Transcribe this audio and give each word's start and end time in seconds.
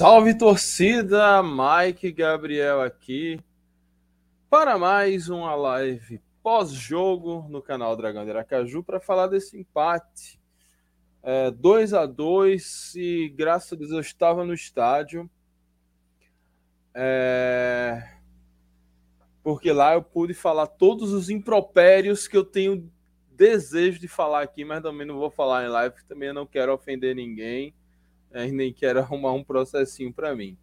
Salve 0.00 0.32
torcida, 0.32 1.42
Mike 1.42 2.10
Gabriel 2.10 2.80
aqui 2.80 3.38
para 4.48 4.78
mais 4.78 5.28
uma 5.28 5.54
live 5.54 6.22
pós-jogo 6.42 7.46
no 7.50 7.60
canal 7.60 7.94
Dragão 7.94 8.24
de 8.24 8.30
Aracaju 8.30 8.82
para 8.82 8.98
falar 8.98 9.26
desse 9.26 9.58
empate. 9.60 10.40
2 11.54 11.92
é, 11.92 11.98
a 11.98 12.06
2 12.06 12.94
e 12.96 13.28
graças 13.28 13.74
a 13.74 13.76
Deus 13.76 13.90
eu 13.90 14.00
estava 14.00 14.42
no 14.42 14.54
estádio. 14.54 15.28
É... 16.94 18.02
Porque 19.42 19.70
lá 19.70 19.92
eu 19.92 20.02
pude 20.02 20.32
falar 20.32 20.66
todos 20.66 21.12
os 21.12 21.28
impropérios 21.28 22.26
que 22.26 22.38
eu 22.38 22.44
tenho 22.46 22.90
desejo 23.30 24.00
de 24.00 24.08
falar 24.08 24.40
aqui, 24.40 24.64
mas 24.64 24.82
também 24.82 25.06
não 25.06 25.18
vou 25.18 25.30
falar 25.30 25.66
em 25.66 25.68
live, 25.68 25.94
também 26.08 26.32
não 26.32 26.46
quero 26.46 26.72
ofender 26.72 27.14
ninguém 27.14 27.74
é, 28.32 28.46
nem 28.50 28.72
quero 28.72 28.98
arrumar 29.00 29.32
um 29.32 29.44
processinho 29.44 30.12
para 30.12 30.34
mim. 30.34 30.56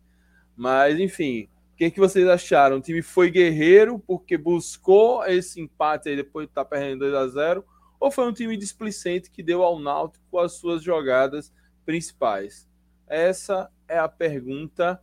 Mas, 0.55 0.99
enfim, 0.99 1.49
o 1.73 1.77
que, 1.77 1.91
que 1.91 1.99
vocês 1.99 2.27
acharam? 2.27 2.77
O 2.77 2.81
time 2.81 3.01
foi 3.01 3.29
guerreiro 3.29 3.99
porque 3.99 4.37
buscou 4.37 5.23
esse 5.25 5.61
empate 5.61 6.09
aí 6.09 6.15
depois 6.15 6.47
de 6.47 6.51
estar 6.51 6.63
tá 6.63 6.69
perdendo 6.69 6.99
2 6.99 7.13
a 7.13 7.27
0 7.27 7.65
ou 7.99 8.11
foi 8.11 8.27
um 8.27 8.33
time 8.33 8.55
displicente 8.57 9.29
que 9.29 9.43
deu 9.43 9.63
ao 9.63 9.79
Náutico 9.79 10.39
as 10.39 10.53
suas 10.53 10.83
jogadas 10.83 11.53
principais? 11.85 12.67
Essa 13.07 13.71
é 13.87 13.97
a 13.97 14.07
pergunta 14.07 15.01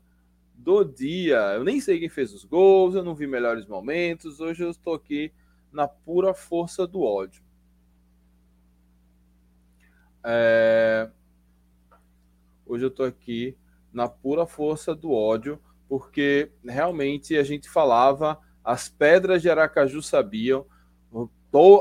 do 0.55 0.85
dia. 0.85 1.55
Eu 1.55 1.65
nem 1.65 1.81
sei 1.81 1.99
quem 1.99 2.09
fez 2.09 2.33
os 2.33 2.45
gols, 2.45 2.95
eu 2.95 3.03
não 3.03 3.15
vi 3.15 3.27
melhores 3.27 3.67
momentos. 3.67 4.41
Hoje 4.41 4.65
eu 4.65 4.71
estou 4.71 4.95
aqui 4.95 5.33
na 5.73 5.89
pura 5.89 6.33
força 6.35 6.87
do 6.87 7.03
ódio. 7.03 7.43
É... 10.25 11.11
Hoje 12.67 12.85
eu 12.85 12.89
estou 12.89 13.05
aqui 13.05 13.57
na 13.93 14.09
pura 14.09 14.47
força 14.47 14.95
do 14.95 15.13
ódio, 15.13 15.61
porque 15.89 16.51
realmente 16.65 17.37
a 17.37 17.43
gente 17.43 17.69
falava, 17.69 18.39
as 18.65 18.89
pedras 18.89 19.43
de 19.43 19.51
Aracaju 19.51 20.03
sabiam, 20.03 20.67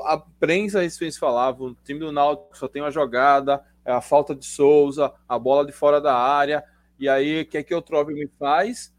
a 0.06 0.17
prensa 0.39 0.81
recente 0.81 1.17
falava, 1.17 1.64
o 1.64 1.73
time 1.73 2.00
do 2.00 2.11
Náutico 2.11 2.58
só 2.58 2.67
tem 2.67 2.81
uma 2.81 2.92
jogada, 2.92 3.64
é 3.84 3.92
a 3.92 4.02
falta 4.02 4.36
de 4.36 4.45
Souza, 4.45 5.11
a 5.28 5.39
bola 5.39 5.66
de 5.66 5.72
fora 5.72 6.00
da 6.00 6.16
área, 6.16 6.64
e 7.00 7.09
aí 7.09 7.42
o 7.42 7.45
que 7.45 7.58
é 7.58 7.64
que 7.64 7.73
o 7.73 7.81
Trove 7.81 8.14
me 8.14 8.28
faz? 8.38 8.94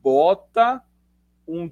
Bota 0.00 0.82
um, 1.48 1.70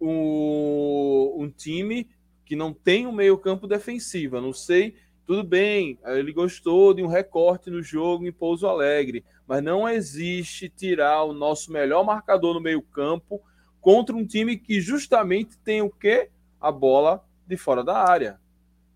um, 0.00 1.34
um 1.38 1.50
time 1.50 2.08
que 2.44 2.56
não 2.56 2.72
tem 2.72 3.06
um 3.06 3.12
meio 3.12 3.36
campo 3.36 3.66
defensivo, 3.66 4.40
não 4.40 4.52
sei 4.52 4.96
tudo 5.28 5.44
bem, 5.44 5.98
ele 6.06 6.32
gostou 6.32 6.94
de 6.94 7.02
um 7.02 7.06
recorte 7.06 7.68
no 7.68 7.82
jogo 7.82 8.26
em 8.26 8.32
Pouso 8.32 8.66
Alegre, 8.66 9.22
mas 9.46 9.62
não 9.62 9.86
existe 9.86 10.70
tirar 10.70 11.22
o 11.24 11.34
nosso 11.34 11.70
melhor 11.70 12.02
marcador 12.02 12.54
no 12.54 12.62
meio-campo 12.62 13.38
contra 13.78 14.16
um 14.16 14.26
time 14.26 14.56
que 14.56 14.80
justamente 14.80 15.58
tem 15.58 15.82
o 15.82 15.90
quê? 15.90 16.30
A 16.58 16.72
bola 16.72 17.22
de 17.46 17.58
fora 17.58 17.84
da 17.84 17.98
área. 18.08 18.40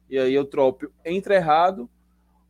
E 0.09 0.19
aí 0.19 0.39
o 0.39 0.45
Trópio 0.47 0.91
entra 1.05 1.35
errado, 1.35 1.87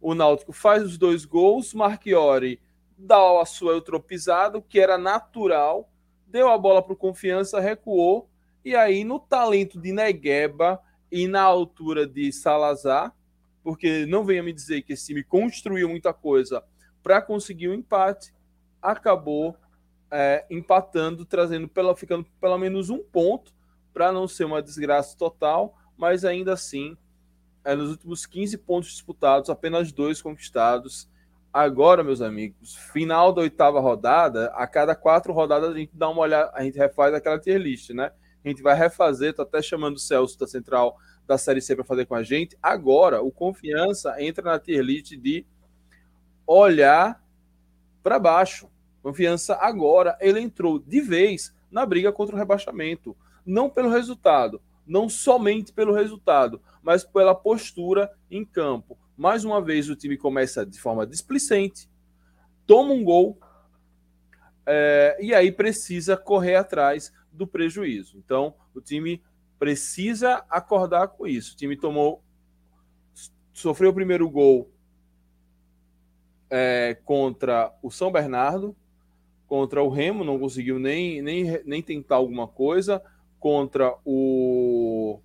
o 0.00 0.15
Náutico 0.15 0.53
faz 0.53 0.84
os 0.84 0.97
dois 0.97 1.25
gols, 1.25 1.75
Marchiori 1.75 2.60
dá 2.97 3.41
a 3.41 3.44
sua 3.44 3.72
eutropisada, 3.72 4.62
que 4.62 4.78
era 4.78 4.97
natural, 4.97 5.91
deu 6.28 6.48
a 6.48 6.56
bola 6.56 6.81
para 6.84 6.92
o 6.92 6.97
Confiança, 6.97 7.59
recuou, 7.59 8.28
e 8.65 8.76
aí 8.76 9.03
no 9.03 9.19
talento 9.19 9.81
de 9.81 9.91
Negueba 9.91 10.81
e 11.10 11.26
na 11.26 11.42
altura 11.42 12.06
de 12.06 12.32
Salazar, 12.32 13.12
porque 13.62 14.06
não 14.06 14.24
venha 14.24 14.42
me 14.42 14.52
dizer 14.52 14.82
que 14.82 14.92
esse 14.92 15.06
time 15.06 15.22
construiu 15.22 15.88
muita 15.88 16.12
coisa 16.12 16.62
para 17.02 17.20
conseguir 17.20 17.68
o 17.68 17.72
um 17.72 17.74
empate, 17.74 18.32
acabou 18.80 19.56
é, 20.10 20.44
empatando, 20.50 21.24
trazendo 21.24 21.68
pela, 21.68 21.96
ficando 21.96 22.26
pelo 22.40 22.58
menos 22.58 22.90
um 22.90 22.98
ponto 22.98 23.52
para 23.92 24.12
não 24.12 24.28
ser 24.28 24.44
uma 24.44 24.62
desgraça 24.62 25.16
total, 25.16 25.76
mas 25.96 26.24
ainda 26.24 26.52
assim, 26.52 26.96
é, 27.64 27.74
nos 27.74 27.90
últimos 27.90 28.26
15 28.26 28.58
pontos 28.58 28.90
disputados, 28.90 29.48
apenas 29.48 29.92
dois 29.92 30.20
conquistados. 30.20 31.08
Agora, 31.52 32.02
meus 32.02 32.20
amigos, 32.20 32.74
final 32.74 33.32
da 33.32 33.42
oitava 33.42 33.78
rodada, 33.78 34.46
a 34.54 34.66
cada 34.66 34.94
quatro 34.94 35.32
rodadas 35.32 35.70
a 35.70 35.78
gente 35.78 35.92
dá 35.94 36.08
uma 36.08 36.22
olhada, 36.22 36.50
a 36.54 36.62
gente 36.62 36.78
refaz 36.78 37.14
aquela 37.14 37.38
tier 37.38 37.60
list, 37.60 37.90
né? 37.90 38.10
A 38.44 38.48
gente 38.48 38.62
vai 38.62 38.74
refazer, 38.74 39.34
tô 39.34 39.42
até 39.42 39.62
chamando 39.62 39.96
o 39.96 40.00
Celso 40.00 40.38
da 40.38 40.46
Central 40.46 40.96
da 41.27 41.38
Série 41.38 41.60
C 41.60 41.75
para 41.75 41.84
fazer 41.84 42.06
com 42.06 42.15
a 42.15 42.22
gente. 42.22 42.56
Agora, 42.62 43.22
o 43.22 43.31
Confiança 43.31 44.21
entra 44.22 44.44
na 44.44 44.59
tier 44.59 44.83
list 44.83 45.16
de 45.16 45.47
olhar 46.47 47.22
para 48.03 48.19
baixo. 48.19 48.69
Confiança 49.03 49.55
agora, 49.56 50.16
ele 50.21 50.41
entrou 50.41 50.78
de 50.78 51.00
vez 51.00 51.55
na 51.71 51.84
briga 51.87 52.12
contra 52.12 52.34
o 52.34 52.38
rebaixamento. 52.38 53.16
Não 53.44 53.69
pelo 53.69 53.91
resultado, 53.91 54.60
não 54.87 55.09
somente 55.09 55.72
pelo 55.72 55.93
resultado, 55.93 56.60
mas 56.83 57.03
pela 57.03 57.34
postura 57.34 58.12
em 58.31 58.44
campo. 58.44 58.97
Mais 59.16 59.44
uma 59.44 59.60
vez, 59.60 59.89
o 59.89 59.97
time 59.97 60.16
começa 60.16 60.65
de 60.65 60.81
forma 60.81 61.06
displicente, 61.06 61.89
toma 62.66 62.93
um 62.93 63.04
gol 63.04 63.39
é, 64.65 65.16
e 65.21 65.34
aí 65.34 65.50
precisa 65.50 66.16
correr 66.16 66.56
atrás 66.56 67.12
do 67.33 67.47
prejuízo. 67.47 68.16
Então, 68.19 68.54
o 68.75 68.81
time 68.81 69.22
precisa 69.62 70.44
acordar 70.50 71.06
com 71.06 71.24
isso. 71.24 71.52
O 71.52 71.56
time 71.56 71.76
tomou. 71.76 72.20
Sofreu 73.52 73.90
o 73.90 73.94
primeiro 73.94 74.28
gol 74.28 74.68
é, 76.50 76.98
contra 77.04 77.72
o 77.80 77.88
São 77.88 78.10
Bernardo, 78.10 78.74
contra 79.46 79.80
o 79.80 79.88
Remo, 79.88 80.24
não 80.24 80.36
conseguiu 80.36 80.80
nem, 80.80 81.22
nem, 81.22 81.62
nem 81.64 81.80
tentar 81.80 82.16
alguma 82.16 82.48
coisa. 82.48 83.00
Contra 83.38 83.94
o 84.04 85.20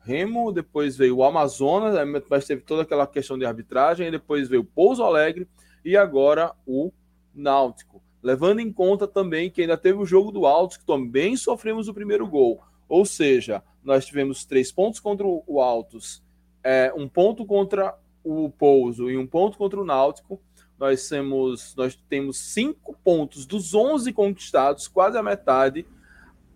Remo, 0.00 0.50
depois 0.50 0.96
veio 0.96 1.18
o 1.18 1.22
Amazonas, 1.22 1.94
mas 2.28 2.46
teve 2.48 2.62
toda 2.62 2.82
aquela 2.82 3.06
questão 3.06 3.38
de 3.38 3.44
arbitragem, 3.44 4.10
depois 4.10 4.48
veio 4.48 4.62
o 4.62 4.64
Pouso 4.64 5.04
Alegre 5.04 5.46
e 5.84 5.96
agora 5.96 6.52
o 6.66 6.90
Náutico. 7.32 8.02
Levando 8.20 8.58
em 8.58 8.72
conta 8.72 9.06
também 9.06 9.48
que 9.52 9.60
ainda 9.60 9.78
teve 9.78 10.00
o 10.00 10.04
jogo 10.04 10.32
do 10.32 10.46
Altos, 10.46 10.78
que 10.78 10.84
também 10.84 11.36
sofremos 11.36 11.86
o 11.86 11.94
primeiro 11.94 12.26
gol. 12.26 12.60
Ou 12.90 13.06
seja, 13.06 13.62
nós 13.84 14.04
tivemos 14.04 14.44
três 14.44 14.72
pontos 14.72 14.98
contra 14.98 15.24
o 15.24 15.60
Altos, 15.60 16.20
é, 16.62 16.92
um 16.94 17.08
ponto 17.08 17.46
contra 17.46 17.96
o 18.24 18.50
Pouso 18.50 19.08
e 19.08 19.16
um 19.16 19.28
ponto 19.28 19.56
contra 19.56 19.80
o 19.80 19.84
Náutico. 19.84 20.42
Nós 20.76 21.08
temos, 21.08 21.74
nós 21.76 21.94
temos 22.08 22.38
cinco 22.38 22.98
pontos 23.04 23.46
dos 23.46 23.74
11 23.74 24.12
conquistados, 24.12 24.88
quase 24.88 25.16
a 25.16 25.22
metade, 25.22 25.86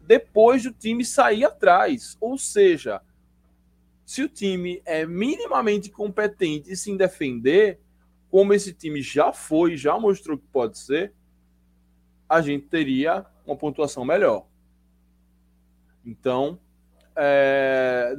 depois 0.03 0.65
do 0.65 0.73
time 0.73 1.05
sair 1.05 1.45
atrás. 1.45 2.17
Ou 2.21 2.37
seja, 2.37 3.01
se 4.05 4.23
o 4.25 4.29
time 4.29 4.83
é 4.85 5.07
minimamente 5.07 5.89
competente 5.89 6.73
e 6.73 6.77
se 6.77 6.97
defender, 6.97 7.79
como 8.29 8.53
esse 8.53 8.73
time 8.73 9.01
já 9.01 9.33
foi, 9.33 9.77
já 9.77 10.01
mostrou 10.01 10.37
que 10.37 10.47
pode 10.53 10.79
ser, 10.79 11.13
a 12.29 12.41
gente 12.41 12.67
teria 12.67 13.25
uma 13.47 13.55
pontuação 13.55 14.05
melhor. 14.05 14.47
Então, 16.05 16.59
é, 17.17 18.15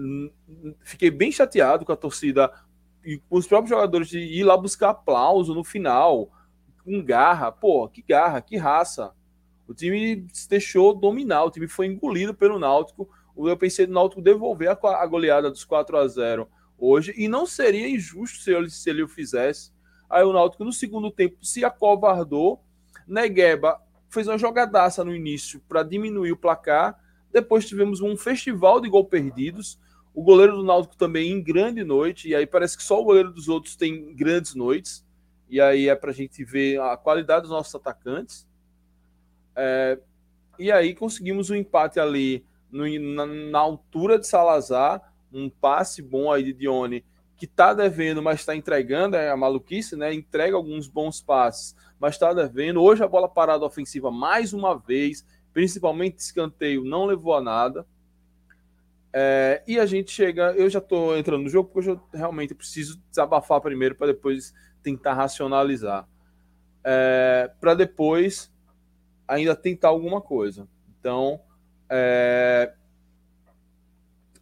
fiquei 0.81 1.11
bem 1.11 1.31
chateado 1.31 1.85
com 1.85 1.91
a 1.91 1.97
torcida 1.97 2.51
e 3.03 3.17
com 3.29 3.37
os 3.37 3.47
próprios 3.47 3.69
jogadores 3.69 4.07
de 4.07 4.19
ir 4.19 4.43
lá 4.43 4.57
buscar 4.57 4.89
aplauso 4.89 5.53
no 5.53 5.63
final, 5.63 6.29
com 6.83 7.03
garra. 7.03 7.51
Pô, 7.51 7.87
que 7.87 8.01
garra, 8.01 8.41
que 8.41 8.57
raça. 8.57 9.13
O 9.67 9.73
time 9.73 10.27
se 10.31 10.47
deixou 10.47 10.93
dominar, 10.93 11.43
o 11.43 11.51
time 11.51 11.67
foi 11.67 11.87
engolido 11.87 12.33
pelo 12.33 12.59
Náutico. 12.59 13.09
Eu 13.37 13.57
pensei 13.57 13.85
no 13.85 13.93
Náutico 13.93 14.21
devolver 14.21 14.69
a 14.69 15.05
goleada 15.05 15.51
dos 15.51 15.65
4 15.65 15.97
a 15.97 16.07
0 16.07 16.47
hoje, 16.77 17.13
e 17.17 17.27
não 17.27 17.45
seria 17.45 17.89
injusto 17.89 18.39
se 18.39 18.51
ele, 18.51 18.69
se 18.69 18.89
ele 18.89 19.03
o 19.03 19.07
fizesse. 19.07 19.71
Aí 20.09 20.23
o 20.23 20.33
Náutico, 20.33 20.63
no 20.63 20.73
segundo 20.73 21.11
tempo, 21.11 21.43
se 21.43 21.63
acovardou. 21.63 22.61
Negueba 23.07 23.81
fez 24.09 24.27
uma 24.27 24.37
jogadaça 24.37 25.03
no 25.03 25.13
início 25.13 25.61
para 25.67 25.83
diminuir 25.83 26.31
o 26.31 26.37
placar 26.37 26.97
depois 27.35 27.67
tivemos 27.67 27.99
um 27.99 28.15
festival 28.15 28.79
de 28.79 28.87
gol 28.87 29.03
perdidos. 29.03 29.77
O 30.13 30.23
goleiro 30.23 30.55
do 30.55 30.63
Náutico 30.63 30.95
também 30.95 31.33
em 31.33 31.43
grande 31.43 31.83
noite. 31.83 32.29
E 32.29 32.33
aí 32.33 32.47
parece 32.47 32.77
que 32.77 32.83
só 32.83 33.01
o 33.01 33.03
goleiro 33.03 33.29
dos 33.29 33.49
outros 33.49 33.75
tem 33.75 34.15
grandes 34.15 34.55
noites. 34.55 35.05
E 35.49 35.59
aí 35.59 35.89
é 35.89 35.95
para 35.95 36.11
a 36.11 36.13
gente 36.13 36.45
ver 36.45 36.79
a 36.79 36.95
qualidade 36.95 37.41
dos 37.41 37.51
nossos 37.51 37.75
atacantes. 37.75 38.47
É, 39.53 39.99
e 40.57 40.71
aí 40.71 40.95
conseguimos 40.95 41.49
um 41.49 41.55
empate 41.55 41.99
ali 41.99 42.45
no, 42.71 42.87
na, 43.13 43.25
na, 43.25 43.59
altura 43.59 44.17
de 44.17 44.25
Salazar. 44.25 45.13
Um 45.29 45.49
passe 45.49 46.01
bom 46.01 46.31
aí 46.31 46.41
de 46.41 46.53
Dione, 46.53 47.03
que 47.35 47.43
está 47.43 47.73
devendo, 47.73 48.23
mas 48.23 48.39
está 48.39 48.55
entregando. 48.55 49.17
É 49.17 49.29
a 49.29 49.35
maluquice, 49.35 49.97
né? 49.97 50.13
Entrega 50.13 50.55
alguns 50.55 50.87
bons 50.87 51.21
passes, 51.21 51.75
mas 51.99 52.15
está 52.15 52.33
devendo. 52.33 52.81
Hoje 52.81 53.03
a 53.03 53.07
bola 53.09 53.27
parada 53.27 53.65
ofensiva 53.65 54.09
mais 54.09 54.53
uma 54.53 54.79
vez 54.79 55.25
principalmente 55.55 56.19
escanteio, 56.19 56.83
não 56.83 57.05
levou 57.05 57.33
a 57.33 57.41
nada. 57.41 57.87
É, 59.13 59.63
e 59.65 59.79
a 59.79 59.85
gente 59.85 60.11
chega. 60.11 60.51
Eu 60.51 60.69
já 60.69 60.79
estou 60.79 61.17
entrando 61.17 61.43
no 61.43 61.49
jogo 61.49 61.69
porque 61.71 61.89
eu 61.89 62.01
realmente 62.13 62.53
preciso 62.53 63.01
desabafar 63.09 63.61
primeiro 63.61 63.95
para 63.95 64.07
depois 64.07 64.53
tentar 64.83 65.13
racionalizar. 65.13 66.07
é, 66.85 67.51
para 67.59 67.73
depois 67.73 68.53
ainda 69.27 69.55
tentar 69.55 69.87
alguma 69.89 70.21
coisa. 70.21 70.67
Então, 70.99 71.41
é, 71.89 72.73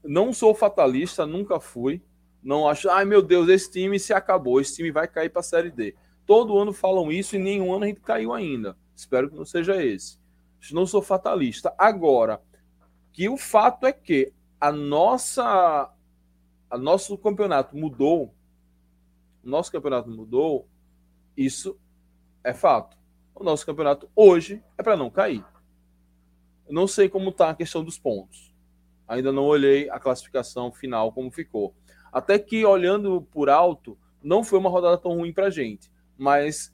não 0.03 0.33
sou 0.33 0.53
fatalista, 0.53 1.25
nunca 1.25 1.59
fui. 1.59 2.01
Não 2.43 2.67
acho, 2.67 2.89
ai 2.89 3.05
meu 3.05 3.21
Deus, 3.21 3.47
esse 3.47 3.71
time 3.71 3.99
se 3.99 4.13
acabou, 4.13 4.59
esse 4.59 4.75
time 4.75 4.91
vai 4.91 5.07
cair 5.07 5.29
para 5.29 5.39
a 5.39 5.43
Série 5.43 5.71
D. 5.71 5.95
Todo 6.25 6.57
ano 6.57 6.73
falam 6.73 7.11
isso 7.11 7.35
e 7.35 7.39
nenhum 7.39 7.73
ano 7.73 7.85
a 7.85 7.87
gente 7.87 8.01
caiu 8.01 8.33
ainda. 8.33 8.75
Espero 8.95 9.29
que 9.29 9.35
não 9.35 9.45
seja 9.45 9.81
esse. 9.83 10.19
Não 10.71 10.85
sou 10.85 11.01
fatalista. 11.01 11.73
Agora, 11.77 12.41
que 13.11 13.27
o 13.27 13.37
fato 13.37 13.85
é 13.85 13.91
que 13.91 14.33
a 14.59 14.71
nossa 14.71 15.93
a 16.69 16.77
nosso 16.77 17.17
campeonato 17.17 17.77
mudou, 17.77 18.33
nosso 19.43 19.71
campeonato 19.71 20.09
mudou, 20.09 20.67
isso 21.37 21.77
é 22.43 22.53
fato. 22.53 22.97
O 23.35 23.43
nosso 23.43 23.65
campeonato 23.65 24.09
hoje 24.15 24.63
é 24.77 24.81
para 24.81 24.97
não 24.97 25.09
cair. 25.09 25.45
Eu 26.65 26.73
não 26.73 26.87
sei 26.87 27.09
como 27.09 27.29
está 27.29 27.49
a 27.49 27.55
questão 27.55 27.83
dos 27.83 27.99
pontos. 27.99 28.53
Ainda 29.07 29.31
não 29.31 29.43
olhei 29.43 29.89
a 29.89 29.99
classificação 29.99 30.71
final 30.71 31.11
como 31.11 31.29
ficou. 31.29 31.75
Até 32.11 32.39
que 32.39 32.65
olhando 32.65 33.21
por 33.31 33.49
alto, 33.49 33.97
não 34.21 34.43
foi 34.43 34.59
uma 34.59 34.69
rodada 34.69 34.97
tão 34.97 35.17
ruim 35.17 35.33
para 35.33 35.49
gente. 35.49 35.91
Mas 36.17 36.73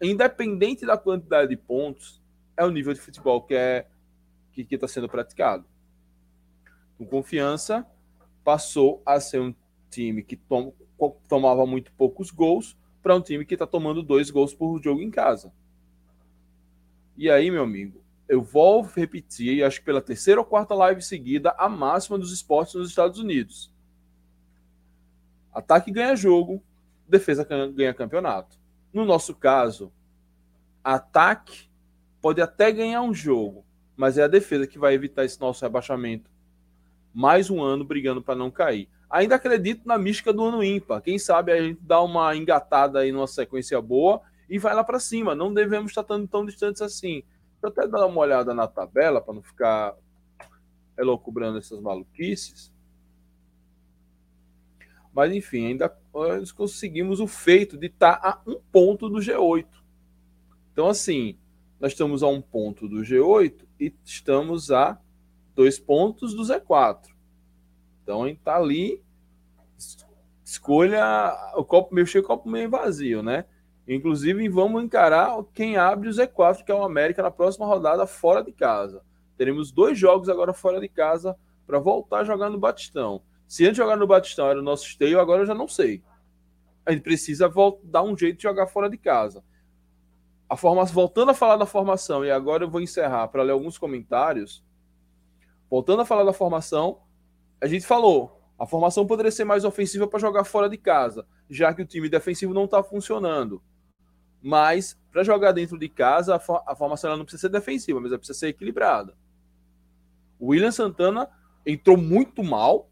independente 0.00 0.86
da 0.86 0.96
quantidade 0.96 1.50
de 1.50 1.56
pontos, 1.56 2.21
é 2.56 2.64
o 2.64 2.70
nível 2.70 2.92
de 2.92 3.00
futebol 3.00 3.42
que 3.42 3.54
é 3.54 3.86
que 4.52 4.66
está 4.70 4.86
sendo 4.86 5.08
praticado. 5.08 5.64
Com 6.98 7.06
confiança, 7.06 7.86
passou 8.44 9.02
a 9.04 9.18
ser 9.18 9.40
um 9.40 9.54
time 9.90 10.22
que 10.22 10.36
tom, 10.36 10.74
tomava 11.28 11.66
muito 11.66 11.92
poucos 11.92 12.30
gols 12.30 12.76
para 13.02 13.16
um 13.16 13.20
time 13.20 13.44
que 13.44 13.54
está 13.54 13.66
tomando 13.66 14.02
dois 14.02 14.30
gols 14.30 14.54
por 14.54 14.80
jogo 14.82 15.00
em 15.00 15.10
casa. 15.10 15.52
E 17.16 17.30
aí, 17.30 17.50
meu 17.50 17.62
amigo, 17.62 18.02
eu 18.28 18.42
vou 18.42 18.82
repetir, 18.82 19.64
acho 19.64 19.80
que 19.80 19.86
pela 19.86 20.00
terceira 20.00 20.40
ou 20.40 20.46
quarta 20.46 20.74
live 20.74 21.02
seguida, 21.02 21.54
a 21.58 21.68
máxima 21.68 22.18
dos 22.18 22.32
esportes 22.32 22.74
nos 22.74 22.88
Estados 22.88 23.18
Unidos. 23.18 23.72
Ataque 25.52 25.90
ganha 25.90 26.16
jogo, 26.16 26.62
defesa 27.06 27.44
ganha 27.44 27.92
campeonato. 27.92 28.58
No 28.92 29.04
nosso 29.04 29.34
caso, 29.34 29.92
ataque 30.82 31.68
pode 32.22 32.40
até 32.40 32.70
ganhar 32.72 33.02
um 33.02 33.12
jogo, 33.12 33.66
mas 33.96 34.16
é 34.16 34.22
a 34.22 34.28
defesa 34.28 34.66
que 34.66 34.78
vai 34.78 34.94
evitar 34.94 35.24
esse 35.24 35.40
nosso 35.40 35.62
rebaixamento 35.64 36.30
mais 37.12 37.50
um 37.50 37.62
ano 37.62 37.84
brigando 37.84 38.22
para 38.22 38.34
não 38.34 38.50
cair. 38.50 38.88
Ainda 39.10 39.34
acredito 39.34 39.86
na 39.86 39.98
mística 39.98 40.32
do 40.32 40.44
ano 40.44 40.64
ímpar. 40.64 41.02
Quem 41.02 41.18
sabe 41.18 41.52
a 41.52 41.60
gente 41.60 41.80
dá 41.82 42.00
uma 42.00 42.34
engatada 42.34 43.00
aí 43.00 43.12
numa 43.12 43.26
sequência 43.26 43.80
boa 43.82 44.22
e 44.48 44.58
vai 44.58 44.74
lá 44.74 44.82
para 44.82 44.98
cima. 44.98 45.34
Não 45.34 45.52
devemos 45.52 45.90
estar 45.90 46.02
tão, 46.02 46.26
tão 46.26 46.46
distantes 46.46 46.80
assim. 46.80 47.22
Vou 47.60 47.70
até 47.70 47.86
dar 47.86 48.06
uma 48.06 48.20
olhada 48.20 48.54
na 48.54 48.66
tabela 48.66 49.20
para 49.20 49.34
não 49.34 49.42
ficar 49.42 49.94
elocubrando 50.96 51.58
essas 51.58 51.78
maluquices. 51.80 52.72
Mas 55.12 55.32
enfim, 55.34 55.66
ainda 55.66 55.94
nós 56.12 56.50
conseguimos 56.50 57.20
o 57.20 57.26
feito 57.26 57.76
de 57.76 57.88
estar 57.88 58.18
a 58.22 58.40
um 58.46 58.58
ponto 58.72 59.10
do 59.10 59.18
G8. 59.18 59.66
Então, 60.72 60.88
assim, 60.88 61.36
nós 61.82 61.90
estamos 61.90 62.22
a 62.22 62.28
um 62.28 62.40
ponto 62.40 62.88
do 62.88 62.98
G8 62.98 63.66
e 63.80 63.92
estamos 64.04 64.70
a 64.70 65.00
dois 65.52 65.80
pontos 65.80 66.32
do 66.32 66.44
Z4. 66.44 67.08
Então 68.00 68.22
a 68.22 68.28
gente 68.28 68.38
tá 68.38 68.56
ali, 68.56 69.02
escolha 70.44 71.34
o 71.56 71.64
copo 71.64 71.92
meio 71.92 72.06
cheio, 72.06 72.22
o 72.22 72.26
copo 72.26 72.48
meio 72.48 72.70
vazio, 72.70 73.20
né? 73.20 73.46
Inclusive, 73.88 74.48
vamos 74.48 74.84
encarar 74.84 75.36
quem 75.52 75.76
abre 75.76 76.08
o 76.08 76.12
Z4, 76.12 76.62
que 76.64 76.70
é 76.70 76.74
o 76.74 76.84
América, 76.84 77.20
na 77.20 77.32
próxima 77.32 77.66
rodada 77.66 78.06
fora 78.06 78.44
de 78.44 78.52
casa. 78.52 79.02
Teremos 79.36 79.72
dois 79.72 79.98
jogos 79.98 80.28
agora 80.28 80.52
fora 80.52 80.78
de 80.78 80.88
casa 80.88 81.36
para 81.66 81.80
voltar 81.80 82.20
a 82.20 82.24
jogar 82.24 82.48
no 82.48 82.60
Batistão. 82.60 83.22
Se 83.48 83.66
antes 83.66 83.78
jogar 83.78 83.96
no 83.96 84.06
Batistão 84.06 84.48
era 84.48 84.60
o 84.60 84.62
nosso 84.62 84.86
esteio, 84.86 85.18
agora 85.18 85.42
eu 85.42 85.46
já 85.46 85.54
não 85.54 85.66
sei. 85.66 86.00
A 86.86 86.92
gente 86.92 87.02
precisa 87.02 87.52
dar 87.82 88.04
um 88.04 88.16
jeito 88.16 88.36
de 88.36 88.44
jogar 88.44 88.68
fora 88.68 88.88
de 88.88 88.96
casa. 88.96 89.42
A 90.52 90.84
voltando 90.84 91.30
a 91.30 91.34
falar 91.34 91.56
da 91.56 91.64
formação, 91.64 92.22
e 92.22 92.30
agora 92.30 92.64
eu 92.64 92.68
vou 92.68 92.82
encerrar 92.82 93.26
para 93.28 93.42
ler 93.42 93.52
alguns 93.52 93.78
comentários. 93.78 94.62
Voltando 95.70 96.02
a 96.02 96.04
falar 96.04 96.24
da 96.24 96.32
formação, 96.34 97.00
a 97.58 97.66
gente 97.66 97.86
falou, 97.86 98.38
a 98.58 98.66
formação 98.66 99.06
poderia 99.06 99.32
ser 99.32 99.44
mais 99.44 99.64
ofensiva 99.64 100.06
para 100.06 100.18
jogar 100.18 100.44
fora 100.44 100.68
de 100.68 100.76
casa, 100.76 101.26
já 101.48 101.72
que 101.72 101.80
o 101.80 101.86
time 101.86 102.06
defensivo 102.06 102.52
não 102.52 102.66
está 102.66 102.82
funcionando. 102.82 103.62
Mas, 104.42 105.00
para 105.10 105.24
jogar 105.24 105.52
dentro 105.52 105.78
de 105.78 105.88
casa, 105.88 106.36
a, 106.36 106.76
formação 106.76 107.16
não 107.16 107.24
precisa 107.24 107.48
ser 107.48 107.48
defensiva, 107.48 107.98
mas 107.98 108.10
ela 108.10 108.18
precisa 108.18 108.38
ser 108.38 108.48
equilibrada. 108.48 109.16
O 110.38 110.48
William 110.48 110.70
Santana 110.70 111.30
entrou 111.64 111.96
muito 111.96 112.44
mal, 112.44 112.90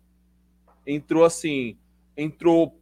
entrou 0.86 1.26
assim, 1.26 1.78
entrou. 2.16 2.79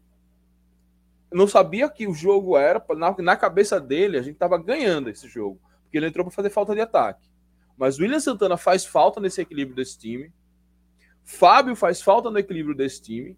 Não 1.32 1.46
sabia 1.46 1.88
que 1.90 2.06
o 2.06 2.14
jogo 2.14 2.56
era, 2.56 2.82
na, 2.96 3.14
na 3.18 3.36
cabeça 3.36 3.80
dele, 3.80 4.18
a 4.18 4.22
gente 4.22 4.34
estava 4.34 4.56
ganhando 4.56 5.10
esse 5.10 5.28
jogo, 5.28 5.60
porque 5.82 5.98
ele 5.98 6.06
entrou 6.06 6.24
para 6.24 6.34
fazer 6.34 6.50
falta 6.50 6.74
de 6.74 6.80
ataque. 6.80 7.28
Mas 7.76 7.98
o 7.98 8.02
William 8.02 8.20
Santana 8.20 8.56
faz 8.56 8.84
falta 8.84 9.20
nesse 9.20 9.40
equilíbrio 9.40 9.76
desse 9.76 9.98
time. 9.98 10.32
Fábio 11.22 11.76
faz 11.76 12.00
falta 12.02 12.30
no 12.30 12.38
equilíbrio 12.38 12.74
desse 12.74 13.02
time. 13.02 13.36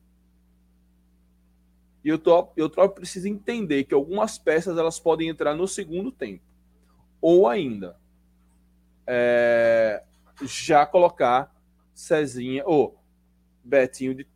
E 2.02 2.08
eu 2.08 2.18
tô, 2.18 2.48
eu 2.56 2.70
tô 2.70 2.88
preciso 2.88 3.28
entender 3.28 3.84
que 3.84 3.92
algumas 3.92 4.38
peças 4.38 4.78
elas 4.78 4.98
podem 4.98 5.28
entrar 5.28 5.54
no 5.54 5.68
segundo 5.68 6.10
tempo. 6.10 6.42
Ou 7.20 7.46
ainda 7.46 7.98
é, 9.06 10.02
já 10.42 10.86
colocar 10.86 11.54
Cezinha 11.92 12.62
ou 12.64 12.98
Betinho 13.62 14.14
de 14.14 14.26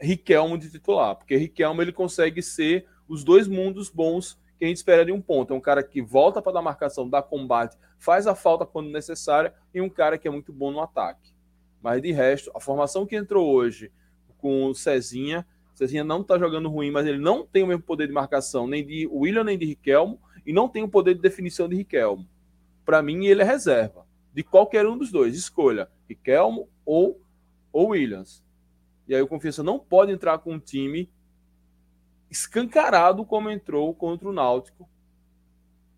Riquelmo 0.00 0.56
de 0.56 0.70
titular, 0.70 1.16
porque 1.16 1.36
Riquelmo 1.36 1.82
ele 1.82 1.92
consegue 1.92 2.42
ser 2.42 2.86
os 3.08 3.24
dois 3.24 3.48
mundos 3.48 3.90
bons 3.90 4.38
que 4.58 4.64
a 4.64 4.68
gente 4.68 4.76
espera 4.76 5.04
de 5.04 5.12
um 5.12 5.20
ponto. 5.20 5.52
É 5.52 5.56
um 5.56 5.60
cara 5.60 5.82
que 5.82 6.02
volta 6.02 6.42
para 6.42 6.52
dar 6.52 6.62
marcação, 6.62 7.08
dá 7.08 7.22
combate, 7.22 7.76
faz 7.96 8.26
a 8.26 8.34
falta 8.34 8.66
quando 8.66 8.90
necessária 8.90 9.54
e 9.72 9.80
um 9.80 9.88
cara 9.88 10.18
que 10.18 10.26
é 10.26 10.30
muito 10.30 10.52
bom 10.52 10.70
no 10.70 10.80
ataque. 10.80 11.32
Mas 11.80 12.02
de 12.02 12.12
resto, 12.12 12.50
a 12.54 12.60
formação 12.60 13.06
que 13.06 13.16
entrou 13.16 13.48
hoje 13.48 13.92
com 14.38 14.66
o 14.66 14.74
Cezinha, 14.74 15.46
Cezinha 15.74 16.02
não 16.02 16.22
está 16.22 16.38
jogando 16.38 16.68
ruim, 16.68 16.90
mas 16.90 17.06
ele 17.06 17.18
não 17.18 17.46
tem 17.46 17.62
o 17.62 17.66
mesmo 17.66 17.82
poder 17.82 18.08
de 18.08 18.12
marcação 18.12 18.66
nem 18.66 18.84
de 18.84 19.06
William 19.06 19.44
nem 19.44 19.56
de 19.56 19.64
Riquelmo 19.64 20.20
e 20.44 20.52
não 20.52 20.68
tem 20.68 20.82
o 20.82 20.88
poder 20.88 21.14
de 21.14 21.20
definição 21.20 21.68
de 21.68 21.76
Riquelmo. 21.76 22.26
Para 22.84 23.02
mim, 23.02 23.26
ele 23.26 23.42
é 23.42 23.44
reserva 23.44 24.06
de 24.34 24.42
qualquer 24.42 24.86
um 24.86 24.98
dos 24.98 25.12
dois. 25.12 25.36
Escolha 25.36 25.88
Riquelmo 26.08 26.68
ou, 26.84 27.20
ou 27.72 27.90
Williams. 27.90 28.42
E 29.08 29.14
aí 29.14 29.22
o 29.22 29.26
Confiança 29.26 29.62
não 29.62 29.78
pode 29.78 30.12
entrar 30.12 30.38
com 30.38 30.52
um 30.52 30.60
time 30.60 31.10
escancarado 32.30 33.24
como 33.24 33.50
entrou 33.50 33.94
contra 33.94 34.28
o 34.28 34.32
Náutico. 34.32 34.88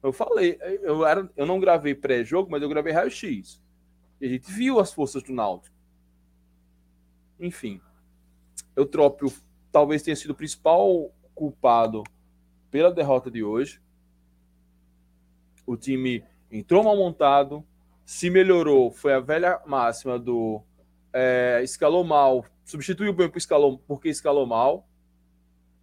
Eu 0.03 0.13
falei, 0.13 0.57
eu, 0.61 1.05
era, 1.05 1.29
eu 1.37 1.45
não 1.45 1.59
gravei 1.59 1.95
pré-jogo, 1.95 2.51
mas 2.51 2.63
eu 2.63 2.69
gravei 2.69 2.93
raio-x. 2.93 3.61
E 4.21 4.27
a 4.27 4.29
gente 4.29 4.51
viu 4.51 4.79
as 4.79 4.93
forças 4.93 5.23
do 5.23 5.33
Náutico. 5.33 5.75
Enfim, 7.39 7.81
Eutrópio 8.77 9.33
talvez 9.73 10.03
tenha 10.03 10.17
sido 10.17 10.31
o 10.31 10.37
principal 10.37 11.13
culpado 11.35 12.05
pela 12.71 12.93
derrota 12.93 13.31
de 13.31 13.43
hoje. 13.43 13.81
O 15.67 15.77
time 15.77 16.25
entrou 16.51 16.85
mal 16.85 16.97
montado, 16.97 17.65
se 18.05 18.31
melhorou, 18.31 18.91
foi 18.91 19.15
a 19.15 19.21
velha 19.21 19.61
máxima 19.67 20.19
do 20.19 20.63
é, 21.13 21.61
escalou 21.63 22.05
mal, 22.05 22.45
substituiu 22.71 23.13
bem 23.13 23.31
escalou, 23.35 23.79
porque 23.87 24.09
escalou 24.09 24.47
mal 24.47 24.89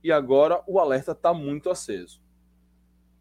e 0.04 0.12
agora 0.12 0.64
o 0.66 0.80
alerta 0.80 1.12
está 1.12 1.34
muito 1.34 1.70
aceso. 1.70 2.22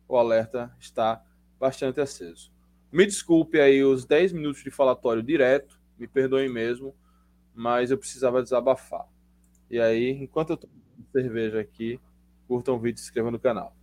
O 0.09 0.17
alerta 0.17 0.75
está 0.79 1.25
bastante 1.59 2.01
aceso. 2.01 2.53
Me 2.93 3.05
desculpe 3.05 3.61
aí 3.61 3.83
os 3.83 4.05
10 4.05 4.33
minutos 4.33 4.63
de 4.63 4.71
falatório 4.71 5.23
direto, 5.23 5.81
me 5.99 6.07
perdoem 6.07 6.49
mesmo, 6.49 6.95
mas 7.55 7.91
eu 7.91 7.99
precisava 7.99 8.43
desabafar. 8.43 9.07
E 9.69 9.81
aí, 9.81 10.11
enquanto 10.11 10.51
eu 10.51 10.55
estou 10.55 10.71
cerveja 11.13 11.61
aqui, 11.61 12.01
curtam 12.47 12.77
o 12.77 12.79
vídeo 12.79 12.99
e 12.99 13.01
se 13.01 13.07
inscrevam 13.07 13.33
no 13.33 13.41
canal. 13.41 13.76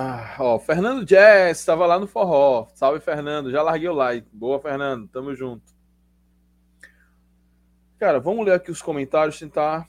Ah, 0.00 0.36
ó, 0.38 0.60
Fernando 0.60 1.04
Jazz 1.04 1.58
estava 1.58 1.84
lá 1.84 1.98
no 1.98 2.06
forró. 2.06 2.68
Salve, 2.74 3.00
Fernando. 3.00 3.50
Já 3.50 3.62
larguei 3.62 3.88
o 3.88 3.92
like. 3.92 4.28
Boa, 4.32 4.60
Fernando. 4.60 5.08
Tamo 5.08 5.34
junto. 5.34 5.74
Cara, 7.98 8.18
vamos 8.20 8.44
ler 8.46 8.54
aqui 8.54 8.70
os 8.70 8.80
comentários, 8.80 9.38
tentar. 9.38 9.88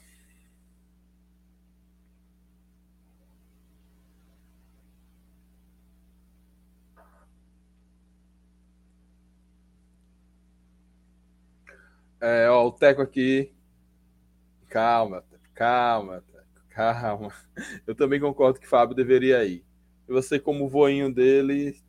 É, 12.20 12.48
ó, 12.50 12.66
o 12.66 12.72
Teco 12.72 13.02
aqui. 13.02 13.52
Calma, 14.68 15.22
calma, 15.54 16.24
calma. 16.70 17.32
Eu 17.86 17.94
também 17.94 18.20
concordo 18.20 18.58
que 18.60 18.66
Fábio 18.68 18.94
deveria 18.96 19.44
ir. 19.44 19.69
E 20.10 20.12
você, 20.12 20.40
como 20.40 20.68
voinho 20.68 21.14
dele, 21.14 21.80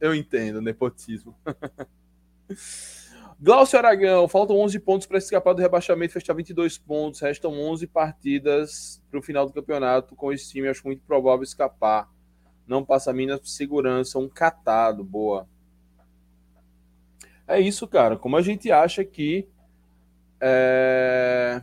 eu 0.00 0.14
entendo, 0.14 0.62
nepotismo. 0.62 1.36
Glaucio 3.38 3.78
Aragão, 3.78 4.26
faltam 4.26 4.56
11 4.56 4.80
pontos 4.80 5.06
para 5.06 5.18
escapar 5.18 5.52
do 5.52 5.60
rebaixamento, 5.60 6.14
fechar 6.14 6.32
22 6.32 6.78
pontos. 6.78 7.20
Restam 7.20 7.52
11 7.52 7.86
partidas 7.88 9.04
para 9.10 9.20
o 9.20 9.22
final 9.22 9.44
do 9.44 9.52
campeonato. 9.52 10.16
Com 10.16 10.32
esse 10.32 10.50
time, 10.50 10.66
acho 10.66 10.86
muito 10.86 11.02
provável 11.02 11.42
escapar. 11.42 12.10
Não 12.66 12.82
passa 12.82 13.12
Minas 13.12 13.38
por 13.38 13.48
segurança, 13.48 14.18
um 14.18 14.30
catado, 14.30 15.04
boa. 15.04 15.46
É 17.46 17.60
isso, 17.60 17.86
cara. 17.86 18.16
Como 18.16 18.38
a 18.38 18.40
gente 18.40 18.72
acha 18.72 19.04
que. 19.04 19.46
É... 20.40 21.62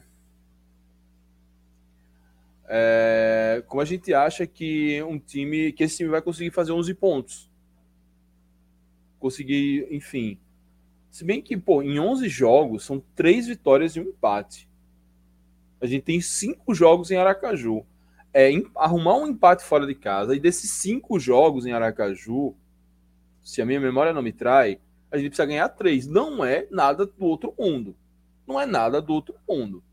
É... 2.75 3.63
Como 3.67 3.81
a 3.81 3.85
gente 3.85 4.13
acha 4.13 4.47
que 4.47 5.03
um 5.03 5.19
time. 5.19 5.71
que 5.71 5.83
esse 5.83 5.97
time 5.97 6.09
vai 6.09 6.21
conseguir 6.21 6.49
fazer 6.49 6.71
11 6.71 6.93
pontos. 6.95 7.51
Conseguir, 9.19 9.87
enfim 9.91 10.39
se 11.13 11.23
bem 11.23 11.43
que, 11.43 11.55
pô, 11.55 11.83
em 11.83 11.99
11 11.99 12.27
jogos 12.27 12.83
são 12.83 12.99
três 13.15 13.45
vitórias 13.45 13.95
e 13.95 13.99
um 13.99 14.05
empate. 14.05 14.67
A 15.79 15.85
gente 15.85 16.01
tem 16.01 16.19
cinco 16.19 16.73
jogos 16.73 17.11
em 17.11 17.17
Aracaju. 17.17 17.85
É 18.33 18.49
arrumar 18.75 19.17
um 19.17 19.27
empate 19.27 19.63
fora 19.63 19.85
de 19.85 19.93
casa 19.93 20.35
e 20.35 20.39
desses 20.39 20.71
cinco 20.71 21.19
jogos 21.19 21.67
em 21.67 21.71
Aracaju, 21.71 22.55
se 23.43 23.61
a 23.61 23.65
minha 23.65 23.79
memória 23.79 24.11
não 24.11 24.23
me 24.23 24.33
trai, 24.33 24.79
a 25.11 25.17
gente 25.19 25.27
precisa 25.27 25.45
ganhar 25.45 25.69
três. 25.69 26.07
Não 26.07 26.43
é 26.43 26.65
nada 26.71 27.05
do 27.05 27.25
outro 27.25 27.53
mundo. 27.59 27.95
Não 28.47 28.59
é 28.59 28.65
nada 28.65 28.99
do 28.99 29.13
outro 29.13 29.35
mundo. 29.47 29.83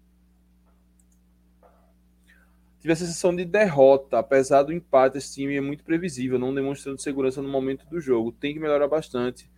Tive 2.80 2.92
a 2.92 2.96
sensação 2.96 3.34
de 3.34 3.44
derrota, 3.44 4.18
apesar 4.18 4.62
do 4.62 4.72
empate, 4.72 5.18
esse 5.18 5.34
time 5.34 5.56
é 5.56 5.60
muito 5.60 5.84
previsível, 5.84 6.38
não 6.38 6.54
demonstrando 6.54 7.00
segurança 7.00 7.42
no 7.42 7.48
momento 7.48 7.86
do 7.86 8.00
jogo. 8.00 8.32
Tem 8.32 8.54
que 8.54 8.60
melhorar 8.60 8.88
bastante 8.88 9.48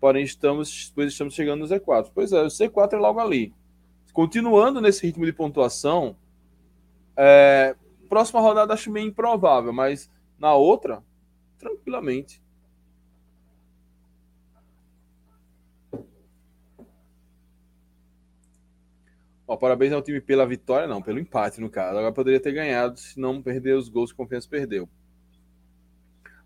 porém 0.00 0.24
estamos, 0.24 0.90
pois 0.94 1.12
estamos 1.12 1.34
chegando 1.34 1.60
no 1.60 1.66
Z4. 1.66 2.10
Pois 2.12 2.32
é, 2.32 2.42
o 2.42 2.46
C4 2.46 2.94
é 2.94 2.96
logo 2.96 3.20
ali. 3.20 3.52
Continuando 4.12 4.80
nesse 4.80 5.06
ritmo 5.06 5.26
de 5.26 5.32
pontuação, 5.32 6.16
é, 7.16 7.76
próxima 8.08 8.40
rodada 8.40 8.72
acho 8.72 8.90
meio 8.90 9.06
improvável, 9.06 9.72
mas 9.72 10.10
na 10.38 10.54
outra, 10.54 11.04
tranquilamente. 11.58 12.42
Ó, 19.50 19.56
parabéns 19.56 19.92
ao 19.92 20.00
time 20.00 20.20
pela 20.20 20.46
vitória, 20.46 20.86
não, 20.86 21.02
pelo 21.02 21.18
empate 21.18 21.60
no 21.60 21.68
caso. 21.68 21.98
Agora 21.98 22.12
poderia 22.12 22.38
ter 22.38 22.52
ganhado 22.52 23.00
se 23.00 23.18
não 23.18 23.42
perder 23.42 23.74
os 23.74 23.88
gols 23.88 24.12
que 24.12 24.16
confiança 24.16 24.48
perdeu. 24.48 24.88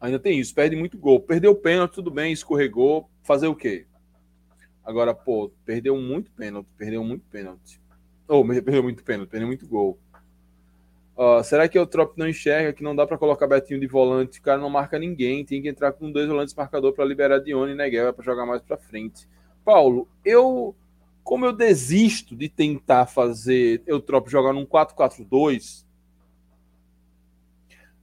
Ainda 0.00 0.18
tem 0.18 0.40
isso, 0.40 0.54
perde 0.54 0.75
muito 0.75 0.96
gol. 0.96 1.20
Perdeu 1.20 1.50
o 1.50 1.54
pênalti, 1.54 1.96
tudo 1.96 2.11
bem, 2.11 2.32
escorregou. 2.32 3.11
Fazer 3.23 3.46
o 3.46 3.54
quê? 3.54 3.87
Agora, 4.82 5.12
pô, 5.12 5.52
perdeu 5.66 5.99
muito 5.99 6.30
pênalti, 6.30 6.66
perdeu 6.78 7.04
muito 7.04 7.26
pênalti. 7.26 7.78
Ou 8.26 8.42
oh, 8.42 8.49
perdeu 8.49 8.82
muito 8.82 9.04
pênalti, 9.04 9.28
perdeu 9.28 9.49
muito 9.49 9.68
gol. 9.68 9.99
Uh, 11.14 11.44
será 11.44 11.68
que 11.68 11.78
o 11.78 11.87
Trop 11.87 12.14
não 12.16 12.26
enxerga 12.26 12.73
que 12.73 12.82
não 12.82 12.96
dá 12.96 13.06
para 13.06 13.18
colocar 13.18 13.46
Betinho 13.46 13.80
de 13.80 13.87
volante? 13.87 14.40
O 14.40 14.42
cara 14.42 14.58
não 14.58 14.70
marca 14.70 14.99
ninguém, 14.99 15.44
tem 15.44 15.61
que 15.61 15.68
entrar 15.68 15.92
com 15.92 16.11
dois 16.11 16.26
volantes 16.26 16.54
marcador 16.54 16.94
para 16.94 17.04
liberar 17.04 17.38
Dione 17.40 17.73
e 17.73 17.76
Neguel 17.76 18.14
para 18.14 18.25
jogar 18.25 18.46
mais 18.46 18.62
para 18.62 18.78
frente. 18.78 19.28
Paulo, 19.62 20.08
eu 20.25 20.75
como 21.25 21.47
eu 21.47 21.52
desisto 21.52 22.37
de 22.37 22.50
tentar 22.50 23.07
fazer 23.07 23.83
eu 23.87 23.99
Trop 23.99 24.31
jogar 24.31 24.52
num 24.52 24.66
4-4-2, 24.66 25.85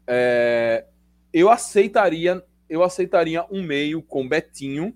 é, 0.07 0.85
eu 1.31 1.49
aceitaria, 1.49 2.43
eu 2.67 2.83
aceitaria 2.83 3.45
um 3.51 3.61
meio 3.61 4.01
com 4.01 4.27
Betinho, 4.27 4.93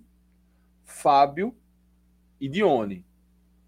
Fábio 0.83 1.55
e 2.41 2.49
Dione. 2.49 3.05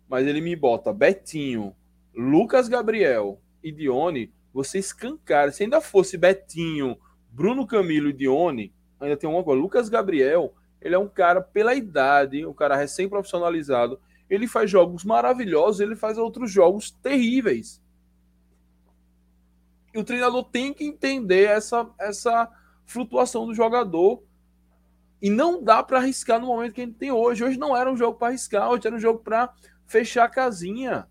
Mas 0.09 0.25
ele 0.25 0.41
me 0.41 0.55
bota 0.55 0.91
Betinho, 0.91 1.75
Lucas 2.15 2.67
Gabriel 2.67 3.39
e 3.63 3.71
Dione, 3.71 4.33
você 4.51 4.79
escancar. 4.79 5.53
Se 5.53 5.63
ainda 5.63 5.79
fosse 5.79 6.17
Betinho, 6.17 6.97
Bruno 7.29 7.67
Camilo 7.67 8.09
e 8.09 8.13
Dione, 8.13 8.73
ainda 8.99 9.15
tem 9.15 9.29
uma 9.29 9.43
coisa. 9.43 9.61
Lucas 9.61 9.87
Gabriel, 9.87 10.55
ele 10.81 10.95
é 10.95 10.99
um 10.99 11.07
cara 11.07 11.41
pela 11.41 11.75
idade, 11.75 12.43
um 12.43 12.53
cara 12.53 12.75
recém-profissionalizado. 12.75 13.99
Ele 14.29 14.47
faz 14.47 14.69
jogos 14.69 15.03
maravilhosos, 15.03 15.79
ele 15.79 15.95
faz 15.95 16.17
outros 16.17 16.51
jogos 16.51 16.91
terríveis. 16.91 17.81
E 19.93 19.99
o 19.99 20.03
treinador 20.03 20.43
tem 20.43 20.73
que 20.73 20.83
entender 20.83 21.45
essa, 21.45 21.89
essa 21.99 22.51
flutuação 22.85 23.45
do 23.45 23.53
jogador. 23.53 24.21
E 25.21 25.29
não 25.29 25.63
dá 25.63 25.81
para 25.81 25.97
arriscar 25.97 26.39
no 26.39 26.47
momento 26.47 26.73
que 26.73 26.81
a 26.81 26.85
gente 26.85 26.97
tem 26.97 27.11
hoje. 27.11 27.43
Hoje 27.43 27.57
não 27.57 27.75
era 27.75 27.91
um 27.91 27.97
jogo 27.97 28.17
para 28.17 28.27
arriscar, 28.27 28.69
hoje 28.69 28.85
era 28.85 28.95
um 28.95 28.99
jogo 28.99 29.19
para 29.19 29.51
fechar 29.85 30.25
a 30.25 30.29
casinha. 30.29 31.07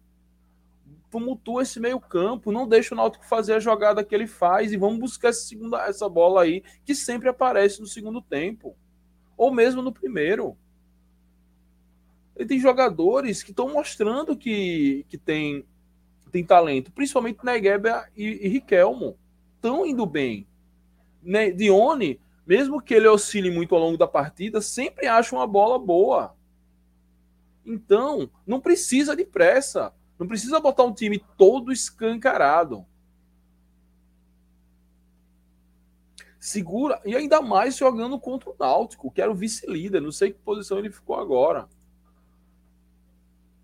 Tumultua 1.11 1.63
esse 1.63 1.81
meio-campo, 1.81 2.53
não 2.53 2.69
deixa 2.69 2.95
o 2.95 2.97
Náutico 2.97 3.27
fazer 3.27 3.55
a 3.55 3.61
jogada 3.61 4.05
que 4.05 4.15
ele 4.15 4.27
faz 4.27 4.73
e 4.73 4.77
vamos 4.77 4.99
buscar 4.99 5.29
essa, 5.29 5.41
segunda, 5.41 5.79
essa 5.87 6.09
bola 6.09 6.43
aí 6.43 6.63
que 6.85 6.95
sempre 6.95 7.29
aparece 7.29 7.81
no 7.81 7.87
segundo 7.87 8.21
tempo, 8.21 8.77
ou 9.37 9.53
mesmo 9.53 9.83
no 9.83 9.93
primeiro. 9.93 10.57
Ele 12.37 12.49
tem 12.49 12.61
jogadores 12.61 13.43
que 13.43 13.50
estão 13.50 13.73
mostrando 13.73 14.37
que, 14.37 15.07
que 15.09 15.16
tem 15.16 15.64
tem 16.31 16.45
talento, 16.45 16.93
principalmente 16.93 17.43
Negueba 17.43 18.07
e, 18.14 18.25
e 18.45 18.49
Riquelmo. 18.49 19.16
Estão 19.55 19.87
indo 19.87 20.05
bem. 20.05 20.47
Ne 21.23 21.50
Dione, 21.50 22.21
mesmo 22.47 22.81
que 22.81 22.93
ele 22.93 23.09
oscile 23.09 23.50
muito 23.50 23.75
ao 23.75 23.81
longo 23.81 23.97
da 23.97 24.07
partida, 24.07 24.61
sempre 24.61 25.07
acha 25.07 25.35
uma 25.35 25.47
bola 25.47 25.78
boa. 25.78 26.37
Então, 27.64 28.31
não 28.47 28.61
precisa 28.61 29.16
de 29.16 29.25
pressa. 29.25 29.95
Não 30.19 30.26
precisa 30.26 30.61
botar 30.61 30.85
um 30.85 30.93
time 30.93 31.23
todo 31.38 31.73
escancarado. 31.73 32.85
Segura, 36.38 37.00
e 37.05 37.16
ainda 37.16 37.40
mais 37.40 37.76
jogando 37.76 38.21
contra 38.21 38.50
o 38.50 38.57
Náutico, 38.59 39.11
que 39.11 39.21
era 39.21 39.31
o 39.31 39.35
vice-líder. 39.35 40.00
Não 40.00 40.12
sei 40.12 40.33
que 40.33 40.38
posição 40.38 40.78
ele 40.78 40.90
ficou 40.90 41.16
agora. 41.16 41.69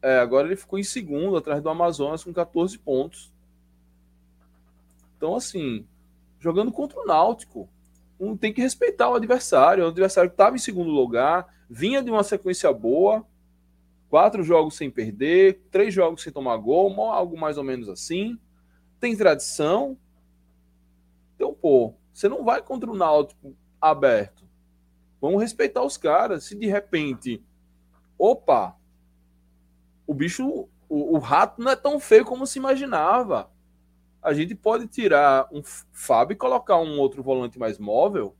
É, 0.02 0.18
agora 0.18 0.48
ele 0.48 0.56
ficou 0.56 0.78
em 0.78 0.82
segundo, 0.82 1.36
atrás 1.36 1.62
do 1.62 1.70
Amazonas, 1.70 2.24
com 2.24 2.32
14 2.32 2.76
pontos. 2.78 3.32
Então, 5.16 5.36
assim, 5.36 5.86
jogando 6.40 6.72
contra 6.72 7.00
o 7.00 7.06
Náutico, 7.06 7.68
um, 8.18 8.36
tem 8.36 8.52
que 8.52 8.60
respeitar 8.60 9.08
o 9.08 9.14
adversário. 9.14 9.84
O 9.84 9.88
adversário 9.88 10.28
estava 10.28 10.56
em 10.56 10.58
segundo 10.58 10.90
lugar, 10.90 11.46
vinha 11.70 12.02
de 12.02 12.10
uma 12.10 12.24
sequência 12.24 12.72
boa, 12.72 13.24
quatro 14.08 14.42
jogos 14.42 14.76
sem 14.76 14.90
perder, 14.90 15.62
três 15.70 15.94
jogos 15.94 16.22
sem 16.22 16.32
tomar 16.32 16.56
gol, 16.56 17.00
algo 17.00 17.38
mais 17.38 17.56
ou 17.56 17.64
menos 17.64 17.88
assim. 17.88 18.36
Tem 18.98 19.16
tradição. 19.16 19.96
Então, 21.36 21.54
pô, 21.54 21.94
você 22.12 22.28
não 22.28 22.44
vai 22.44 22.60
contra 22.60 22.90
o 22.90 22.96
Náutico 22.96 23.54
aberto. 23.80 24.44
Vamos 25.20 25.40
respeitar 25.40 25.84
os 25.84 25.96
caras. 25.96 26.44
Se 26.44 26.56
de 26.56 26.66
repente, 26.66 27.40
opa, 28.18 28.76
o 30.06 30.14
bicho, 30.14 30.68
o, 30.88 31.16
o, 31.16 31.18
rato 31.18 31.62
não 31.62 31.70
é 31.70 31.76
tão 31.76 31.98
feio 31.98 32.24
como 32.24 32.46
se 32.46 32.58
imaginava. 32.58 33.50
A 34.22 34.32
gente 34.32 34.54
pode 34.54 34.86
tirar 34.86 35.48
um 35.52 35.62
Fábio 35.90 36.34
e 36.34 36.36
colocar 36.36 36.78
um 36.78 36.98
outro 36.98 37.22
volante 37.22 37.58
mais 37.58 37.78
móvel. 37.78 38.36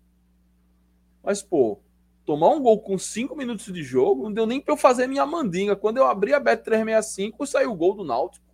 Mas, 1.23 1.43
pô, 1.43 1.81
tomar 2.25 2.49
um 2.51 2.63
gol 2.63 2.81
com 2.81 2.99
5 2.99 3.35
minutos 3.37 3.73
de 3.73 3.83
jogo, 3.83 4.25
não 4.25 4.33
deu 4.33 4.47
nem 4.47 4.61
para 4.61 4.73
eu 4.73 4.77
fazer 4.77 5.07
minha 5.07 5.27
mandinga. 5.27 5.75
Quando 5.75 5.97
eu 5.97 6.07
abri 6.07 6.35
a 6.35 6.41
Bet 6.41 6.63
365, 6.63 7.47
saiu 7.47 7.73
o 7.73 7.77
gol 7.77 7.95
do 7.95 8.05
Náutico. 8.05 8.45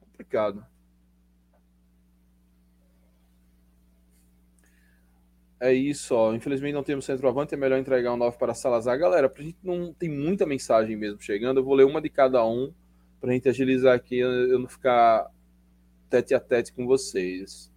Complicado. 0.00 0.66
É 5.58 5.72
isso, 5.72 6.14
ó. 6.14 6.34
Infelizmente 6.34 6.74
não 6.74 6.82
temos 6.82 7.04
centroavante, 7.04 7.54
é 7.54 7.56
melhor 7.56 7.78
entregar 7.78 8.12
um 8.12 8.16
9 8.16 8.36
para 8.38 8.54
Salazar. 8.54 8.98
Galera, 8.98 9.28
pra 9.28 9.42
gente 9.42 9.58
não 9.62 9.92
tem 9.92 10.08
muita 10.08 10.44
mensagem 10.44 10.96
mesmo 10.96 11.20
chegando, 11.20 11.60
eu 11.60 11.64
vou 11.64 11.74
ler 11.74 11.84
uma 11.84 12.00
de 12.00 12.10
cada 12.10 12.44
um 12.46 12.72
pra 13.20 13.32
gente 13.32 13.48
agilizar 13.48 13.94
aqui, 13.94 14.18
eu 14.18 14.58
não 14.58 14.68
ficar 14.68 15.30
tete 16.10 16.34
a 16.34 16.40
tete 16.40 16.72
com 16.72 16.86
vocês. 16.86 17.72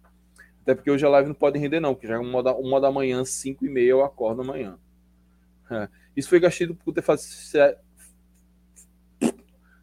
Até 0.62 0.74
porque 0.74 0.90
hoje 0.90 1.04
a 1.04 1.08
live 1.08 1.28
não 1.28 1.34
pode 1.34 1.58
render, 1.58 1.80
não, 1.80 1.94
porque 1.94 2.06
já 2.06 2.14
é 2.14 2.18
uma 2.18 2.42
da, 2.42 2.54
uma 2.54 2.80
da 2.80 2.92
manhã, 2.92 3.24
5 3.24 3.64
e 3.64 3.70
meia, 3.70 3.90
eu 3.90 4.04
acordo 4.04 4.42
amanhã. 4.42 4.78
É. 5.70 5.88
Isso 6.14 6.28
foi 6.28 6.40
gastido 6.40 6.74
por 6.74 6.92
ter 6.92 7.02
faz... 7.02 7.52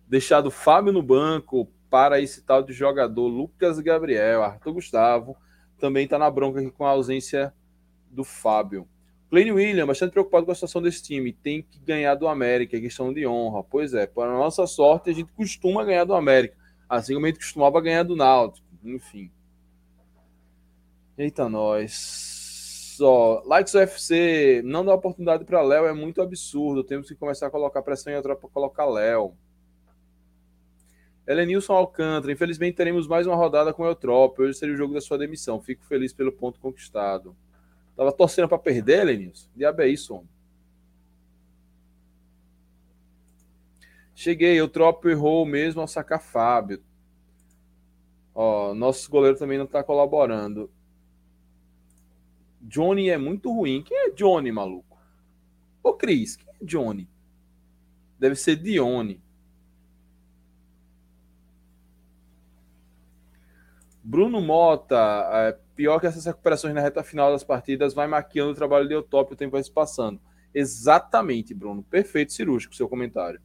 deixado 0.07 0.51
Fábio 0.51 0.93
no 0.93 1.01
banco 1.01 1.67
para 1.89 2.21
esse 2.21 2.41
tal 2.43 2.61
de 2.61 2.73
jogador 2.73 3.27
Lucas 3.27 3.79
Gabriel, 3.79 4.43
Arthur 4.43 4.73
Gustavo. 4.73 5.35
Também 5.79 6.03
está 6.03 6.19
na 6.19 6.29
bronca 6.29 6.59
aqui 6.59 6.69
com 6.69 6.85
a 6.85 6.89
ausência 6.89 7.53
do 8.09 8.23
Fábio. 8.23 8.87
Klein 9.29 9.51
William, 9.51 9.85
bastante 9.85 10.11
preocupado 10.11 10.45
com 10.45 10.51
a 10.51 10.55
situação 10.55 10.81
desse 10.81 11.03
time. 11.03 11.33
Tem 11.33 11.61
que 11.61 11.79
ganhar 11.79 12.15
do 12.15 12.27
América, 12.27 12.77
é 12.77 12.79
questão 12.79 13.13
de 13.13 13.27
honra. 13.27 13.63
Pois 13.63 13.93
é, 13.93 14.07
para 14.07 14.31
nossa 14.31 14.65
sorte, 14.65 15.09
a 15.09 15.13
gente 15.13 15.31
costuma 15.33 15.83
ganhar 15.83 16.05
do 16.05 16.13
América. 16.13 16.55
Assim 16.87 17.13
como 17.13 17.25
a 17.25 17.29
gente 17.29 17.39
costumava 17.39 17.81
ganhar 17.81 18.03
do 18.03 18.15
Náutico. 18.15 18.65
Enfim. 18.83 19.29
Eita, 21.17 21.49
nós. 21.49 22.27
Só, 22.97 23.43
Likes 23.45 23.73
UFC, 23.75 24.61
não 24.63 24.83
dá 24.83 24.93
oportunidade 24.93 25.45
para 25.45 25.61
Léo, 25.61 25.85
é 25.85 25.93
muito 25.93 26.21
absurdo. 26.21 26.83
Temos 26.83 27.07
que 27.07 27.15
começar 27.15 27.47
a 27.47 27.51
colocar 27.51 27.81
pressão 27.81 28.11
em 28.11 28.15
outra 28.15 28.35
para 28.35 28.49
colocar 28.49 28.85
Léo. 28.85 29.35
Helenilson 31.27 31.73
Alcântara, 31.73 32.31
infelizmente 32.31 32.75
teremos 32.75 33.05
mais 33.05 33.27
uma 33.27 33.35
rodada 33.35 33.73
com 33.73 33.83
o 33.83 33.85
Eutrópio. 33.85 34.45
Hoje 34.45 34.57
seria 34.57 34.73
o 34.73 34.77
jogo 34.77 34.93
da 34.93 35.01
sua 35.01 35.17
demissão. 35.17 35.61
Fico 35.61 35.85
feliz 35.85 36.13
pelo 36.13 36.31
ponto 36.31 36.59
conquistado. 36.59 37.35
Tava 37.97 38.11
torcendo 38.11 38.47
para 38.47 38.59
perder, 38.59 39.01
Helenilson? 39.01 39.49
Diabo 39.55 39.81
é 39.81 39.87
isso, 39.87 40.13
homem. 40.13 40.29
Cheguei, 44.13 44.61
o 44.61 44.67
Trópio 44.67 45.09
errou 45.09 45.45
mesmo 45.45 45.81
ao 45.81 45.87
sacar 45.87 46.21
Fábio. 46.21 46.81
Ó, 48.35 48.73
nosso 48.75 49.09
goleiro 49.09 49.37
também 49.37 49.57
não 49.57 49.65
está 49.65 49.83
colaborando. 49.83 50.71
Johnny 52.61 53.09
é 53.09 53.17
muito 53.17 53.51
ruim. 53.51 53.81
Quem 53.81 53.97
é 53.97 54.11
Johnny, 54.11 54.51
maluco? 54.51 54.99
Ô, 55.81 55.93
Cris, 55.93 56.35
quem 56.35 56.47
é 56.49 56.63
Johnny? 56.63 57.09
Deve 58.19 58.35
ser 58.35 58.57
Dione. 58.57 59.19
Bruno 64.03 64.39
Mota, 64.39 64.97
é, 65.33 65.59
pior 65.77 65.99
que 65.99 66.07
essas 66.07 66.25
recuperações 66.25 66.73
na 66.73 66.81
reta 66.81 67.03
final 67.03 67.31
das 67.31 67.43
partidas, 67.43 67.93
vai 67.93 68.07
maquiando 68.07 68.51
o 68.51 68.55
trabalho 68.55 68.87
de 68.87 68.95
Eutopio, 68.95 69.35
o 69.35 69.37
tempo 69.37 69.51
vai 69.51 69.63
se 69.63 69.71
passando. 69.71 70.19
Exatamente, 70.51 71.53
Bruno. 71.53 71.83
Perfeito, 71.83 72.33
cirúrgico, 72.33 72.75
seu 72.75 72.89
comentário. 72.89 73.39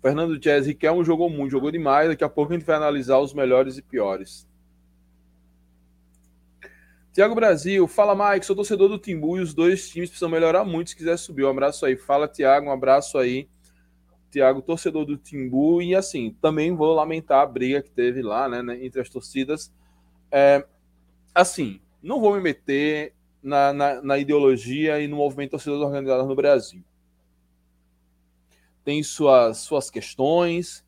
Fernando 0.00 0.38
Jazz 0.38 0.66
Riquelme 0.66 1.04
jogou 1.04 1.28
muito, 1.28 1.50
jogou 1.50 1.70
demais. 1.70 2.08
Daqui 2.08 2.24
a 2.24 2.28
pouco 2.28 2.52
a 2.52 2.56
gente 2.56 2.64
vai 2.64 2.76
analisar 2.76 3.18
os 3.18 3.34
melhores 3.34 3.76
e 3.76 3.82
piores. 3.82 4.48
Tiago 7.12 7.34
Brasil, 7.34 7.86
fala 7.86 8.32
Mike, 8.32 8.46
sou 8.46 8.56
torcedor 8.56 8.88
do 8.88 8.98
Timbu 8.98 9.36
e 9.36 9.40
os 9.40 9.52
dois 9.52 9.90
times 9.90 10.08
precisam 10.08 10.30
melhorar 10.30 10.64
muito 10.64 10.90
se 10.90 10.96
quiser 10.96 11.18
subir. 11.18 11.44
Um 11.44 11.50
abraço 11.50 11.84
aí. 11.84 11.96
Fala, 11.96 12.28
Tiago, 12.28 12.68
um 12.68 12.72
abraço 12.72 13.18
aí. 13.18 13.48
Tiago, 14.30 14.62
torcedor 14.62 15.04
do 15.04 15.16
Timbu, 15.16 15.80
e 15.80 15.94
assim, 15.94 16.36
também 16.40 16.74
vou 16.74 16.94
lamentar 16.94 17.42
a 17.42 17.46
briga 17.46 17.82
que 17.82 17.90
teve 17.90 18.22
lá, 18.22 18.48
né, 18.48 18.62
né 18.62 18.84
entre 18.84 19.00
as 19.00 19.08
torcidas. 19.08 19.72
É, 20.30 20.64
assim, 21.34 21.80
não 22.02 22.20
vou 22.20 22.34
me 22.34 22.40
meter 22.40 23.14
na, 23.42 23.72
na, 23.72 24.02
na 24.02 24.18
ideologia 24.18 25.00
e 25.00 25.08
no 25.08 25.16
movimento 25.16 25.52
torcidas 25.52 25.80
organizadas 25.80 26.26
no 26.26 26.34
Brasil. 26.34 26.82
Tem 28.84 29.02
suas, 29.02 29.58
suas 29.58 29.90
questões. 29.90 30.84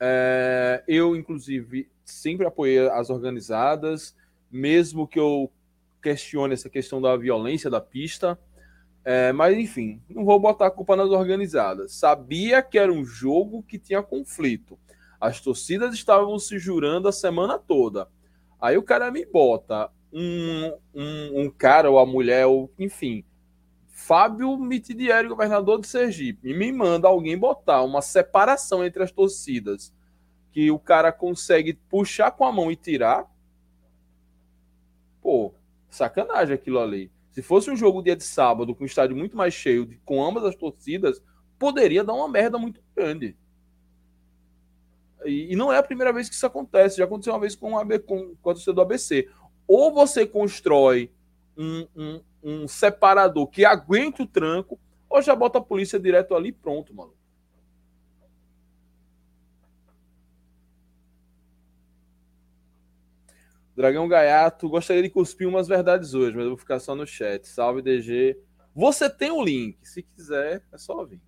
É, 0.00 0.82
eu, 0.86 1.16
inclusive, 1.16 1.88
sempre 2.04 2.46
apoiei 2.46 2.88
as 2.88 3.10
organizadas, 3.10 4.14
mesmo 4.50 5.06
que 5.06 5.18
eu 5.18 5.50
questione 6.02 6.52
essa 6.52 6.68
questão 6.68 7.00
da 7.00 7.16
violência 7.16 7.70
da 7.70 7.80
pista. 7.80 8.38
É, 9.04 9.32
mas 9.32 9.56
enfim, 9.58 10.00
não 10.08 10.24
vou 10.24 10.40
botar 10.40 10.66
a 10.66 10.70
culpa 10.70 10.96
nas 10.96 11.10
organizadas. 11.10 11.92
Sabia 11.92 12.62
que 12.62 12.78
era 12.78 12.90
um 12.90 13.04
jogo 13.04 13.62
que 13.62 13.78
tinha 13.78 14.02
conflito. 14.02 14.78
As 15.20 15.40
torcidas 15.40 15.94
estavam 15.94 16.38
se 16.38 16.58
jurando 16.58 17.06
a 17.06 17.12
semana 17.12 17.58
toda. 17.58 18.08
Aí 18.60 18.78
o 18.78 18.82
cara 18.82 19.10
me 19.10 19.26
bota 19.26 19.90
um, 20.12 20.72
um, 20.94 21.42
um 21.42 21.50
cara 21.50 21.90
ou 21.90 21.98
a 21.98 22.06
mulher, 22.06 22.46
ou 22.46 22.72
enfim, 22.78 23.24
Fábio 23.88 24.56
Mitidieri, 24.56 25.28
governador 25.28 25.80
de 25.80 25.86
Sergipe, 25.86 26.50
e 26.50 26.54
me 26.54 26.72
manda 26.72 27.08
alguém 27.08 27.36
botar 27.36 27.82
uma 27.82 28.00
separação 28.00 28.84
entre 28.84 29.02
as 29.02 29.12
torcidas 29.12 29.92
que 30.50 30.70
o 30.70 30.78
cara 30.78 31.12
consegue 31.12 31.74
puxar 31.74 32.30
com 32.30 32.44
a 32.44 32.52
mão 32.52 32.70
e 32.70 32.76
tirar. 32.76 33.26
Pô, 35.20 35.52
Sacanagem 35.90 36.54
aquilo 36.54 36.80
ali. 36.80 37.10
Se 37.34 37.42
fosse 37.42 37.68
um 37.68 37.74
jogo 37.74 38.00
dia 38.00 38.14
de 38.14 38.22
sábado, 38.22 38.72
com 38.76 38.84
um 38.84 38.86
estádio 38.86 39.16
muito 39.16 39.36
mais 39.36 39.52
cheio, 39.52 39.90
com 40.04 40.24
ambas 40.24 40.44
as 40.44 40.54
torcidas, 40.54 41.20
poderia 41.58 42.04
dar 42.04 42.12
uma 42.12 42.28
merda 42.28 42.56
muito 42.58 42.80
grande. 42.94 43.36
E, 45.24 45.52
e 45.52 45.56
não 45.56 45.72
é 45.72 45.78
a 45.78 45.82
primeira 45.82 46.12
vez 46.12 46.28
que 46.28 46.36
isso 46.36 46.46
acontece. 46.46 46.98
Já 46.98 47.04
aconteceu 47.04 47.32
uma 47.32 47.40
vez 47.40 47.56
com, 47.56 47.76
a, 47.76 47.84
com, 47.98 48.36
com 48.36 48.50
a 48.50 48.54
torcida 48.54 48.72
do 48.72 48.80
ABC. 48.80 49.28
Ou 49.66 49.92
você 49.92 50.24
constrói 50.24 51.10
um, 51.56 51.88
um, 51.96 52.20
um 52.40 52.68
separador 52.68 53.48
que 53.48 53.64
aguente 53.64 54.22
o 54.22 54.26
tranco, 54.28 54.78
ou 55.10 55.20
já 55.20 55.34
bota 55.34 55.58
a 55.58 55.60
polícia 55.62 55.98
direto 55.98 56.36
ali 56.36 56.52
pronto, 56.52 56.94
mano. 56.94 57.13
Dragão 63.76 64.06
Gaiato, 64.06 64.68
gostaria 64.68 65.02
de 65.02 65.10
cuspir 65.10 65.48
umas 65.48 65.66
verdades 65.66 66.14
hoje, 66.14 66.36
mas 66.36 66.44
eu 66.44 66.50
vou 66.50 66.58
ficar 66.58 66.78
só 66.78 66.94
no 66.94 67.06
chat. 67.06 67.46
Salve, 67.48 67.82
DG. 67.82 68.38
Você 68.74 69.10
tem 69.10 69.30
o 69.30 69.38
um 69.38 69.44
link, 69.44 69.78
se 69.82 70.02
quiser, 70.02 70.62
é 70.72 70.78
só 70.78 71.04
vir. 71.04 71.20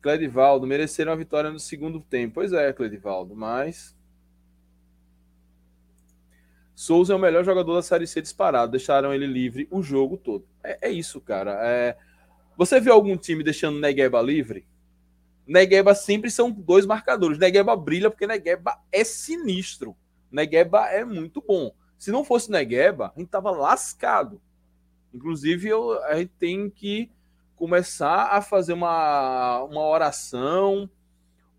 Cledivaldo, 0.00 0.66
mereceram 0.66 1.12
a 1.12 1.16
vitória 1.16 1.50
no 1.50 1.58
segundo 1.58 2.00
tempo. 2.00 2.34
Pois 2.34 2.52
é, 2.52 2.72
Cledivaldo, 2.72 3.34
mas. 3.34 3.96
Souza 6.74 7.12
é 7.12 7.16
o 7.16 7.18
melhor 7.18 7.44
jogador 7.44 7.74
da 7.74 7.82
Série 7.82 8.06
C 8.06 8.20
disparado. 8.20 8.72
Deixaram 8.72 9.14
ele 9.14 9.26
livre 9.26 9.66
o 9.70 9.82
jogo 9.82 10.16
todo. 10.16 10.46
É, 10.62 10.88
é 10.88 10.90
isso, 10.90 11.20
cara. 11.20 11.58
É... 11.62 11.96
Você 12.56 12.80
viu 12.80 12.92
algum 12.92 13.16
time 13.16 13.42
deixando 13.42 13.80
Negueba 13.80 14.20
livre? 14.20 14.66
Negueba 15.46 15.94
sempre 15.94 16.30
são 16.30 16.50
dois 16.50 16.86
marcadores. 16.86 17.38
Negueba 17.38 17.74
brilha 17.74 18.10
porque 18.10 18.26
Negueba 18.26 18.78
é 18.92 19.04
sinistro. 19.04 19.96
Negueba 20.34 20.88
é 20.88 21.04
muito 21.04 21.40
bom. 21.40 21.72
Se 21.96 22.10
não 22.10 22.24
fosse 22.24 22.50
Negueba, 22.50 23.12
a 23.14 23.20
gente 23.20 23.28
tava 23.28 23.52
lascado. 23.52 24.42
Inclusive, 25.12 25.68
eu, 25.68 26.02
a 26.02 26.16
gente 26.16 26.32
tem 26.36 26.68
que 26.68 27.08
começar 27.54 28.24
a 28.32 28.42
fazer 28.42 28.72
uma, 28.72 29.62
uma 29.62 29.82
oração, 29.86 30.90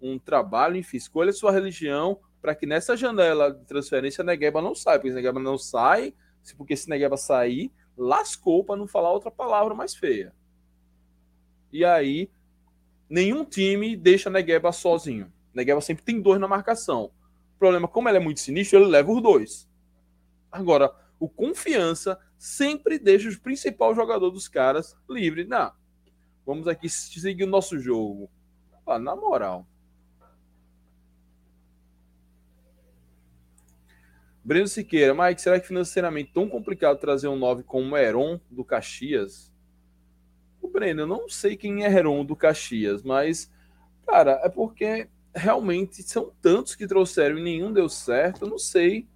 um 0.01 0.19
trabalho, 0.19 0.75
enfim, 0.75 0.97
escolha 0.97 1.31
sua 1.31 1.53
religião 1.53 2.19
para 2.41 2.53
que 2.53 2.65
nessa 2.65 2.97
janela 2.97 3.49
de 3.49 3.63
transferência 3.65 4.25
Negueba 4.25 4.61
não 4.61 4.75
saia, 4.75 4.99
porque 4.99 5.09
se 5.09 5.15
Negueba 5.15 5.39
não 5.39 5.57
sai, 5.57 6.13
porque 6.57 6.75
se 6.75 6.89
Negueba 6.89 7.15
sair, 7.15 7.71
lascou 7.97 8.61
para 8.61 8.75
não 8.75 8.89
falar 8.89 9.09
outra 9.11 9.31
palavra 9.31 9.73
mais 9.73 9.95
feia. 9.95 10.33
E 11.71 11.85
aí, 11.85 12.29
nenhum 13.09 13.45
time 13.45 13.95
deixa 13.95 14.29
Negueba 14.29 14.73
sozinho. 14.73 15.31
Negueba 15.53 15.79
sempre 15.79 16.03
tem 16.03 16.21
dois 16.21 16.41
na 16.41 16.47
marcação. 16.47 17.09
Problema, 17.65 17.87
como 17.87 18.07
ele 18.07 18.17
é 18.17 18.21
muito 18.21 18.41
sinistro, 18.41 18.77
ele 18.77 18.85
leva 18.85 19.11
os 19.11 19.23
dois. 19.23 19.67
Agora, 20.51 20.93
o 21.19 21.27
confiança 21.27 22.19
sempre 22.37 22.99
deixa 22.99 23.27
o 23.27 23.41
principal 23.41 23.95
jogador 23.95 24.29
dos 24.29 24.47
caras 24.47 24.95
livre. 25.09 25.45
Não, 25.45 25.73
vamos 26.45 26.67
aqui 26.67 26.87
seguir 26.87 27.43
o 27.43 27.47
nosso 27.47 27.79
jogo. 27.79 28.29
Ah, 28.85 28.99
na 28.99 29.15
moral. 29.15 29.67
Breno 34.43 34.67
Siqueira, 34.67 35.15
Mike, 35.15 35.41
será 35.41 35.59
que 35.59 35.67
financeiramente 35.67 36.33
tão 36.33 36.47
complicado 36.47 36.99
trazer 36.99 37.29
um 37.29 37.35
9 37.35 37.63
como 37.63 37.95
o 37.95 37.97
Heron 37.97 38.39
do 38.47 38.63
Caxias? 38.63 39.51
O 40.61 40.67
Breno, 40.67 41.01
eu 41.01 41.07
não 41.07 41.27
sei 41.27 41.57
quem 41.57 41.83
é 41.83 41.91
Heron 41.91 42.23
do 42.23 42.35
Caxias, 42.35 43.01
mas, 43.01 43.51
cara, 44.05 44.39
é 44.43 44.49
porque 44.49 45.09
realmente 45.35 46.01
são 46.01 46.31
tantos 46.41 46.75
que 46.75 46.87
trouxeram 46.87 47.37
e 47.37 47.43
nenhum 47.43 47.71
deu 47.71 47.89
certo. 47.89 48.45
Eu 48.45 48.49
não 48.49 48.57
sei. 48.57 49.07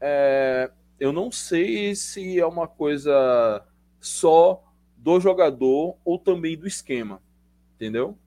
É, 0.00 0.70
eu 0.98 1.12
não 1.12 1.30
sei 1.30 1.94
se 1.94 2.38
é 2.38 2.44
uma 2.44 2.66
coisa 2.66 3.64
só 4.00 4.62
do 4.96 5.20
jogador 5.20 5.96
ou 6.04 6.18
também 6.18 6.58
do 6.58 6.66
esquema. 6.66 7.22
Entendeu? 7.76 8.18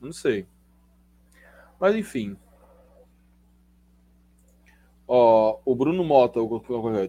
Não 0.00 0.12
sei. 0.12 0.46
Mas 1.78 1.94
enfim. 1.94 2.36
Ó, 5.06 5.60
o 5.64 5.74
Bruno 5.74 6.04
Mota, 6.04 6.38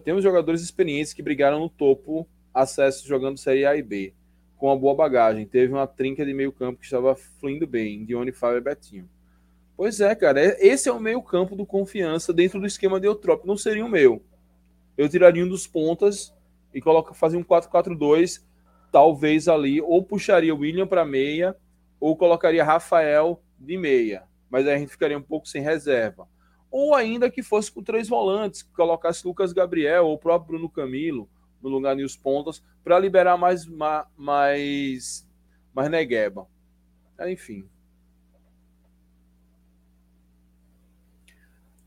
temos 0.02 0.22
jogadores 0.22 0.62
experientes 0.62 1.12
que 1.12 1.22
brigaram 1.22 1.58
no 1.58 1.68
topo, 1.68 2.26
acesso 2.54 3.06
jogando 3.06 3.36
Série 3.36 3.66
A 3.66 3.76
e 3.76 3.82
B 3.82 4.14
com 4.60 4.66
uma 4.66 4.76
boa 4.76 4.94
bagagem. 4.94 5.46
Teve 5.46 5.72
uma 5.72 5.86
trinca 5.86 6.24
de 6.24 6.34
meio 6.34 6.52
campo 6.52 6.78
que 6.78 6.84
estava 6.84 7.16
fluindo 7.16 7.66
bem, 7.66 8.04
Dione, 8.04 8.30
Fábio 8.30 8.58
e 8.58 8.60
Betinho. 8.60 9.08
Pois 9.74 9.98
é, 10.00 10.14
cara, 10.14 10.38
é, 10.38 10.58
esse 10.60 10.86
é 10.86 10.92
o 10.92 11.00
meio 11.00 11.22
campo 11.22 11.56
do 11.56 11.64
confiança 11.64 12.30
dentro 12.30 12.60
do 12.60 12.66
esquema 12.66 13.00
de 13.00 13.06
Eutrópio. 13.06 13.46
Não 13.46 13.56
seria 13.56 13.84
o 13.84 13.88
meu. 13.88 14.22
Eu 14.98 15.08
tiraria 15.08 15.42
um 15.42 15.48
dos 15.48 15.66
pontas 15.66 16.34
e 16.74 16.80
coloca, 16.80 17.14
fazia 17.14 17.38
um 17.38 17.42
4-4-2, 17.42 18.44
talvez 18.92 19.48
ali, 19.48 19.80
ou 19.80 20.04
puxaria 20.04 20.54
o 20.54 20.58
William 20.58 20.86
para 20.86 21.06
meia, 21.06 21.56
ou 21.98 22.14
colocaria 22.14 22.62
Rafael 22.62 23.42
de 23.58 23.78
meia. 23.78 24.24
mas 24.50 24.66
aí 24.66 24.74
a 24.74 24.78
gente 24.78 24.90
ficaria 24.90 25.16
um 25.16 25.22
pouco 25.22 25.48
sem 25.48 25.62
reserva. 25.62 26.28
Ou 26.70 26.94
ainda 26.94 27.30
que 27.30 27.42
fosse 27.42 27.72
com 27.72 27.82
três 27.82 28.08
volantes, 28.08 28.62
colocasse 28.62 29.26
Lucas 29.26 29.54
Gabriel 29.54 30.06
ou 30.06 30.14
o 30.14 30.18
próprio 30.18 30.48
Bruno 30.48 30.68
Camilo 30.68 31.28
no 31.62 31.68
lugar 31.68 31.96
de 31.96 32.04
os 32.04 32.16
pontas, 32.16 32.62
para 32.82 32.98
liberar 32.98 33.36
mais, 33.36 33.66
mais, 34.16 35.28
mais 35.72 35.90
Negueba. 35.90 36.46
Enfim. 37.28 37.68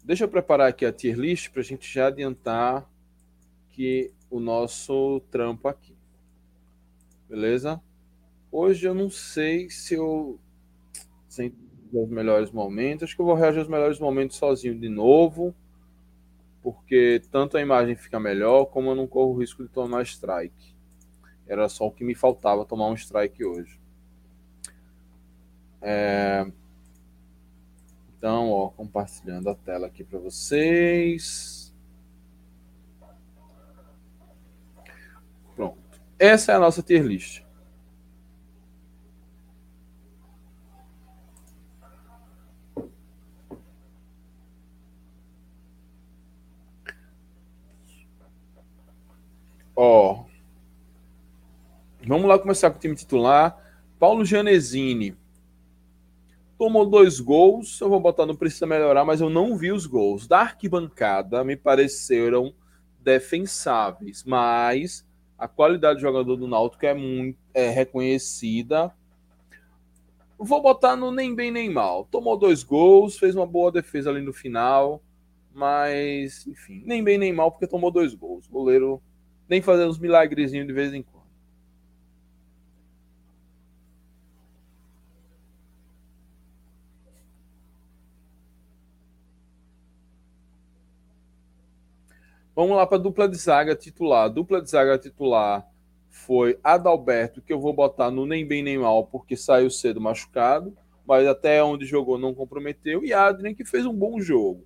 Deixa 0.03 0.25
eu 0.25 0.29
preparar 0.29 0.67
aqui 0.67 0.86
a 0.86 0.91
tier 0.91 1.17
list 1.17 1.49
para 1.49 1.62
a 1.62 1.63
gente 1.63 1.91
já 1.91 2.07
adiantar 2.07 2.89
que 3.69 4.13
o 4.29 4.39
nosso 4.39 5.21
trampo 5.31 5.67
aqui. 5.67 5.95
Beleza? 7.27 7.81
Hoje 8.51 8.86
eu 8.88 8.93
não 8.93 9.09
sei 9.09 9.69
se 9.69 9.95
eu 9.95 10.39
sem 11.27 11.55
os 11.91 12.09
melhores 12.09 12.51
momentos. 12.51 13.03
Acho 13.03 13.15
que 13.15 13.21
eu 13.21 13.25
vou 13.25 13.36
reagir 13.36 13.59
aos 13.59 13.67
melhores 13.67 13.99
momentos 13.99 14.38
sozinho 14.38 14.77
de 14.77 14.89
novo, 14.89 15.55
porque 16.63 17.21
tanto 17.30 17.58
a 17.58 17.62
imagem 17.62 17.93
fica 17.93 18.19
melhor, 18.19 18.65
como 18.67 18.89
eu 18.89 18.95
não 18.95 19.06
corro 19.06 19.34
o 19.34 19.39
risco 19.39 19.63
de 19.63 19.69
tomar 19.69 20.04
strike. 20.04 20.73
Era 21.45 21.67
só 21.67 21.86
o 21.88 21.91
que 21.91 22.06
me 22.06 22.15
faltava 22.15 22.65
tomar 22.65 22.88
um 22.88 22.93
strike 22.93 23.43
hoje. 23.43 23.78
É... 25.82 26.49
Então, 28.17 28.49
ó, 28.49 28.69
compartilhando 28.69 29.49
a 29.49 29.56
tela 29.56 29.88
aqui 29.88 30.06
para 30.06 30.17
vocês. 30.17 31.76
Pronto. 35.54 36.02
Essa 36.17 36.54
é 36.54 36.56
a 36.56 36.60
nossa 36.60 36.82
tier 36.82 37.04
list. 37.04 37.43
Ó, 49.76 50.26
lá 52.34 52.39
começar 52.39 52.69
com 52.69 52.78
o 52.78 52.80
time 52.80 52.96
titular. 52.96 53.58
Paulo 54.00 54.26
Janesini 54.26 55.15
tomou 56.58 56.86
dois 56.86 57.19
gols. 57.19 57.80
Eu 57.80 57.89
vou 57.89 58.00
botar 58.00 58.26
não 58.26 58.36
precisa 58.36 58.65
melhorar, 58.65 59.06
mas 59.06 59.22
eu 59.22 59.30
não 59.30 59.56
vi 59.58 59.72
os 59.72 59.86
gols. 59.86 60.28
Da 60.28 60.39
arquibancada 60.39 61.43
me 61.43 61.56
pareceram 61.56 62.54
defensáveis, 63.00 64.24
mas 64.24 65.06
a 65.38 65.48
qualidade 65.48 65.96
do 65.96 66.02
jogador 66.02 66.36
do 66.36 66.48
Náutico 66.48 66.86
é 66.86 66.93
muito 66.93 67.38
é 67.54 67.69
reconhecida. 67.69 68.93
Vou 70.38 70.62
botar 70.62 70.96
no 70.96 71.12
nem 71.12 71.36
bem 71.36 71.52
nem 71.52 71.69
mal. 71.69 72.06
Tomou 72.10 72.38
dois 72.38 72.63
gols, 72.63 73.17
fez 73.17 73.36
uma 73.36 73.46
boa 73.46 73.72
defesa 73.72 74.10
ali 74.10 74.22
no 74.22 74.34
final, 74.34 75.02
mas 75.54 76.48
enfim, 76.48 76.82
nem 76.86 77.04
bem 77.04 77.17
nem 77.17 77.32
mal 77.32 77.52
porque 77.52 77.67
tomou 77.67 77.91
dois 77.91 78.13
gols. 78.13 78.48
O 78.48 78.52
goleiro 78.52 79.02
nem 79.48 79.62
fazer 79.62 79.86
uns 79.86 80.00
milagrezinhos 80.00 80.65
de 80.65 80.74
vez 80.74 80.93
em 80.93 81.04
quando. 81.04 81.12
Vamos 92.55 92.77
lá 92.77 92.85
para 92.85 92.97
a 92.97 93.01
dupla 93.01 93.27
de 93.27 93.35
zaga 93.35 93.75
titular. 93.75 94.25
A 94.25 94.27
dupla 94.27 94.61
de 94.61 94.69
zaga 94.69 94.97
titular 94.97 95.67
foi 96.09 96.59
Adalberto, 96.63 97.41
que 97.41 97.51
eu 97.51 97.59
vou 97.59 97.73
botar 97.73 98.11
no 98.11 98.25
nem 98.25 98.47
bem 98.47 98.61
nem 98.61 98.77
mal, 98.77 99.07
porque 99.07 99.35
saiu 99.35 99.71
cedo 99.71 99.99
machucado, 99.99 100.77
mas 101.05 101.27
até 101.27 101.63
onde 101.63 101.85
jogou 101.85 102.19
não 102.19 102.35
comprometeu. 102.35 103.03
E 103.03 103.11
Adrien, 103.11 103.55
que 103.55 103.65
fez 103.65 103.85
um 103.85 103.93
bom 103.93 104.21
jogo. 104.21 104.63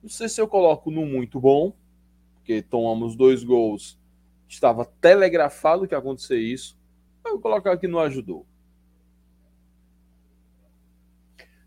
Não 0.00 0.08
sei 0.08 0.28
se 0.28 0.40
eu 0.40 0.46
coloco 0.46 0.90
no 0.90 1.04
muito 1.04 1.40
bom, 1.40 1.72
porque 2.34 2.62
tomamos 2.62 3.16
dois 3.16 3.42
gols. 3.42 3.98
Estava 4.48 4.84
telegrafado 4.84 5.88
que 5.88 5.94
ia 5.94 5.98
acontecer 5.98 6.38
isso. 6.38 6.78
Eu 7.24 7.32
vou 7.32 7.40
colocar 7.40 7.72
aqui 7.72 7.88
não 7.88 7.98
ajudou. 7.98 8.46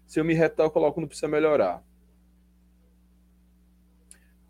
Se 0.05 0.21
eu 0.21 0.23
me 0.23 0.33
retar, 0.33 0.63
eu 0.63 0.71
coloco 0.71 1.01
não 1.01 1.07
precisa 1.07 1.27
melhorar. 1.27 1.83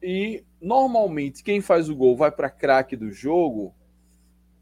E 0.09 0.45
normalmente 0.61 1.43
quem 1.43 1.59
faz 1.59 1.89
o 1.89 1.95
gol 1.95 2.15
vai 2.15 2.31
para 2.31 2.49
craque 2.49 2.95
do 2.95 3.11
jogo, 3.11 3.75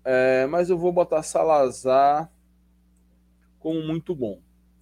é, 0.04 0.48
mas 0.48 0.72
eu 0.72 0.78
vou 0.78 0.92
botar 0.92 1.22
Salazar 1.22 2.32
como 3.60 3.80
muito 3.84 4.16
bom. 4.16 4.42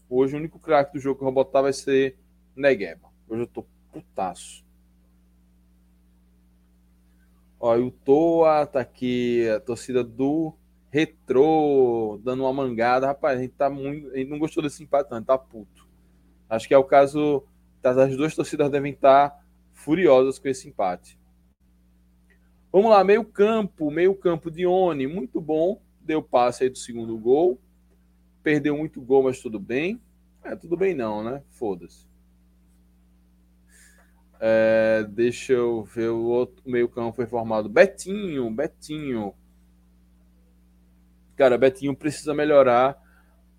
Hoje 0.10 0.34
o 0.34 0.38
único 0.40 0.58
craque 0.58 0.94
do 0.94 1.02
jogo 1.02 1.18
que 1.18 1.24
eu 1.24 1.26
vou 1.26 1.34
botar 1.34 1.62
vai 1.62 1.74
ser 1.74 2.18
Negueba. 2.56 3.10
Hoje 3.28 3.42
eu 3.42 3.48
tô 3.48 3.66
putaço. 3.92 4.64
Ó, 7.60 7.76
o 7.76 7.92
Toa 7.92 8.66
tá 8.66 8.80
aqui, 8.80 9.46
a 9.50 9.60
torcida 9.60 10.02
do 10.02 10.56
Retrô 10.90 12.22
dando 12.24 12.44
uma 12.44 12.54
mangada. 12.54 13.08
Rapaz, 13.08 13.38
a 13.38 13.42
gente 13.42 13.54
tá 13.56 13.70
muito. 13.70 14.14
A 14.14 14.18
gente 14.18 14.30
não 14.30 14.40
gostou 14.40 14.64
desse 14.64 14.82
empate, 14.82 15.12
não, 15.12 15.22
tá 15.22 15.38
puto. 15.38 15.86
Acho 16.50 16.70
que 16.70 16.74
é 16.74 16.78
o 16.78 16.86
caso. 16.86 17.44
As 17.84 18.16
duas 18.16 18.34
torcidas 18.34 18.72
devem 18.72 18.94
estar 18.94 19.30
tá 19.30 19.43
furiosas 19.84 20.40
com 20.40 20.48
esse 20.48 20.68
empate. 20.68 21.20
Vamos 22.72 22.90
lá, 22.90 23.04
meio 23.04 23.24
campo, 23.24 23.92
meio 23.92 24.16
campo 24.16 24.50
de 24.50 24.66
Oni, 24.66 25.06
muito 25.06 25.40
bom, 25.40 25.80
deu 26.02 26.24
passe 26.24 26.64
aí 26.64 26.70
do 26.70 26.78
segundo 26.78 27.18
gol, 27.18 27.60
perdeu 28.42 28.76
muito 28.76 29.00
gol, 29.02 29.24
mas 29.24 29.40
tudo 29.40 29.60
bem. 29.60 30.02
É, 30.44 30.56
tudo 30.56 30.76
bem 30.76 30.94
não, 30.94 31.24
né? 31.24 31.42
Foda-se. 31.52 32.08
É, 34.40 35.06
deixa 35.10 35.54
eu 35.54 35.84
ver 35.84 36.10
o 36.10 36.24
outro 36.24 36.62
meio 36.66 36.90
campo 36.90 37.16
foi 37.16 37.26
formado. 37.26 37.70
Betinho, 37.70 38.50
Betinho. 38.52 39.34
Cara, 41.36 41.58
Betinho 41.58 41.96
precisa 41.96 42.34
melhorar. 42.34 43.02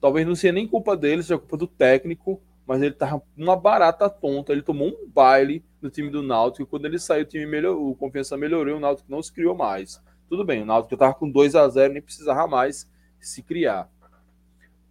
Talvez 0.01 0.27
não 0.27 0.35
seja 0.35 0.53
nem 0.53 0.69
culpa 0.69 0.95
dele, 0.95 1.23
seja 1.23 1.39
culpa 1.39 1.57
do 1.57 1.67
técnico, 1.67 2.43
mas 2.67 2.83
ele 2.83 2.95
tava 2.95 3.23
uma 3.35 3.57
barata 3.57 4.11
tonta. 4.11 4.53
Ele 4.53 4.61
tomou 4.61 4.89
um 4.89 5.09
baile 5.09 5.65
no 5.85 5.91
time 5.91 6.11
do 6.11 6.23
Náutico. 6.23 6.67
Quando 6.67 6.87
ele 6.87 6.99
saiu, 6.99 7.23
o 7.23 7.27
time 7.29 7.47
melhorou, 7.47 7.91
o 7.91 7.95
confiança 7.95 8.37
melhorou, 8.37 8.79
o 8.79 8.81
Náutico 8.81 9.11
não 9.11 9.23
se 9.23 9.31
criou 9.31 9.55
mais. 9.55 10.03
Tudo 10.29 10.45
bem, 10.45 10.63
o 10.63 10.67
Náutico 10.67 10.95
estava 10.95 11.15
com 11.15 11.31
2 11.31 11.55
a 11.55 11.69
0 11.69 11.93
nem 11.93 12.03
precisava 12.03 12.49
mais 12.49 12.91
se 13.21 13.43
criar. 13.43 13.89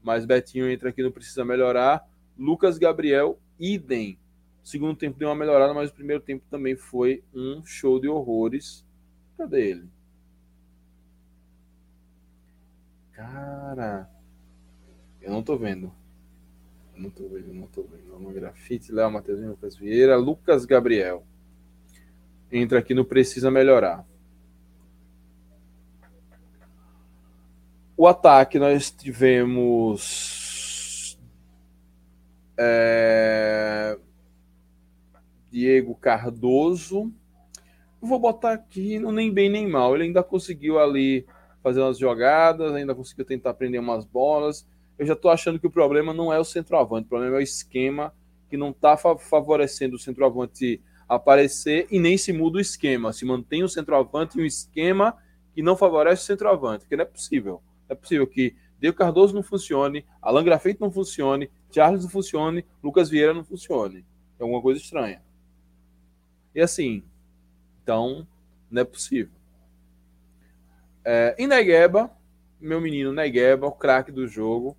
Mas 0.02 0.26
Betinho 0.26 0.70
entra 0.70 0.90
aqui, 0.90 1.02
não 1.02 1.12
precisa 1.12 1.44
melhorar. 1.44 2.08
Lucas 2.38 2.78
Gabriel, 2.78 3.40
idem. 3.60 4.20
Segundo 4.64 4.96
tempo 4.96 5.18
deu 5.18 5.30
uma 5.30 5.36
melhorada, 5.36 5.74
mas 5.74 5.90
o 5.90 5.94
primeiro 5.94 6.22
tempo 6.22 6.46
também 6.50 6.76
foi 6.76 7.24
um 7.34 7.66
show 7.66 8.00
de 8.00 8.08
horrores. 8.08 8.86
Cadê 9.38 9.72
ele? 9.72 9.90
Cara, 13.12 14.10
eu 15.22 15.32
não 15.32 15.44
tô 15.44 15.58
vendo. 15.58 15.92
Não 17.04 17.12
vendo, 17.28 17.54
não 17.54 17.68
tô 17.68 17.84
vendo. 17.84 18.16
Uma 18.16 18.32
grafite, 18.32 18.94
Léo 18.94 19.12
Matheusinho, 19.12 19.50
Lucas 19.50 19.76
Vieira, 19.76 20.16
Lucas 20.16 20.64
Gabriel. 20.64 21.26
Entra 22.50 22.80
aqui 22.80 22.94
no 22.94 23.04
Precisa 23.04 23.52
Melhorar. 23.52 24.06
O 27.98 28.08
ataque 28.08 28.58
nós 28.58 28.90
tivemos 28.90 30.00
é, 32.58 34.00
Diego 35.52 35.94
Cardoso. 35.96 37.14
Vou 38.02 38.18
botar 38.18 38.54
aqui 38.54 38.98
no 38.98 39.12
nem 39.12 39.30
bem 39.30 39.50
nem 39.50 39.68
mal. 39.68 39.94
Ele 39.94 40.06
ainda 40.06 40.24
conseguiu 40.24 40.80
ali 40.80 41.26
fazer 41.62 41.82
umas 41.82 41.98
jogadas, 41.98 42.74
ainda 42.74 42.96
conseguiu 42.96 43.26
tentar 43.26 43.54
prender 43.56 43.82
umas 43.82 44.06
bolas 44.06 44.66
eu 45.04 45.08
já 45.08 45.14
estou 45.14 45.30
achando 45.30 45.60
que 45.60 45.68
o 45.68 45.72
problema 45.72 46.14
não 46.14 46.32
é 46.32 46.40
o 46.40 46.46
centroavante, 46.46 47.06
o 47.06 47.10
problema 47.10 47.36
é 47.36 47.40
o 47.40 47.44
esquema 47.44 48.14
que 48.50 48.58
não 48.58 48.70
está 48.70 48.96
favorecendo 48.96 49.96
o 49.96 50.00
centroavante 50.00 50.82
aparecer 51.08 51.88
e 51.92 52.00
nem 52.00 52.18
se 52.18 52.32
muda 52.32 52.58
o 52.58 52.62
esquema. 52.62 53.12
Se 53.12 53.26
mantém 53.26 53.64
o 53.64 53.70
centroavante 53.70 54.38
em 54.38 54.44
um 54.44 54.46
esquema 54.46 55.18
que 55.54 55.62
não 55.62 55.76
favorece 55.76 56.24
o 56.24 56.26
centroavante, 56.26 56.86
porque 56.86 56.96
não 56.96 57.04
é 57.04 57.08
possível. 57.08 57.62
É 57.90 57.96
possível 57.96 58.26
que 58.26 58.56
Diego 58.80 58.98
Cardoso 58.98 59.36
não 59.36 59.44
funcione, 59.44 60.06
Alan 60.22 60.44
Grafite 60.44 60.80
não 60.80 60.92
funcione, 60.92 61.52
Charles 61.72 62.04
não 62.04 62.10
funcione, 62.10 62.66
Lucas 62.82 63.10
Vieira 63.10 63.34
não 63.34 63.44
funcione. 63.44 64.06
É 64.40 64.44
alguma 64.44 64.62
coisa 64.62 64.80
estranha. 64.80 65.22
E 66.56 66.62
assim, 66.62 67.04
então, 67.82 68.28
não 68.70 68.82
é 68.82 68.86
possível. 68.86 69.34
É, 71.04 71.36
e 71.38 71.46
Negueba, 71.48 72.12
meu 72.60 72.80
menino 72.80 73.12
Negueba, 73.12 73.68
o 73.68 73.72
craque 73.72 74.12
do 74.12 74.28
jogo, 74.28 74.78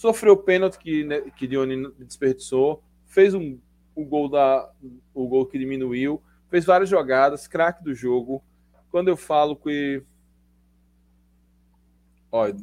sofreu 0.00 0.32
o 0.32 0.36
pênalti 0.42 0.78
que, 0.78 1.04
né, 1.04 1.20
que 1.36 1.46
Dione 1.46 1.92
desperdiçou, 1.98 2.82
fez 3.04 3.34
um, 3.34 3.58
o, 3.94 4.02
gol 4.02 4.30
da, 4.30 4.72
o 5.12 5.28
gol 5.28 5.44
que 5.44 5.58
diminuiu, 5.58 6.22
fez 6.48 6.64
várias 6.64 6.88
jogadas, 6.88 7.46
craque 7.46 7.84
do 7.84 7.94
jogo. 7.94 8.42
Quando 8.90 9.08
eu 9.08 9.16
falo 9.16 9.54
que. 9.54 10.02
Olha, 12.32 12.56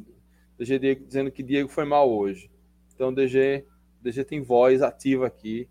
DG 0.58 0.80
Diego 0.80 1.06
dizendo 1.06 1.30
que 1.30 1.44
Diego 1.44 1.68
foi 1.68 1.84
mal 1.84 2.10
hoje. 2.10 2.50
Então, 2.92 3.14
DG, 3.14 3.64
DG 4.02 4.24
tem 4.24 4.42
voz 4.42 4.82
ativa 4.82 5.24
aqui. 5.24 5.68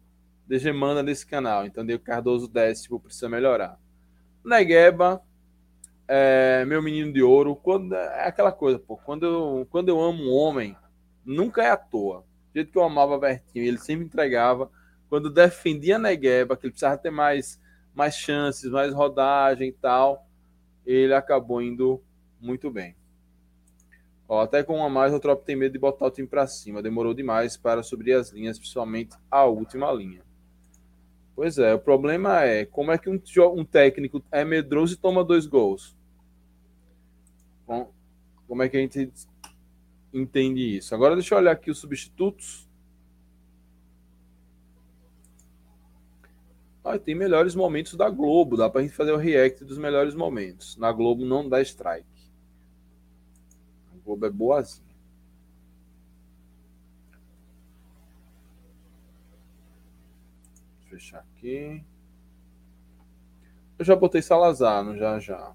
DG 0.47 0.71
manda 0.71 1.03
nesse 1.03 1.27
canal. 1.27 1.65
Então, 1.65 1.86
Diego 1.86 2.01
Cardoso 2.01 2.47
décimo 2.47 2.97
precisa 2.97 3.27
melhorar. 3.27 3.77
Negueba, 4.41 5.21
é, 6.08 6.63
meu 6.63 6.82
menino 6.82 7.12
de 7.12 7.21
ouro. 7.21 7.58
Quando, 7.58 7.93
é 7.93 8.25
aquela 8.25 8.53
coisa, 8.53 8.80
pô. 8.80 8.95
Quando 8.95 9.25
eu, 9.25 9.67
quando 9.69 9.89
eu 9.89 9.99
amo 9.99 10.23
um 10.23 10.34
homem, 10.34 10.77
nunca 11.27 11.61
é 11.61 11.69
à 11.69 11.77
toa. 11.77 12.21
Do 12.21 12.55
jeito 12.55 12.71
que 12.71 12.77
eu 12.77 12.83
amava 12.83 13.19
Bertinho, 13.19 13.65
ele 13.65 13.77
sempre 13.77 14.05
entregava. 14.05 14.71
Quando 15.09 15.29
defendia 15.29 15.99
Negueba, 15.99 16.55
que 16.55 16.65
ele 16.65 16.71
precisava 16.71 16.97
ter 16.97 17.11
mais, 17.11 17.59
mais 17.93 18.15
chances, 18.15 18.71
mais 18.71 18.93
rodagem 18.93 19.69
e 19.69 19.73
tal, 19.73 20.25
ele 20.85 21.13
acabou 21.13 21.61
indo 21.61 22.01
muito 22.39 22.71
bem. 22.71 22.95
Ó, 24.27 24.41
até 24.41 24.63
com 24.63 24.77
uma 24.77 24.89
mais, 24.89 25.13
o 25.13 25.19
Trop 25.19 25.43
tem 25.43 25.55
medo 25.55 25.73
de 25.73 25.79
botar 25.79 26.05
o 26.05 26.11
time 26.11 26.27
para 26.27 26.47
cima. 26.47 26.81
Demorou 26.81 27.13
demais 27.13 27.55
para 27.55 27.83
subir 27.83 28.13
as 28.13 28.31
linhas, 28.31 28.57
principalmente 28.57 29.15
a 29.29 29.45
última 29.45 29.91
linha. 29.91 30.21
Pois 31.35 31.57
é, 31.57 31.73
o 31.73 31.79
problema 31.79 32.43
é 32.43 32.65
como 32.65 32.91
é 32.91 32.97
que 32.97 33.09
um, 33.09 33.21
um 33.53 33.63
técnico 33.63 34.23
é 34.31 34.43
medroso 34.43 34.95
e 34.95 34.97
toma 34.97 35.23
dois 35.23 35.45
gols. 35.45 35.95
Bom, 37.65 37.91
como 38.47 38.63
é 38.63 38.69
que 38.69 38.75
a 38.75 38.79
gente 38.79 39.11
entende 40.21 40.77
isso? 40.77 40.93
Agora 40.95 41.15
deixa 41.15 41.36
eu 41.36 41.39
olhar 41.39 41.51
aqui 41.51 41.71
os 41.71 41.80
substitutos. 41.80 42.67
Ah, 46.84 46.97
tem 46.97 47.13
melhores 47.13 47.53
momentos 47.53 47.95
da 47.95 48.10
Globo. 48.10 48.56
Dá 48.56 48.69
para 48.69 48.80
a 48.80 48.84
gente 48.84 48.95
fazer 48.95 49.12
o 49.12 49.17
react 49.17 49.65
dos 49.65 49.77
melhores 49.77 50.15
momentos. 50.15 50.77
Na 50.77 50.91
Globo 50.91 51.25
não 51.25 51.47
dá 51.47 51.62
strike. 51.62 52.08
Globo 54.06 54.25
é 54.25 54.30
boazinha. 54.30 54.88
Fechar 60.89 61.19
aqui. 61.19 61.84
Eu 63.77 63.84
já 63.84 63.95
botei 63.95 64.21
Salazar 64.21 64.82
no 64.82 64.95
já 64.95 65.19
já. 65.19 65.53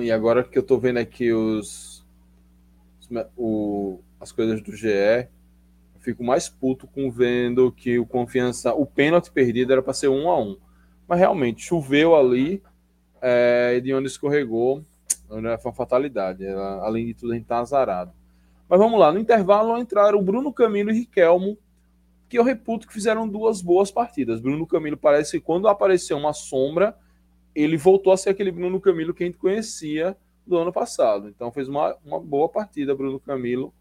E 0.00 0.10
agora 0.10 0.42
que 0.42 0.58
eu 0.58 0.62
tô 0.62 0.78
vendo 0.78 0.98
aqui 0.98 1.32
os, 1.32 2.04
os 2.98 3.08
o, 3.36 4.00
as 4.18 4.32
coisas 4.32 4.62
do 4.62 4.74
GE, 4.74 4.88
eu 4.88 6.00
fico 6.00 6.24
mais 6.24 6.48
puto 6.48 6.86
com 6.86 7.10
vendo 7.10 7.70
que 7.70 7.98
o 7.98 8.06
confiança, 8.06 8.72
o 8.72 8.86
pênalti 8.86 9.30
perdido 9.30 9.72
era 9.72 9.82
para 9.82 9.92
ser 9.92 10.08
um 10.08 10.30
a 10.30 10.40
um. 10.40 10.56
Mas 11.06 11.18
realmente, 11.18 11.62
choveu 11.62 12.16
ali, 12.16 12.62
é, 13.20 13.80
de 13.80 13.92
onde 13.92 14.06
escorregou, 14.06 14.82
foi 15.28 15.40
uma 15.40 15.72
fatalidade. 15.74 16.46
Além 16.46 17.06
de 17.06 17.14
tudo, 17.14 17.32
a 17.32 17.34
gente 17.34 17.46
tá 17.46 17.58
azarado. 17.58 18.12
Mas 18.68 18.78
vamos 18.78 18.98
lá, 18.98 19.12
no 19.12 19.18
intervalo 19.18 19.76
entraram 19.76 20.24
Bruno 20.24 20.50
Camilo 20.52 20.90
e 20.90 21.00
Riquelmo, 21.00 21.58
que 22.30 22.38
eu 22.38 22.42
reputo 22.42 22.86
que 22.86 22.94
fizeram 22.94 23.28
duas 23.28 23.60
boas 23.60 23.90
partidas. 23.90 24.40
Bruno 24.40 24.66
Camilo 24.66 24.96
parece 24.96 25.32
que 25.32 25.44
quando 25.44 25.68
apareceu 25.68 26.16
uma 26.16 26.32
sombra, 26.32 26.96
ele 27.54 27.76
voltou 27.76 28.12
a 28.12 28.16
ser 28.16 28.30
aquele 28.30 28.50
Bruno 28.50 28.80
Camilo 28.80 29.14
que 29.14 29.22
a 29.22 29.26
gente 29.26 29.38
conhecia 29.38 30.16
do 30.46 30.56
ano 30.56 30.72
passado. 30.72 31.28
Então 31.28 31.52
fez 31.52 31.68
uma, 31.68 31.96
uma 32.04 32.20
boa 32.20 32.48
partida, 32.48 32.94
Bruno 32.94 33.20
Camilo. 33.20 33.72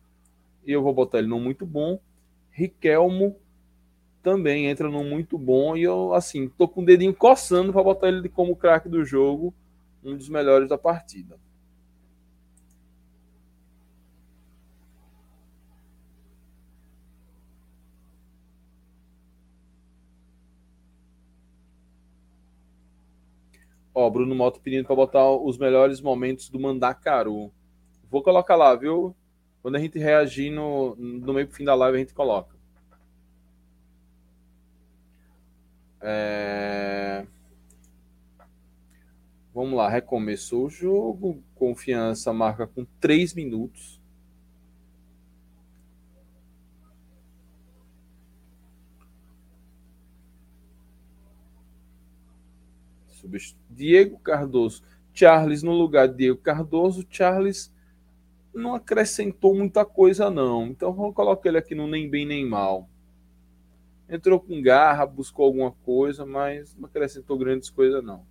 E 0.65 0.71
eu 0.71 0.81
vou 0.81 0.93
botar 0.93 1.19
ele 1.19 1.27
no 1.27 1.39
muito 1.39 1.65
bom. 1.65 1.99
Riquelmo 2.51 3.35
também 4.21 4.67
entra 4.67 4.89
no 4.89 5.03
muito 5.03 5.37
bom 5.37 5.75
e 5.75 5.83
eu, 5.83 6.13
assim, 6.13 6.47
tô 6.47 6.67
com 6.67 6.81
o 6.81 6.85
dedinho 6.85 7.13
coçando 7.13 7.73
para 7.73 7.83
botar 7.83 8.07
ele 8.07 8.29
como 8.29 8.55
craque 8.55 8.87
do 8.87 9.03
jogo, 9.03 9.53
um 10.03 10.15
dos 10.15 10.29
melhores 10.29 10.69
da 10.69 10.77
partida. 10.77 11.39
Ó, 23.93 24.09
Bruno 24.09 24.33
Moto 24.33 24.61
pedindo 24.61 24.85
para 24.85 24.95
botar 24.95 25.29
os 25.29 25.57
melhores 25.57 25.99
momentos 25.99 26.49
do 26.49 26.59
Mandacaru. 26.59 27.51
Vou 28.09 28.23
colocar 28.23 28.55
lá, 28.55 28.73
viu? 28.75 29.15
Quando 29.61 29.75
a 29.75 29.79
gente 29.79 29.99
reagir 29.99 30.49
no, 30.49 30.95
no 30.95 31.33
meio 31.33 31.47
pro 31.47 31.55
fim 31.55 31.63
da 31.63 31.75
live, 31.75 31.97
a 31.97 31.99
gente 31.99 32.13
coloca. 32.13 32.55
É... 36.01 37.25
Vamos 39.53 39.77
lá, 39.77 39.87
recomeçou 39.87 40.65
o 40.65 40.69
jogo. 40.69 41.43
Confiança 41.53 42.33
marca 42.33 42.65
com 42.65 42.85
3 42.99 43.33
minutos. 43.33 44.00
Diego 53.69 54.19
Cardoso. 54.19 54.83
Charles 55.13 55.61
no 55.63 55.73
lugar 55.73 56.07
de 56.07 56.17
Diego 56.17 56.39
Cardoso. 56.39 57.05
Charles 57.09 57.73
não 58.53 58.75
acrescentou 58.75 59.55
muita 59.55 59.85
coisa, 59.85 60.29
não. 60.29 60.67
Então 60.67 60.93
vamos 60.93 61.15
colocar 61.15 61.49
ele 61.49 61.57
aqui 61.57 61.75
no 61.75 61.87
nem 61.87 62.09
bem 62.09 62.25
nem 62.25 62.45
mal 62.45 62.87
entrou 64.11 64.41
com 64.41 64.61
garra, 64.61 65.05
buscou 65.05 65.45
alguma 65.45 65.71
coisa, 65.71 66.25
mas 66.25 66.75
não 66.75 66.85
acrescentou 66.85 67.37
grandes 67.37 67.69
coisas, 67.69 68.03
não. 68.03 68.25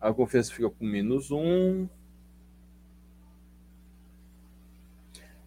A 0.00 0.12
confiança 0.12 0.54
fica 0.54 0.70
com 0.70 0.86
menos 0.86 1.30
um. 1.30 1.86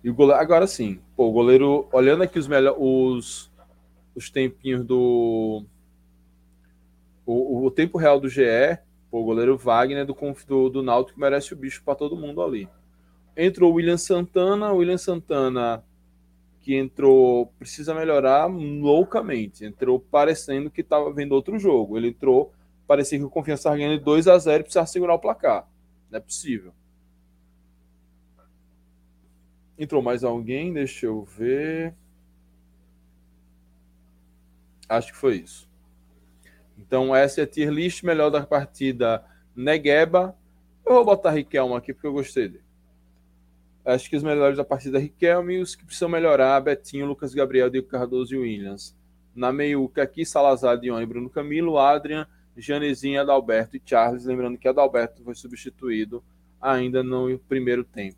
E 0.04 0.10
o 0.10 0.14
goleiro, 0.14 0.40
agora 0.40 0.68
sim, 0.68 1.02
pô, 1.16 1.30
o 1.30 1.32
goleiro, 1.32 1.90
olhando 1.92 2.22
aqui 2.22 2.38
os 2.38 2.48
os, 2.78 3.52
os 4.14 4.30
tempinhos 4.30 4.84
do. 4.86 5.66
O, 7.32 7.66
o 7.66 7.72
tempo 7.72 7.98
real 7.98 8.20
do 8.20 8.28
GE, 8.28 8.78
o 9.10 9.24
goleiro 9.24 9.58
Wagner 9.58 10.06
do, 10.06 10.16
do, 10.48 10.70
do 10.70 10.84
Náutico 10.84 11.20
merece 11.20 11.54
o 11.54 11.58
bicho 11.58 11.82
para 11.84 11.96
todo 11.96 12.16
mundo 12.16 12.42
ali. 12.42 12.68
Entrou 13.38 13.72
o 13.72 13.76
William 13.76 13.98
Santana, 13.98 14.72
o 14.72 14.78
William 14.78 14.98
Santana 14.98 15.84
que 16.60 16.76
entrou 16.76 17.48
precisa 17.58 17.94
melhorar 17.94 18.46
loucamente. 18.46 19.66
Entrou 19.66 20.00
parecendo 20.00 20.70
que 20.70 20.82
estava 20.82 21.12
vendo 21.12 21.32
outro 21.32 21.58
jogo. 21.58 21.98
Ele 21.98 22.10
entrou, 22.10 22.54
parecia 22.86 23.18
que 23.18 23.24
o 23.26 23.30
Confiança 23.30 23.62
estava 23.62 23.78
ganhando 23.78 24.04
2 24.04 24.28
a 24.28 24.38
0 24.38 24.60
e 24.60 24.64
precisava 24.64 24.88
segurar 24.88 25.16
o 25.16 25.20
placar. 25.20 25.68
Não 26.10 26.18
é 26.18 26.22
possível. 26.22 26.74
Entrou 29.78 30.02
mais 30.02 30.24
alguém? 30.24 30.72
Deixa 30.74 31.08
eu 31.08 31.24
ver. 31.24 31.96
Acho 34.88 35.14
que 35.14 35.18
foi 35.18 35.38
isso. 35.38 35.71
Então, 36.92 37.16
essa 37.16 37.40
é 37.40 37.44
a 37.46 37.48
tier 37.48 37.72
list 37.72 38.04
melhor 38.04 38.30
da 38.30 38.46
partida 38.46 39.24
Negueba. 39.56 40.36
Eu 40.86 40.96
vou 40.96 41.06
botar 41.06 41.32
Riquelme 41.32 41.74
aqui 41.74 41.94
porque 41.94 42.06
eu 42.06 42.12
gostei 42.12 42.50
dele. 42.50 42.66
Acho 43.86 44.10
que 44.10 44.18
os 44.18 44.24
melhores 44.24 44.58
da 44.58 44.66
partida 44.66 44.98
é 44.98 45.02
Riquelme 45.02 45.54
e 45.54 45.62
os 45.62 45.74
que 45.74 45.86
precisam 45.86 46.10
melhorar, 46.10 46.60
Betinho, 46.60 47.06
Lucas 47.06 47.34
Gabriel, 47.34 47.70
Diego 47.70 47.88
Cardoso 47.88 48.36
e 48.36 48.38
Williams. 48.38 48.94
Na 49.34 49.54
meiuca 49.54 50.04
aqui, 50.04 50.26
Salazar, 50.26 50.78
Dione, 50.78 51.06
Bruno 51.06 51.30
Camilo, 51.30 51.78
Adrian, 51.78 52.28
Janezinho, 52.58 53.22
Adalberto 53.22 53.78
e 53.78 53.82
Charles. 53.86 54.26
Lembrando 54.26 54.58
que 54.58 54.68
Adalberto 54.68 55.24
foi 55.24 55.34
substituído 55.34 56.22
ainda 56.60 57.02
no 57.02 57.40
primeiro 57.48 57.86
tempo. 57.86 58.18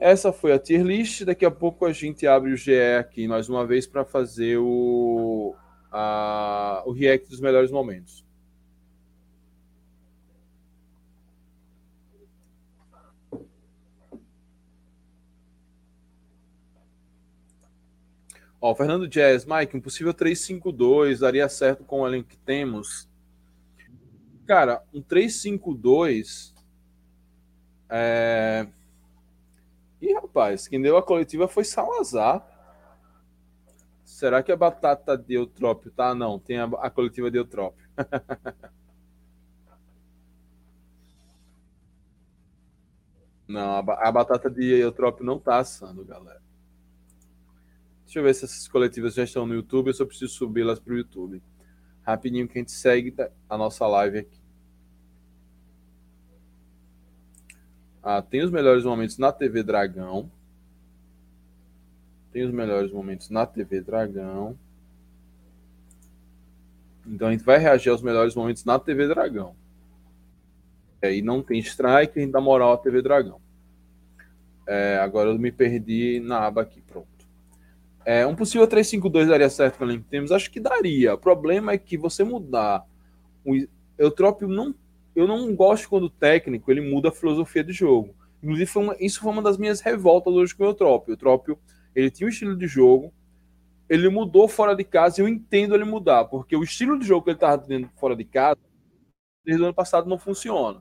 Essa 0.00 0.32
foi 0.32 0.52
a 0.52 0.58
tier 0.58 0.82
list. 0.82 1.24
Daqui 1.24 1.44
a 1.44 1.50
pouco 1.50 1.84
a 1.84 1.92
gente 1.92 2.26
abre 2.26 2.52
o 2.54 2.56
GE 2.56 2.72
aqui 2.98 3.28
mais 3.28 3.50
uma 3.50 3.66
vez 3.66 3.86
para 3.86 4.02
fazer 4.02 4.56
o, 4.58 5.54
a, 5.92 6.82
o 6.86 6.92
react 6.92 7.28
dos 7.28 7.38
melhores 7.38 7.70
momentos. 7.70 8.24
Ó, 18.58 18.74
Fernando 18.74 19.06
Jazz, 19.06 19.44
Mike, 19.44 19.76
um 19.76 19.80
possível 19.80 20.14
3-5-2 20.14 21.18
daria 21.18 21.48
certo 21.48 21.84
com 21.84 22.00
o 22.00 22.06
elenco 22.06 22.28
que 22.28 22.36
temos? 22.38 23.06
Cara, 24.46 24.82
um 24.94 25.02
3-5-2. 25.02 26.54
É... 27.90 28.66
Ih, 30.00 30.14
rapaz, 30.14 30.66
quem 30.66 30.80
deu 30.80 30.96
a 30.96 31.02
coletiva 31.02 31.46
foi 31.46 31.64
Salazar. 31.64 32.46
Será 34.04 34.42
que 34.42 34.50
a 34.50 34.56
batata 34.56 35.16
de 35.16 35.34
Eutrópio 35.34 35.90
tá? 35.90 36.14
Não, 36.14 36.38
tem 36.38 36.58
a, 36.58 36.64
a 36.64 36.90
coletiva 36.90 37.30
de 37.30 37.38
Eutrópio. 37.38 37.88
não, 43.46 43.76
a, 43.76 43.78
a 43.78 44.12
batata 44.12 44.50
de 44.50 44.64
Eutrópio 44.64 45.24
não 45.24 45.38
tá 45.38 45.58
assando, 45.58 46.04
galera. 46.04 46.40
Deixa 48.04 48.18
eu 48.18 48.24
ver 48.24 48.34
se 48.34 48.44
essas 48.44 48.66
coletivas 48.66 49.14
já 49.14 49.22
estão 49.22 49.46
no 49.46 49.54
YouTube, 49.54 49.86
eu 49.86 49.94
só 49.94 50.04
preciso 50.04 50.32
subi-las 50.32 50.80
para 50.80 50.92
o 50.94 50.96
YouTube. 50.96 51.40
Rapidinho 52.02 52.48
que 52.48 52.58
a 52.58 52.60
gente 52.60 52.72
segue 52.72 53.14
a 53.48 53.56
nossa 53.56 53.86
live 53.86 54.18
aqui. 54.18 54.39
Ah, 58.02 58.22
tem 58.22 58.42
os 58.42 58.50
melhores 58.50 58.84
momentos 58.84 59.18
na 59.18 59.30
TV 59.32 59.62
Dragão. 59.62 60.30
Tem 62.32 62.44
os 62.44 62.52
melhores 62.52 62.90
momentos 62.92 63.28
na 63.28 63.44
TV 63.44 63.80
Dragão. 63.80 64.56
Então 67.06 67.28
a 67.28 67.32
gente 67.32 67.44
vai 67.44 67.58
reagir 67.58 67.90
aos 67.90 68.02
melhores 68.02 68.34
momentos 68.34 68.64
na 68.64 68.78
TV 68.78 69.08
Dragão. 69.08 69.54
E 71.02 71.06
aí 71.06 71.22
não 71.22 71.42
tem 71.42 71.58
strike, 71.58 72.18
a 72.18 72.22
gente 72.22 72.32
dá 72.32 72.40
moral 72.40 72.72
à 72.72 72.78
TV 72.78 73.02
Dragão. 73.02 73.40
É, 74.66 74.98
agora 74.98 75.30
eu 75.30 75.38
me 75.38 75.50
perdi 75.50 76.20
na 76.20 76.46
aba 76.46 76.62
aqui, 76.62 76.80
pronto. 76.82 77.08
É, 78.04 78.26
um 78.26 78.34
possível 78.34 78.66
352 78.66 79.28
daria 79.28 79.50
certo 79.50 79.78
com 79.78 79.84
o 79.84 80.02
temos? 80.02 80.32
Acho 80.32 80.50
que 80.50 80.60
daria. 80.60 81.14
O 81.14 81.18
problema 81.18 81.72
é 81.72 81.78
que 81.78 81.96
você 81.96 82.24
mudar. 82.24 82.84
O 83.44 83.66
Eutrópio 83.98 84.48
não. 84.48 84.74
Eu 85.20 85.28
não 85.28 85.54
gosto 85.54 85.88
quando 85.88 86.04
o 86.04 86.10
técnico 86.10 86.70
ele 86.70 86.80
muda 86.80 87.08
a 87.08 87.12
filosofia 87.12 87.62
de 87.62 87.72
jogo. 87.72 88.14
Inclusive, 88.42 88.66
foi 88.66 88.82
uma, 88.82 88.96
isso 88.98 89.20
foi 89.20 89.32
uma 89.32 89.42
das 89.42 89.58
minhas 89.58 89.80
revoltas 89.80 90.32
hoje 90.32 90.54
com 90.54 90.64
o 90.64 90.66
Eutrópio. 90.66 91.10
O 91.10 91.12
Eutrópio 91.12 91.58
ele 91.94 92.10
tinha 92.10 92.26
um 92.26 92.30
estilo 92.30 92.56
de 92.56 92.66
jogo, 92.66 93.12
ele 93.88 94.08
mudou 94.08 94.48
fora 94.48 94.74
de 94.74 94.84
casa 94.84 95.20
e 95.20 95.24
eu 95.24 95.28
entendo 95.28 95.74
ele 95.74 95.84
mudar, 95.84 96.24
porque 96.26 96.56
o 96.56 96.62
estilo 96.62 96.98
de 96.98 97.06
jogo 97.06 97.24
que 97.24 97.30
ele 97.30 97.36
estava 97.36 97.58
tendo 97.58 97.88
fora 97.96 98.14
de 98.14 98.24
casa, 98.24 98.60
desde 99.44 99.62
o 99.62 99.66
ano 99.66 99.74
passado, 99.74 100.08
não 100.08 100.18
funciona. 100.18 100.80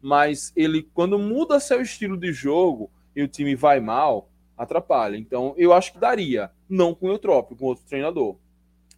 Mas 0.00 0.52
ele, 0.56 0.88
quando 0.94 1.18
muda 1.18 1.60
seu 1.60 1.82
estilo 1.82 2.16
de 2.16 2.32
jogo 2.32 2.90
e 3.14 3.22
o 3.22 3.28
time 3.28 3.54
vai 3.54 3.80
mal, 3.80 4.30
atrapalha. 4.56 5.16
Então, 5.16 5.54
eu 5.56 5.72
acho 5.72 5.92
que 5.92 5.98
daria, 5.98 6.50
não 6.68 6.94
com 6.94 7.06
o 7.06 7.10
Eutrópio, 7.10 7.56
com 7.56 7.66
outro 7.66 7.84
treinador. 7.84 8.36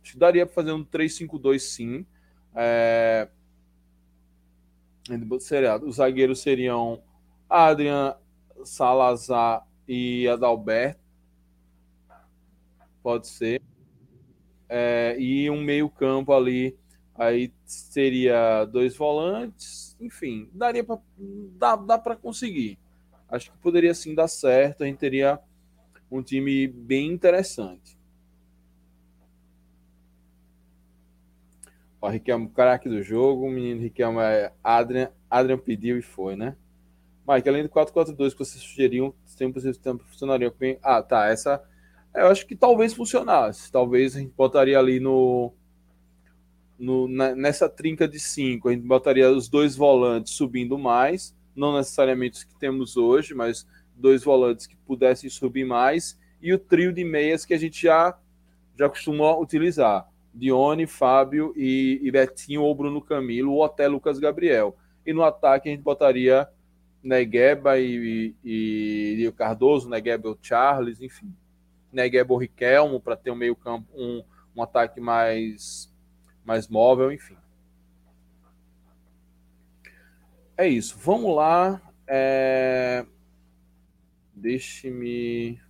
Acho 0.03 0.13
que 0.13 0.19
daria 0.19 0.45
para 0.45 0.55
fazer 0.55 0.73
um 0.73 0.85
3-5-2 0.85 1.59
sim. 1.61 2.07
É... 2.55 3.29
Os 5.85 5.97
zagueiros 5.97 6.41
seriam 6.41 7.03
Adrian, 7.49 8.17
Salazar 8.65 9.67
e 9.87 10.27
Adalberto. 10.29 11.01
Pode 13.03 13.27
ser. 13.27 13.61
É, 14.69 15.15
e 15.19 15.51
um 15.51 15.63
meio-campo 15.63 16.33
ali. 16.33 16.77
Aí 17.15 17.53
seria 17.67 18.65
dois 18.65 18.97
volantes. 18.97 19.97
Enfim, 20.01 20.49
daria 20.53 20.83
para 20.83 20.99
dá, 21.17 21.77
dá 21.77 21.99
para 21.99 22.17
conseguir. 22.17 22.79
Acho 23.29 23.53
que 23.53 23.59
poderia 23.59 23.95
sim 23.95 24.15
dar 24.15 24.29
certo. 24.29 24.83
A 24.83 24.87
gente 24.87 24.99
teria 24.99 25.39
um 26.11 26.23
time 26.23 26.67
bem 26.67 27.09
interessante. 27.13 27.99
O 32.05 32.09
Riquelme, 32.11 32.49
craque 32.49 32.87
do 32.87 33.03
jogo. 33.03 33.47
O 33.47 33.51
menino 33.51 33.81
Riquelme 33.81 34.21
é 34.21 34.53
Adrian. 34.63 35.11
Adrian 35.31 35.57
pediu 35.57 35.99
e 35.99 36.03
foi, 36.03 36.37
né? 36.37 36.55
Mike, 37.27 37.49
além 37.49 37.63
do 37.63 37.71
4-4-2 37.71 38.33
que 38.33 38.39
vocês 38.39 38.63
sugeriam, 38.63 39.15
tempo 39.39 40.05
funcionaria 40.05 40.53
bem. 40.59 40.79
Ah, 40.83 41.03
tá. 41.03 41.29
Essa 41.29 41.65
eu 42.15 42.27
acho 42.27 42.47
que 42.47 42.55
talvez 42.55 42.93
funcionasse. 42.93 43.73
Talvez 43.73 44.15
a 44.15 44.21
gente 44.21 44.35
botaria 44.37 44.79
ali 44.79 45.01
no, 45.01 45.55
no 46.79 47.09
nessa 47.09 47.71
trinca 47.71 48.07
de 48.07 48.21
cinco, 48.21 48.69
a 48.69 48.73
gente 48.73 48.87
botaria 48.87 49.31
os 49.31 49.49
dois 49.49 49.75
volantes 49.75 50.35
subindo 50.35 50.79
mais, 50.79 51.35
não 51.57 51.75
necessariamente 51.75 52.37
os 52.37 52.45
que 52.45 52.55
temos 52.59 52.99
hoje, 52.99 53.33
mas 53.35 53.67
dois 53.97 54.23
volantes 54.23 54.67
que 54.67 54.77
pudessem 54.77 55.31
subir 55.31 55.65
mais 55.65 56.21
e 56.43 56.53
o 56.53 56.59
trio 56.59 56.93
de 56.93 57.03
meias 57.03 57.47
que 57.47 57.55
a 57.55 57.59
gente 57.59 57.81
já 57.81 58.19
já 58.79 58.91
costuma 58.91 59.35
utilizar. 59.39 60.07
Dione, 60.35 60.87
Fábio 60.87 61.55
e, 61.57 62.01
e 62.03 62.11
Betinho 62.11 62.63
ou 62.63 62.75
Bruno 62.75 63.01
Camilo 63.01 63.53
ou 63.53 63.65
até 63.65 63.87
Lucas 63.87 64.19
Gabriel. 64.19 64.77
E 65.07 65.13
no 65.13 65.23
ataque 65.23 65.69
a 65.69 65.73
gente 65.73 65.83
botaria 65.83 66.49
Negueba 67.03 67.79
e, 67.79 68.35
e, 68.43 69.27
e 69.27 69.33
Cardoso, 69.33 69.89
Negueba 69.89 70.31
o 70.31 70.39
Charles, 70.43 71.01
enfim. 71.01 71.33
Negueba 71.93 72.35
o 72.35 72.39
Riquelmo 72.39 73.01
para 73.01 73.17
ter 73.17 73.31
um 73.31 73.37
meio 73.37 73.55
campo, 73.55 73.87
um, 73.95 74.25
um 74.57 74.63
ataque 74.63 75.01
mais, 75.01 75.93
mais 76.45 76.67
móvel, 76.67 77.13
enfim. 77.13 77.37
É 80.57 80.67
isso. 80.67 80.97
Vamos 80.99 81.35
lá. 81.35 81.81
É... 82.07 83.07
Deixe-me 84.35 85.61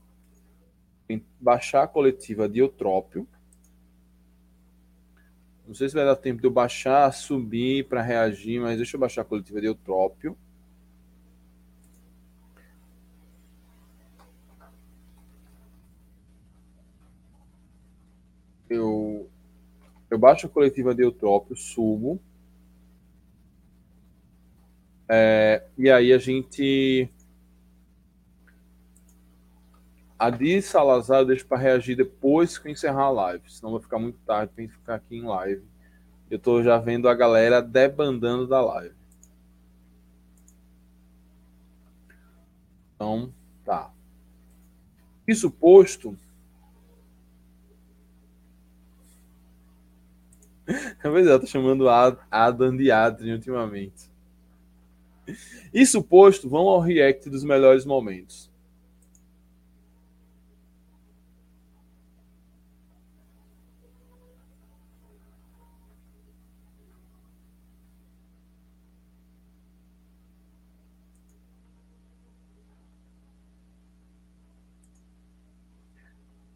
baixar 1.38 1.82
a 1.82 1.88
coletiva 1.88 2.48
de 2.48 2.60
Eutrópio. 2.60 3.28
Não 5.66 5.74
sei 5.74 5.88
se 5.88 5.94
vai 5.94 6.04
dar 6.04 6.16
tempo 6.16 6.40
de 6.40 6.46
eu 6.46 6.50
baixar, 6.50 7.10
subir 7.12 7.86
para 7.88 8.02
reagir, 8.02 8.60
mas 8.60 8.76
deixa 8.76 8.96
eu 8.96 9.00
baixar 9.00 9.22
a 9.22 9.24
coletiva 9.24 9.60
de 9.60 9.66
Eutrópio. 9.66 10.36
eu, 18.74 19.28
eu 20.10 20.18
baixo 20.18 20.46
a 20.46 20.50
coletiva 20.50 20.94
de 20.94 21.02
Eutrópio, 21.02 21.56
subo. 21.56 22.20
É, 25.08 25.62
e 25.76 25.90
aí 25.90 26.12
a 26.12 26.18
gente. 26.18 27.08
A 30.18 30.30
de 30.30 30.62
Salazar 30.62 31.20
eu 31.20 31.26
deixo 31.26 31.46
para 31.46 31.58
reagir 31.58 31.96
depois 31.96 32.56
que 32.56 32.68
eu 32.68 32.72
encerrar 32.72 33.04
a 33.04 33.10
live, 33.10 33.50
senão 33.50 33.72
vai 33.72 33.82
ficar 33.82 33.98
muito 33.98 34.18
tarde 34.20 34.52
para 34.54 34.68
ficar 34.68 34.94
aqui 34.94 35.16
em 35.16 35.22
live. 35.22 35.64
Eu 36.30 36.36
estou 36.36 36.62
já 36.62 36.78
vendo 36.78 37.08
a 37.08 37.14
galera 37.14 37.60
debandando 37.60 38.46
da 38.46 38.60
live. 38.60 38.94
Então, 42.94 43.32
tá. 43.64 43.90
Isso 45.26 45.50
posto, 45.50 46.16
é, 50.68 51.04
eu 51.04 51.40
tô 51.40 51.46
chamando 51.46 51.86
Adam 52.30 52.76
de 52.76 52.90
Adrian 52.90 53.34
ultimamente. 53.34 54.10
Isso 55.72 56.02
posto, 56.02 56.48
vamos 56.48 56.68
ao 56.68 56.80
react 56.80 57.28
dos 57.28 57.44
melhores 57.44 57.84
momentos. 57.84 58.50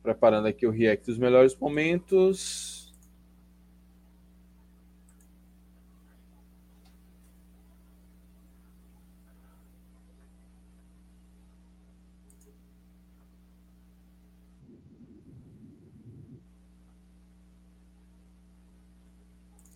Preparando 0.08 0.48
aqui 0.48 0.66
o 0.66 0.70
react 0.70 1.04
dos 1.04 1.18
melhores 1.18 1.54
momentos. 1.54 2.90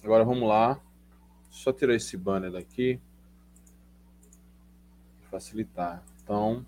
Agora 0.02 0.24
vamos 0.24 0.48
lá. 0.48 0.80
Só 1.50 1.74
tirar 1.74 1.94
esse 1.94 2.16
banner 2.16 2.50
daqui. 2.50 2.98
Facilitar. 5.30 6.02
Então. 6.22 6.64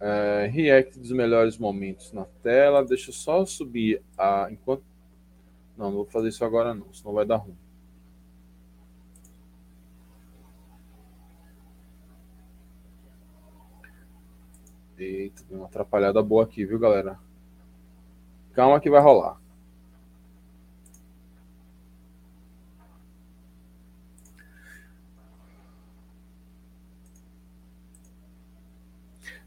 É, 0.00 0.46
react 0.46 0.98
dos 0.98 1.12
melhores 1.12 1.58
momentos 1.58 2.12
na 2.12 2.24
tela. 2.42 2.84
Deixa 2.84 3.10
eu 3.10 3.14
só 3.14 3.44
subir 3.44 4.02
a. 4.16 4.48
Enquanto. 4.50 4.82
Não, 5.76 5.86
não 5.90 5.96
vou 5.96 6.06
fazer 6.06 6.28
isso 6.28 6.44
agora 6.44 6.74
não, 6.74 6.92
senão 6.92 7.14
vai 7.14 7.24
dar 7.24 7.36
ruim. 7.36 7.56
Eita, 14.98 15.42
deu 15.48 15.58
uma 15.58 15.66
atrapalhada 15.66 16.22
boa 16.22 16.44
aqui, 16.44 16.64
viu, 16.66 16.78
galera? 16.78 17.18
Calma 18.52 18.80
que 18.80 18.90
vai 18.90 19.00
rolar. 19.00 19.40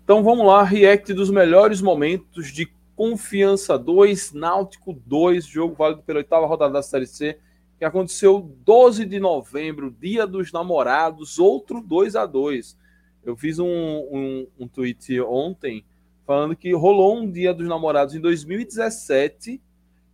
Então 0.03 0.21
vamos 0.21 0.45
lá, 0.45 0.63
react 0.63 1.13
dos 1.13 1.29
melhores 1.29 1.81
momentos 1.81 2.51
de 2.51 2.69
Confiança 2.93 3.79
2, 3.79 4.33
Náutico 4.33 4.91
2, 4.93 5.45
jogo 5.45 5.75
válido 5.75 6.03
pela 6.03 6.19
oitava 6.19 6.45
rodada 6.45 6.73
da 6.73 6.81
Série 6.83 7.07
C 7.07 7.39
que 7.77 7.85
aconteceu 7.85 8.39
12 8.65 9.05
de 9.05 9.19
novembro, 9.19 9.91
dia 9.91 10.27
dos 10.27 10.51
namorados, 10.51 11.39
outro 11.39 11.81
2 11.81 12.15
a 12.17 12.25
2 12.25 12.77
Eu 13.23 13.35
fiz 13.35 13.59
um, 13.59 13.67
um, 13.67 14.47
um 14.59 14.67
tweet 14.67 15.19
ontem 15.21 15.85
falando 16.25 16.55
que 16.55 16.73
rolou 16.73 17.17
um 17.17 17.29
dia 17.29 17.53
dos 17.53 17.67
namorados 17.67 18.13
em 18.13 18.19
2017, 18.19 19.61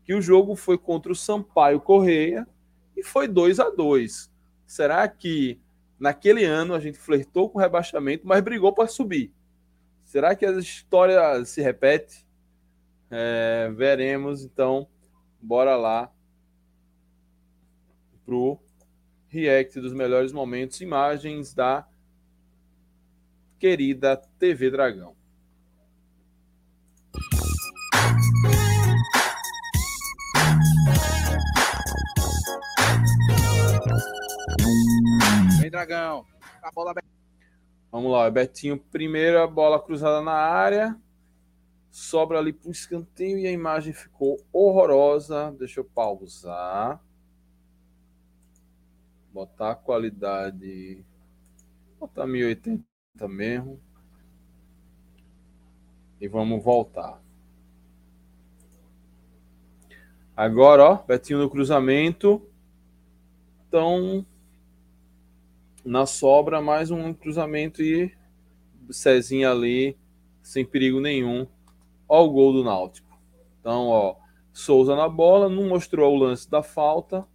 que 0.06 0.14
o 0.14 0.22
jogo 0.22 0.56
foi 0.56 0.78
contra 0.78 1.12
o 1.12 1.16
Sampaio 1.16 1.80
Correia 1.80 2.48
e 2.96 3.04
foi 3.04 3.28
2 3.28 3.60
a 3.60 3.70
2 3.72 4.32
Será 4.68 5.08
que 5.08 5.60
naquele 6.00 6.46
ano 6.46 6.76
a 6.76 6.80
gente 6.80 7.00
flertou 7.00 7.50
com 7.50 7.58
o 7.58 7.62
rebaixamento, 7.62 8.28
mas 8.28 8.42
brigou 8.42 8.72
para 8.72 8.88
subir? 8.88 9.32
Será 10.10 10.36
que 10.36 10.44
a 10.44 10.52
história 10.54 11.46
se 11.46 11.62
repete? 11.62 12.26
É, 13.12 13.70
veremos, 13.76 14.44
então, 14.44 14.88
bora 15.40 15.76
lá 15.76 16.12
pro 18.26 18.60
react 19.28 19.80
dos 19.80 19.94
melhores 19.94 20.32
momentos, 20.32 20.82
imagens 20.82 21.54
da 21.54 21.88
querida 23.60 24.18
TV 24.40 24.72
Dragão. 24.72 25.16
Vem, 35.62 35.70
Dragão. 35.70 36.26
A 36.64 36.72
bola 36.72 36.96
Vamos 37.92 38.12
lá, 38.12 38.30
Betinho, 38.30 38.78
primeira 38.78 39.48
bola 39.48 39.82
cruzada 39.82 40.22
na 40.22 40.34
área. 40.34 40.96
Sobra 41.90 42.38
ali 42.38 42.54
para 42.54 42.70
o 42.70 42.72
escanteio 42.72 43.40
e 43.40 43.48
a 43.48 43.52
imagem 43.52 43.94
ficou 43.94 44.38
horrorosa. 44.54 45.52
Deixa 45.58 45.80
eu 45.80 45.84
pausar. 45.84 47.04
Botar 49.34 49.72
a 49.72 49.76
qualidade. 49.76 51.04
Botar 52.00 52.28
1080 52.28 52.84
mesmo. 53.28 53.82
E 56.22 56.28
vamos 56.28 56.64
voltar. 56.64 57.20
Agora, 60.38 60.84
ó, 60.84 60.96
Betinho 61.04 61.40
no 61.40 61.50
cruzamento. 61.50 62.48
Então, 63.68 64.26
na 65.90 66.06
sobra, 66.06 66.62
mais 66.62 66.92
um 66.92 67.12
cruzamento 67.12 67.82
e 67.82 68.16
Cezinha 68.92 69.50
ali, 69.50 69.98
sem 70.40 70.64
perigo 70.64 71.00
nenhum. 71.00 71.48
Ó 72.08 72.24
o 72.24 72.30
gol 72.30 72.54
do 72.54 72.64
Náutico. 72.64 73.20
Então, 73.60 73.88
ó, 73.88 74.16
Souza 74.54 74.96
na 74.96 75.10
bola, 75.10 75.50
não 75.50 75.68
mostrou 75.68 76.14
o 76.14 76.20
lance 76.20 76.48
da 76.48 76.62
falta. 76.62 77.28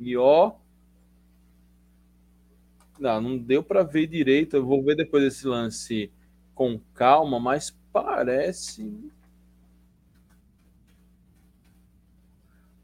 E 0.00 0.16
ó, 0.16 0.54
não, 2.98 3.20
não 3.20 3.38
deu 3.38 3.62
para 3.62 3.84
ver 3.84 4.08
direito. 4.08 4.56
Eu 4.56 4.66
vou 4.66 4.82
ver 4.82 4.96
depois 4.96 5.22
esse 5.22 5.46
lance 5.46 6.10
com 6.56 6.80
calma, 6.92 7.38
mas 7.38 7.70
parece 7.92 9.12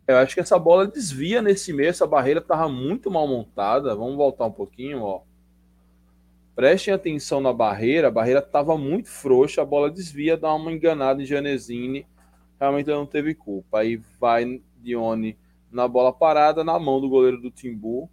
Eu 0.07 0.17
acho 0.17 0.35
que 0.35 0.41
essa 0.41 0.59
bola 0.59 0.87
desvia 0.87 1.41
nesse 1.41 1.73
meio, 1.73 1.89
essa 1.89 2.07
barreira 2.07 2.41
estava 2.41 2.69
muito 2.69 3.11
mal 3.11 3.27
montada. 3.27 3.95
Vamos 3.95 4.17
voltar 4.17 4.47
um 4.47 4.53
pouquinho, 4.53 5.03
ó. 5.03 5.23
Prestem 6.55 6.93
atenção 6.93 7.41
na 7.41 7.53
barreira, 7.53 8.09
a 8.09 8.11
barreira 8.11 8.41
estava 8.41 8.77
muito 8.77 9.09
frouxa, 9.09 9.63
a 9.63 9.65
bola 9.65 9.91
desvia, 9.91 10.37
dá 10.37 10.53
uma 10.53 10.73
enganada 10.73 11.23
em 11.23 11.25
Janesini. 11.25 12.07
Realmente 12.61 12.89
não 12.89 13.07
teve 13.07 13.35
culpa. 13.35 13.79
Aí 13.79 14.01
vai 14.21 14.61
Dione 14.83 15.39
na 15.71 15.89
bola 15.89 16.13
parada, 16.13 16.63
na 16.63 16.79
mão 16.79 17.01
do 17.01 17.09
goleiro 17.09 17.41
do 17.41 17.51
Timbu. 17.51 18.11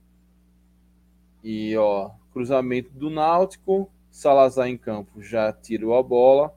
E 1.43 1.75
ó, 1.75 2.11
cruzamento 2.31 2.91
do 2.91 3.09
Náutico. 3.09 3.91
Salazar 4.09 4.67
em 4.67 4.77
campo 4.77 5.21
já 5.21 5.51
tirou 5.51 5.97
a 5.97 6.01
bola. 6.01 6.53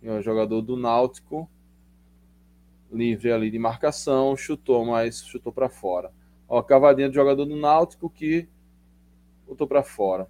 E 0.00 0.08
o 0.08 0.22
jogador 0.22 0.62
do 0.62 0.76
Náutico 0.76 1.50
livre 2.96 3.30
ali 3.30 3.50
de 3.50 3.58
marcação, 3.58 4.36
chutou, 4.36 4.84
mas 4.84 5.22
chutou 5.24 5.52
para 5.52 5.68
fora. 5.68 6.10
Ó, 6.48 6.62
cavadinha 6.62 7.08
do 7.08 7.14
jogador 7.14 7.44
do 7.44 7.56
Náutico 7.56 8.08
que 8.08 8.48
botou 9.46 9.66
para 9.66 9.82
fora. 9.82 10.26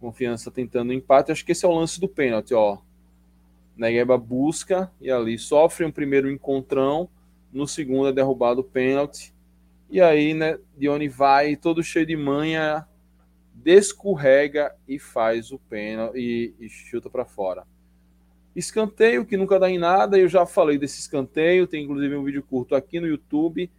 Confiança 0.00 0.50
tentando 0.50 0.92
empate. 0.92 1.32
Acho 1.32 1.44
que 1.44 1.52
esse 1.52 1.64
é 1.64 1.68
o 1.68 1.72
lance 1.72 2.00
do 2.00 2.08
pênalti, 2.08 2.54
ó. 2.54 2.78
Negueba 3.76 4.18
busca 4.18 4.90
e 5.00 5.10
ali 5.10 5.38
sofre 5.38 5.84
um 5.84 5.92
primeiro 5.92 6.30
encontrão. 6.30 7.08
No 7.52 7.66
segundo 7.66 8.08
é 8.08 8.12
derrubado 8.12 8.60
o 8.60 8.64
pênalti. 8.64 9.34
E 9.88 10.00
aí, 10.00 10.34
né, 10.34 10.58
Dione 10.76 11.08
vai 11.08 11.54
todo 11.54 11.82
cheio 11.82 12.06
de 12.06 12.16
manha, 12.16 12.86
descorrega 13.52 14.74
e 14.88 14.98
faz 14.98 15.52
o 15.52 15.58
pênalti 15.58 16.18
e, 16.18 16.54
e 16.58 16.68
chuta 16.68 17.10
para 17.10 17.24
fora. 17.24 17.66
Escanteio, 18.54 19.24
que 19.24 19.36
nunca 19.36 19.58
dá 19.58 19.70
em 19.70 19.78
nada, 19.78 20.18
eu 20.18 20.28
já 20.28 20.44
falei 20.44 20.76
desse 20.76 21.00
escanteio, 21.00 21.66
tem 21.66 21.84
inclusive 21.84 22.14
um 22.14 22.24
vídeo 22.24 22.42
curto 22.42 22.74
aqui 22.74 23.00
no 23.00 23.06
YouTube, 23.06 23.70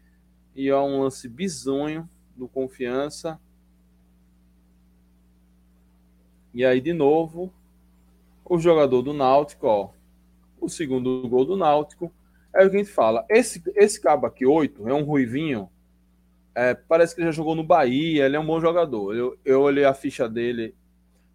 e 0.55 0.67
é 0.67 0.75
um 0.75 1.03
lance 1.03 1.27
bizonho 1.29 2.09
do 2.35 2.47
Confiança. 2.47 3.39
E 6.53 6.65
aí, 6.65 6.81
de 6.81 6.93
novo, 6.93 7.53
o 8.43 8.57
jogador 8.59 9.01
do 9.03 9.13
Náutico, 9.13 9.67
ó, 9.67 9.89
o 10.59 10.67
segundo 10.67 11.27
gol 11.27 11.45
do 11.45 11.55
Náutico, 11.55 12.11
é 12.53 12.65
o 12.65 12.69
que 12.69 12.75
a 12.75 12.79
gente 12.79 12.91
fala. 12.91 13.25
Esse, 13.29 13.61
esse 13.75 14.01
cabo 14.01 14.25
aqui, 14.25 14.45
8, 14.45 14.87
é 14.87 14.93
um 14.93 15.03
ruivinho, 15.03 15.69
é, 16.55 16.73
parece 16.73 17.13
que 17.13 17.21
ele 17.21 17.27
já 17.27 17.31
jogou 17.31 17.55
no 17.55 17.63
Bahia, 17.63 18.25
ele 18.25 18.35
é 18.35 18.39
um 18.39 18.45
bom 18.45 18.59
jogador. 18.59 19.15
Eu, 19.15 19.37
eu 19.45 19.61
olhei 19.61 19.85
a 19.85 19.93
ficha 19.93 20.27
dele 20.27 20.75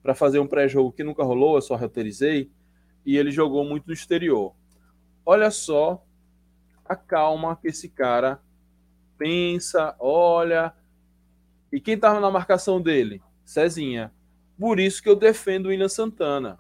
para 0.02 0.14
fazer 0.14 0.40
um 0.40 0.46
pré-jogo 0.46 0.92
que 0.92 1.04
nunca 1.04 1.22
rolou, 1.22 1.56
eu 1.56 1.62
só 1.62 1.76
roteirizei 1.76 2.50
e 3.08 3.16
ele 3.16 3.30
jogou 3.30 3.64
muito 3.64 3.86
no 3.86 3.94
exterior. 3.94 4.54
Olha 5.24 5.50
só 5.50 6.04
a 6.84 6.94
calma 6.94 7.56
que 7.56 7.68
esse 7.68 7.88
cara 7.88 8.38
pensa, 9.16 9.96
olha. 9.98 10.74
E 11.72 11.80
quem 11.80 11.94
estava 11.94 12.20
na 12.20 12.30
marcação 12.30 12.82
dele? 12.82 13.22
Cezinha. 13.46 14.12
Por 14.58 14.78
isso 14.78 15.02
que 15.02 15.08
eu 15.08 15.16
defendo 15.16 15.66
o 15.66 15.68
William 15.70 15.88
Santana. 15.88 16.58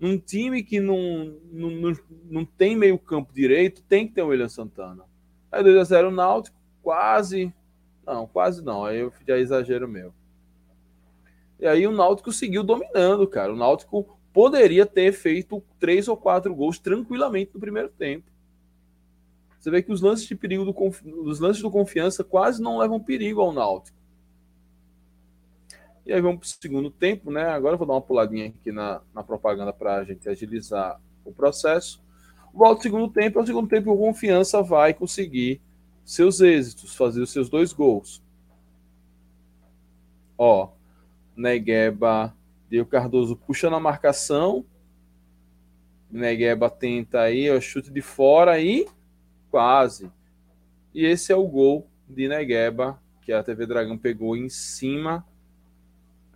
Um 0.00 0.18
time 0.18 0.64
que 0.64 0.80
não, 0.80 1.38
não, 1.52 1.70
não, 1.70 1.92
não 2.24 2.44
tem 2.44 2.74
meio 2.74 2.98
campo 2.98 3.32
direito, 3.32 3.80
tem 3.84 4.08
que 4.08 4.14
ter 4.14 4.22
o 4.22 4.28
William 4.28 4.48
Santana. 4.48 5.04
Aí 5.52 5.62
2x0 5.62 6.08
o 6.08 6.10
Náutico, 6.10 6.56
quase. 6.82 7.54
Não, 8.04 8.26
quase 8.26 8.60
não. 8.64 8.84
Aí 8.84 8.98
eu 8.98 9.12
exagero 9.36 9.86
meu. 9.86 10.12
E 11.60 11.66
aí 11.68 11.86
o 11.86 11.92
Náutico 11.92 12.32
seguiu 12.32 12.64
dominando, 12.64 13.24
cara. 13.28 13.52
O 13.52 13.56
Náutico 13.56 14.18
poderia 14.32 14.86
ter 14.86 15.12
feito 15.12 15.62
três 15.78 16.08
ou 16.08 16.16
quatro 16.16 16.54
gols 16.54 16.78
tranquilamente 16.78 17.52
no 17.54 17.60
primeiro 17.60 17.88
tempo. 17.88 18.30
Você 19.58 19.70
vê 19.70 19.82
que 19.82 19.92
os 19.92 20.00
lances 20.00 20.26
de 20.26 20.34
perigo 20.34 20.64
do 20.64 20.74
os 21.22 21.38
lances 21.38 21.62
do 21.62 21.70
confiança 21.70 22.24
quase 22.24 22.62
não 22.62 22.78
levam 22.78 22.98
perigo 22.98 23.40
ao 23.40 23.52
Náutico. 23.52 23.98
E 26.06 26.12
aí 26.12 26.20
vamos 26.20 26.38
para 26.38 26.46
o 26.46 26.62
segundo 26.62 26.90
tempo, 26.90 27.30
né? 27.30 27.44
Agora 27.44 27.74
eu 27.74 27.78
vou 27.78 27.86
dar 27.86 27.94
uma 27.94 28.00
puladinha 28.00 28.48
aqui 28.48 28.72
na, 28.72 29.02
na 29.14 29.22
propaganda 29.22 29.72
para 29.72 29.96
a 29.96 30.04
gente 30.04 30.28
agilizar 30.28 30.98
o 31.24 31.32
processo. 31.32 32.02
Volta 32.54 32.78
ao 32.78 32.82
segundo 32.82 33.08
tempo, 33.12 33.38
ao 33.38 33.46
segundo 33.46 33.68
tempo 33.68 33.92
o 33.92 33.98
confiança 33.98 34.62
vai 34.62 34.94
conseguir 34.94 35.60
seus 36.04 36.40
êxitos, 36.40 36.96
fazer 36.96 37.20
os 37.20 37.30
seus 37.30 37.48
dois 37.48 37.72
gols. 37.72 38.22
Ó, 40.38 40.70
Negueba 41.36 42.34
Deu 42.70 42.86
Cardoso 42.86 43.34
puxa 43.34 43.68
na 43.68 43.80
marcação. 43.80 44.64
Negueba 46.08 46.70
tenta 46.70 47.20
aí, 47.20 47.50
ó, 47.50 47.60
chute 47.60 47.90
de 47.90 48.00
fora 48.00 48.60
e 48.60 48.86
quase. 49.50 50.08
E 50.94 51.04
esse 51.04 51.32
é 51.32 51.36
o 51.36 51.46
gol 51.48 51.88
de 52.08 52.28
Negueba, 52.28 53.02
que 53.22 53.32
a 53.32 53.42
TV 53.42 53.66
Dragão 53.66 53.98
pegou 53.98 54.36
em 54.36 54.48
cima. 54.48 55.26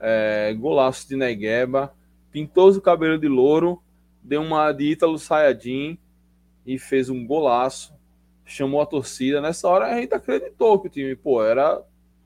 É, 0.01 0.53
golaço 0.55 1.09
de 1.09 1.15
Negueba. 1.15 1.95
Pintou 2.33 2.71
o 2.71 2.81
cabelo 2.81 3.17
de 3.17 3.29
louro, 3.29 3.81
deu 4.21 4.43
uma 4.43 4.73
de 4.73 4.91
Ítalo 4.91 5.19
Sayajin 5.21 5.97
e 6.67 6.81
fez 6.81 7.09
um 7.09 7.25
golaço. 7.25 7.95
Chamou 8.45 8.81
a 8.81 8.87
torcida. 8.87 9.41
Nessa 9.41 9.69
hora 9.69 9.87
a 9.87 10.01
gente 10.01 10.13
acreditou 10.13 10.81
que 10.81 10.89
o 10.89 10.91
time, 10.91 11.15
pô, 11.15 11.45
era 11.45 11.81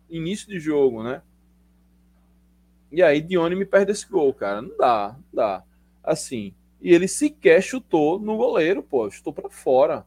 início 0.09 0.49
de 0.49 0.59
jogo, 0.59 1.03
né? 1.03 1.21
E 2.91 3.03
aí 3.03 3.21
Dione 3.21 3.55
me 3.55 3.65
perde 3.67 3.93
esse 3.93 4.09
gol, 4.09 4.33
cara. 4.33 4.63
Não 4.63 4.77
dá, 4.77 5.17
não 5.17 5.25
dá. 5.33 5.65
Assim. 6.03 6.55
E 6.81 6.93
ele 6.95 7.09
sequer 7.09 7.63
chutou 7.63 8.19
no 8.19 8.37
goleiro, 8.37 8.83
pô. 8.83 9.11
Chutou 9.11 9.33
para 9.33 9.51
fora. 9.51 10.07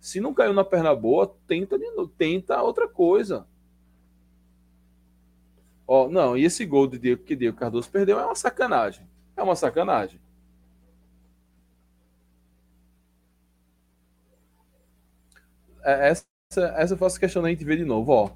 Se 0.00 0.20
não 0.20 0.34
caiu 0.34 0.52
na 0.52 0.64
perna 0.64 0.94
boa, 0.94 1.34
tenta, 1.46 1.78
tenta 2.18 2.62
outra 2.62 2.88
coisa. 2.88 3.46
Ó, 5.86 6.08
não, 6.08 6.36
e 6.36 6.44
esse 6.44 6.64
gol 6.66 6.86
de 6.86 6.98
Diego 6.98 7.22
que 7.22 7.36
Diego 7.36 7.56
Cardoso 7.56 7.90
perdeu 7.90 8.18
é 8.18 8.24
uma 8.26 8.34
sacanagem. 8.34 9.06
É 9.36 9.42
uma 9.42 9.54
sacanagem. 9.56 10.20
É, 15.84 16.08
essa 16.10 16.26
essa, 16.76 16.96
foi 16.96 17.08
a 17.08 17.18
questão 17.18 17.42
da 17.42 17.48
gente 17.50 17.64
ver 17.64 17.76
de 17.76 17.84
novo, 17.84 18.12
ó. 18.12 18.30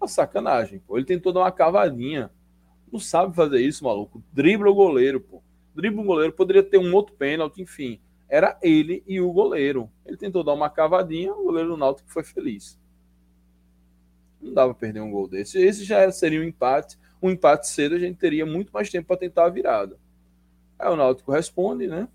Uma 0.00 0.08
sacanagem, 0.08 0.80
pô. 0.80 0.96
Ele 0.96 1.06
tentou 1.06 1.32
dar 1.32 1.40
uma 1.40 1.52
cavadinha. 1.52 2.30
Não 2.92 3.00
sabe 3.00 3.34
fazer 3.34 3.60
isso, 3.60 3.82
maluco. 3.82 4.22
Dribla 4.30 4.70
o 4.70 4.74
goleiro, 4.74 5.18
pô. 5.18 5.42
Dribla 5.74 6.02
o 6.02 6.04
goleiro, 6.04 6.32
poderia 6.34 6.62
ter 6.62 6.76
um 6.76 6.94
outro 6.94 7.14
pênalti, 7.16 7.62
enfim. 7.62 7.98
Era 8.28 8.58
ele 8.62 9.02
e 9.06 9.18
o 9.18 9.32
goleiro. 9.32 9.90
Ele 10.04 10.16
tentou 10.16 10.44
dar 10.44 10.52
uma 10.52 10.68
cavadinha, 10.68 11.32
o 11.32 11.44
goleiro 11.44 11.70
do 11.70 11.76
Náutico 11.78 12.10
foi 12.10 12.22
feliz. 12.22 12.78
Não 14.40 14.52
dava 14.52 14.74
perder 14.74 15.00
um 15.00 15.10
gol 15.10 15.26
desse. 15.26 15.58
Esse 15.58 15.84
já 15.84 16.10
seria 16.12 16.40
um 16.40 16.44
empate. 16.44 16.98
Um 17.22 17.30
empate 17.30 17.68
cedo, 17.68 17.94
a 17.94 17.98
gente 17.98 18.18
teria 18.18 18.44
muito 18.44 18.70
mais 18.72 18.90
tempo 18.90 19.06
para 19.06 19.16
tentar 19.16 19.46
a 19.46 19.50
virada. 19.50 19.98
Aí 20.78 20.90
o 20.90 20.96
Náutico 20.96 21.32
responde, 21.32 21.86
né? 21.86 22.08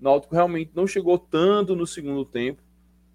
O 0.00 0.04
Náutico 0.04 0.34
realmente 0.34 0.70
não 0.74 0.86
chegou 0.86 1.18
tanto 1.18 1.76
no 1.76 1.86
segundo 1.86 2.24
tempo. 2.24 2.62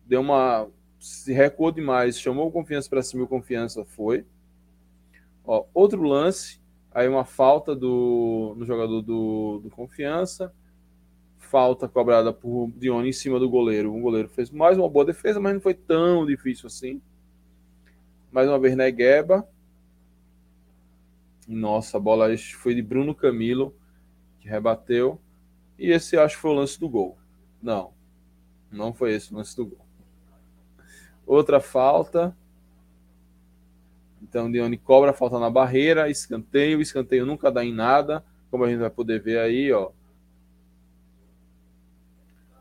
Deu 0.06 0.22
uma. 0.22 0.68
Se 1.00 1.34
recuou 1.34 1.72
demais, 1.72 2.20
chamou 2.20 2.52
confiança 2.52 2.90
para 2.90 3.02
cima 3.02 3.26
confiança 3.26 3.84
foi. 3.86 4.26
Ó, 5.46 5.66
outro 5.74 6.02
lance, 6.04 6.62
aí 6.92 7.08
uma 7.08 7.26
falta 7.26 7.76
do, 7.76 8.54
no 8.58 8.66
jogador 8.66 9.02
do, 9.02 9.60
do 9.64 9.70
Confiança. 9.70 10.54
Falta 11.38 11.88
cobrada 11.88 12.34
por 12.34 12.72
Dione 12.76 13.10
em 13.10 13.14
cima 13.14 13.40
do 13.40 13.50
goleiro. 13.50 13.94
O 13.94 14.02
goleiro 14.02 14.30
fez 14.30 14.50
mais 14.50 14.78
uma 14.78 14.90
boa 14.90 15.06
defesa, 15.06 15.40
mas 15.40 15.54
não 15.54 15.62
foi 15.62 15.74
tão 15.74 16.26
difícil 16.26 16.68
assim. 16.68 17.02
Mais 18.32 18.48
uma 18.48 18.58
vez 18.58 18.76
Negueba. 18.76 19.48
Nossa, 21.48 21.98
a 21.98 22.00
bola 22.00 22.36
foi 22.38 22.74
de 22.74 22.82
Bruno 22.82 23.14
Camilo, 23.14 23.76
que 24.40 24.48
rebateu. 24.48 25.20
E 25.78 25.92
esse 25.92 26.18
acho 26.18 26.36
que 26.36 26.42
foi 26.42 26.52
o 26.52 26.56
lance 26.56 26.80
do 26.80 26.90
gol. 26.90 27.18
Não, 27.62 27.94
não 28.72 28.94
foi 28.94 29.14
esse 29.14 29.34
o 29.34 29.38
lance 29.38 29.56
do 29.56 29.66
gol. 29.66 29.86
Outra 31.26 31.60
falta. 31.60 32.36
Então, 34.24 34.50
Dione 34.50 34.78
cobra 34.78 35.12
falta 35.12 35.38
na 35.38 35.50
barreira, 35.50 36.10
escanteio. 36.10 36.82
Escanteio 36.82 37.26
nunca 37.26 37.52
dá 37.52 37.64
em 37.64 37.74
nada, 37.74 38.24
como 38.50 38.64
a 38.64 38.70
gente 38.70 38.80
vai 38.80 38.90
poder 38.90 39.22
ver 39.22 39.40
aí, 39.40 39.72
ó. 39.72 39.92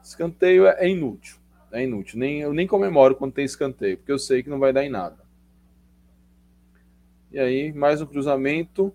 Escanteio 0.02 0.66
é 0.66 0.88
inútil. 0.88 1.38
É 1.70 1.82
inútil. 1.82 2.18
Nem, 2.18 2.40
eu 2.40 2.52
nem 2.52 2.66
comemoro 2.66 3.14
quando 3.14 3.32
tem 3.32 3.44
escanteio, 3.44 3.96
porque 3.96 4.12
eu 4.12 4.18
sei 4.18 4.42
que 4.42 4.50
não 4.50 4.58
vai 4.58 4.72
dar 4.72 4.84
em 4.84 4.90
nada. 4.90 5.22
E 7.30 7.38
aí, 7.38 7.72
mais 7.72 8.02
um 8.02 8.06
cruzamento. 8.06 8.92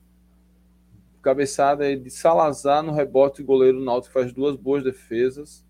Cabeçada 1.21 1.97
de 1.97 2.09
Salazar 2.11 2.83
no 2.83 2.91
rebote. 2.91 3.41
Goleiro 3.41 3.79
Náutico 3.79 4.13
faz 4.13 4.31
duas 4.31 4.55
boas 4.55 4.83
defesas. 4.83 5.65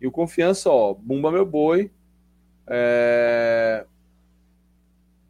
E 0.00 0.06
o 0.06 0.10
Confiança, 0.10 0.70
ó, 0.70 0.92
bumba 0.94 1.30
meu 1.30 1.46
boi. 1.46 1.90
É... 2.66 3.86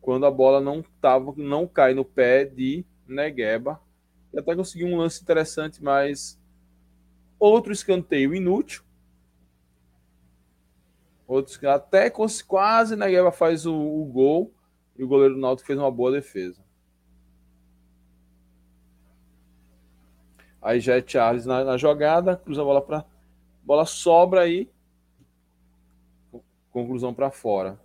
Quando 0.06 0.24
a 0.24 0.30
bola 0.30 0.60
não 0.60 0.84
tava, 1.00 1.34
não 1.36 1.66
cai 1.66 1.92
no 1.92 2.04
pé 2.04 2.44
de 2.44 2.86
Negueba. 3.08 3.82
E 4.32 4.38
até 4.38 4.54
conseguiu 4.54 4.86
um 4.86 4.98
lance 4.98 5.20
interessante, 5.20 5.82
mas 5.82 6.40
outro 7.40 7.72
escanteio 7.72 8.32
inútil. 8.32 8.84
Outros, 11.26 11.58
até 11.64 12.08
quase 12.08 12.94
Negueba 12.94 13.32
faz 13.32 13.66
o, 13.66 13.74
o 13.74 14.04
gol 14.04 14.54
e 14.96 15.02
o 15.02 15.08
goleiro 15.08 15.34
do 15.34 15.58
fez 15.64 15.76
uma 15.76 15.90
boa 15.90 16.12
defesa. 16.12 16.64
Aí 20.62 20.78
já 20.78 20.98
é 20.98 21.04
Charles 21.04 21.46
na, 21.46 21.64
na 21.64 21.76
jogada, 21.76 22.36
cruza 22.36 22.62
a 22.62 22.64
bola 22.64 22.80
para 22.80 23.04
bola 23.64 23.84
sobra 23.84 24.42
aí, 24.42 24.70
conclusão 26.70 27.12
para 27.12 27.28
fora. 27.32 27.84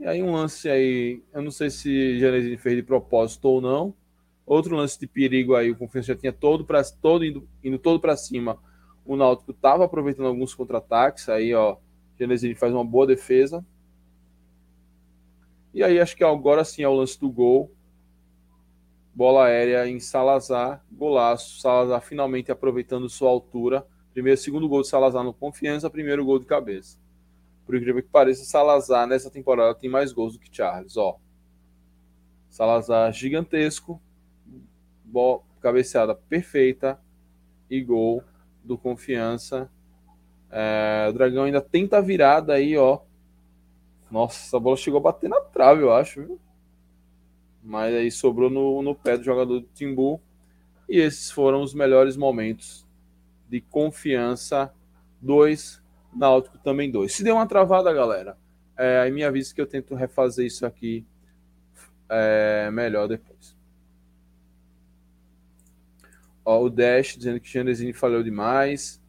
E 0.00 0.06
aí 0.06 0.22
um 0.22 0.32
lance 0.32 0.68
aí, 0.68 1.22
eu 1.32 1.42
não 1.42 1.50
sei 1.50 1.70
se 1.70 2.20
Janesini 2.20 2.56
fez 2.56 2.76
de 2.76 2.82
propósito 2.84 3.48
ou 3.48 3.60
não. 3.60 3.92
Outro 4.46 4.76
lance 4.76 4.98
de 4.98 5.08
perigo 5.08 5.56
aí, 5.56 5.70
o 5.72 5.76
Confiança 5.76 6.08
já 6.08 6.16
tinha 6.16 6.32
todo 6.32 6.64
para 6.64 6.82
todo 6.84 7.24
indo, 7.24 7.48
indo 7.62 7.78
todo 7.78 7.98
para 7.98 8.16
cima. 8.16 8.58
O 9.04 9.16
Náutico 9.16 9.50
estava 9.50 9.84
aproveitando 9.84 10.26
alguns 10.26 10.54
contra-ataques, 10.54 11.28
aí 11.28 11.52
ó, 11.52 11.76
Janesini 12.18 12.54
faz 12.54 12.72
uma 12.72 12.84
boa 12.84 13.06
defesa. 13.06 13.64
E 15.74 15.82
aí 15.82 15.98
acho 15.98 16.16
que 16.16 16.22
agora 16.22 16.64
sim 16.64 16.82
é 16.82 16.88
o 16.88 16.94
lance 16.94 17.18
do 17.18 17.28
gol. 17.28 17.70
Bola 19.12 19.46
aérea 19.46 19.88
em 19.88 19.98
Salazar, 19.98 20.84
golaço. 20.92 21.60
Salazar 21.60 22.00
finalmente 22.00 22.52
aproveitando 22.52 23.08
sua 23.08 23.30
altura. 23.30 23.84
Primeiro, 24.12 24.38
segundo 24.40 24.68
gol 24.68 24.82
de 24.82 24.88
Salazar 24.88 25.24
no 25.24 25.34
Confiança, 25.34 25.90
primeiro 25.90 26.24
gol 26.24 26.38
de 26.38 26.46
cabeça. 26.46 26.98
Por 27.68 27.76
incrível 27.76 28.02
que 28.02 28.08
pareça, 28.08 28.46
Salazar 28.46 29.06
nessa 29.06 29.30
temporada 29.30 29.74
tem 29.74 29.90
mais 29.90 30.10
gols 30.10 30.32
do 30.32 30.38
que 30.38 30.48
Charles, 30.50 30.96
ó. 30.96 31.18
Salazar 32.48 33.12
gigantesco, 33.12 34.00
bola, 35.04 35.42
cabeceada 35.60 36.14
perfeita 36.14 36.98
e 37.68 37.82
gol 37.82 38.24
do 38.64 38.78
Confiança. 38.78 39.70
É, 40.50 41.08
o 41.10 41.12
Dragão 41.12 41.44
ainda 41.44 41.60
tenta 41.60 42.00
virada 42.00 42.54
aí, 42.54 42.74
ó. 42.74 43.00
Nossa, 44.10 44.46
essa 44.46 44.58
bola 44.58 44.78
chegou 44.78 44.96
a 45.00 45.02
bater 45.02 45.28
na 45.28 45.42
trave, 45.42 45.82
eu 45.82 45.92
acho. 45.92 46.22
Viu? 46.22 46.40
Mas 47.62 47.94
aí 47.94 48.10
sobrou 48.10 48.48
no, 48.48 48.80
no 48.80 48.94
pé 48.94 49.18
do 49.18 49.24
jogador 49.24 49.60
do 49.60 49.68
Timbu. 49.74 50.22
E 50.88 50.98
esses 50.98 51.30
foram 51.30 51.60
os 51.60 51.74
melhores 51.74 52.16
momentos 52.16 52.88
de 53.46 53.60
confiança. 53.60 54.72
Dois, 55.20 55.82
Náutico 56.18 56.58
também 56.58 56.90
dois. 56.90 57.14
Se 57.14 57.22
deu 57.22 57.36
uma 57.36 57.46
travada, 57.46 57.92
galera, 57.92 58.36
é, 58.76 58.98
aí 58.98 59.10
me 59.10 59.24
avisa 59.24 59.54
que 59.54 59.60
eu 59.60 59.66
tento 59.66 59.94
refazer 59.94 60.44
isso 60.44 60.66
aqui 60.66 61.06
é, 62.08 62.70
melhor 62.72 63.06
depois. 63.06 63.56
Ó, 66.44 66.62
o 66.62 66.70
Dash 66.70 67.16
dizendo 67.16 67.38
que 67.38 67.52
Janesini 67.52 67.92
falhou 67.92 68.22
demais. 68.22 69.00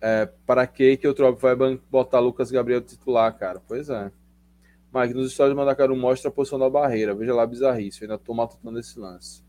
É, 0.00 0.26
para 0.46 0.66
que 0.66 0.98
que 0.98 1.08
o 1.08 1.14
Trop 1.14 1.40
vai 1.40 1.56
botar 1.90 2.20
Lucas 2.20 2.50
Gabriel 2.50 2.82
titular, 2.82 3.32
cara? 3.38 3.60
Pois 3.66 3.88
é. 3.88 4.12
Mike, 4.92 5.14
nos 5.14 5.32
stories 5.32 5.54
do 5.54 5.56
Mandacaru 5.56 5.96
mostra 5.96 6.28
a 6.28 6.32
posição 6.32 6.58
da 6.58 6.68
barreira. 6.68 7.14
Veja 7.14 7.34
lá, 7.34 7.46
bizarrice. 7.46 8.02
Eu 8.02 8.10
ainda 8.10 8.18
tô 8.22 8.34
matutando 8.34 8.78
esse 8.78 8.98
lance. 8.98 9.42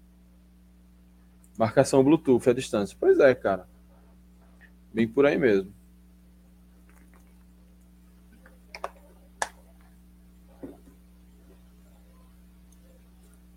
Marcação 1.57 2.03
Bluetooth, 2.03 2.49
a 2.49 2.53
distância. 2.53 2.95
Pois 2.99 3.19
é, 3.19 3.35
cara. 3.35 3.67
Bem 4.95 5.05
por 5.05 5.25
aí 5.25 5.37
mesmo. 5.37 5.73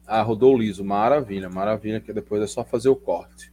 Ah, 0.05 0.21
rodou 0.21 0.59
liso. 0.59 0.85
Maravilha, 0.85 1.49
maravilha, 1.49 2.01
que 2.01 2.13
depois 2.13 2.43
é 2.43 2.47
só 2.49 2.65
fazer 2.65 2.89
o 2.89 2.97
corte. 2.97 3.53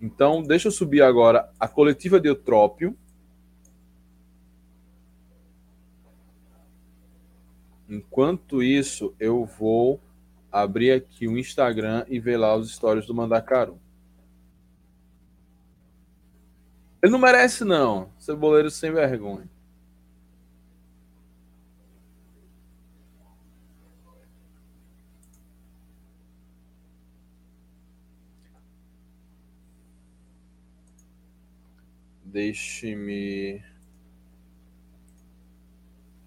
Então, 0.00 0.40
deixa 0.40 0.68
eu 0.68 0.72
subir 0.72 1.02
agora 1.02 1.50
a 1.58 1.66
coletiva 1.66 2.20
de 2.20 2.28
Eutrópio. 2.28 2.96
Enquanto 7.88 8.62
isso, 8.62 9.12
eu 9.18 9.44
vou 9.44 10.00
abrir 10.52 10.92
aqui 10.92 11.26
o 11.26 11.36
Instagram 11.36 12.06
e 12.06 12.20
ver 12.20 12.36
lá 12.36 12.54
os 12.54 12.72
stories 12.72 13.04
do 13.04 13.12
Mandacaru. 13.12 13.82
Ele 17.04 17.12
não 17.12 17.18
merece, 17.18 17.66
não. 17.66 18.10
Ceboleiro 18.18 18.70
sem 18.70 18.90
vergonha. 18.90 19.46
Deixe-me 32.24 33.62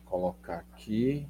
colocar 0.06 0.60
aqui. 0.60 1.28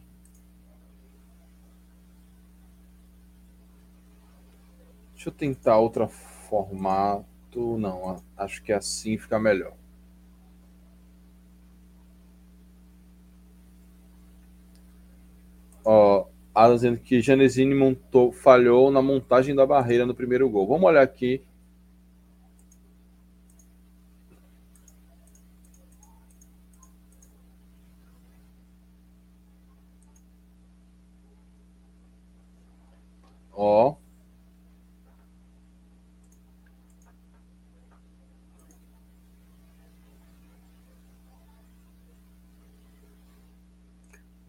Deixa 5.13 5.29
eu 5.29 5.33
tentar 5.33 5.77
outro 5.77 6.05
formato. 6.09 7.36
Não, 7.53 8.23
acho 8.37 8.63
que 8.63 8.71
assim 8.71 9.17
fica 9.17 9.37
melhor. 9.37 9.73
Ó, 15.83 16.27
a 16.53 16.69
dizendo 16.69 16.99
que 16.99 17.21
Janesini 17.21 17.73
montou, 17.73 18.31
falhou 18.31 18.91
na 18.91 19.01
montagem 19.01 19.55
da 19.55 19.65
barreira 19.65 20.05
no 20.05 20.13
primeiro 20.13 20.49
gol. 20.49 20.67
Vamos 20.67 20.83
olhar 20.89 21.01
aqui 21.01 21.41
Ó. 33.57 33.97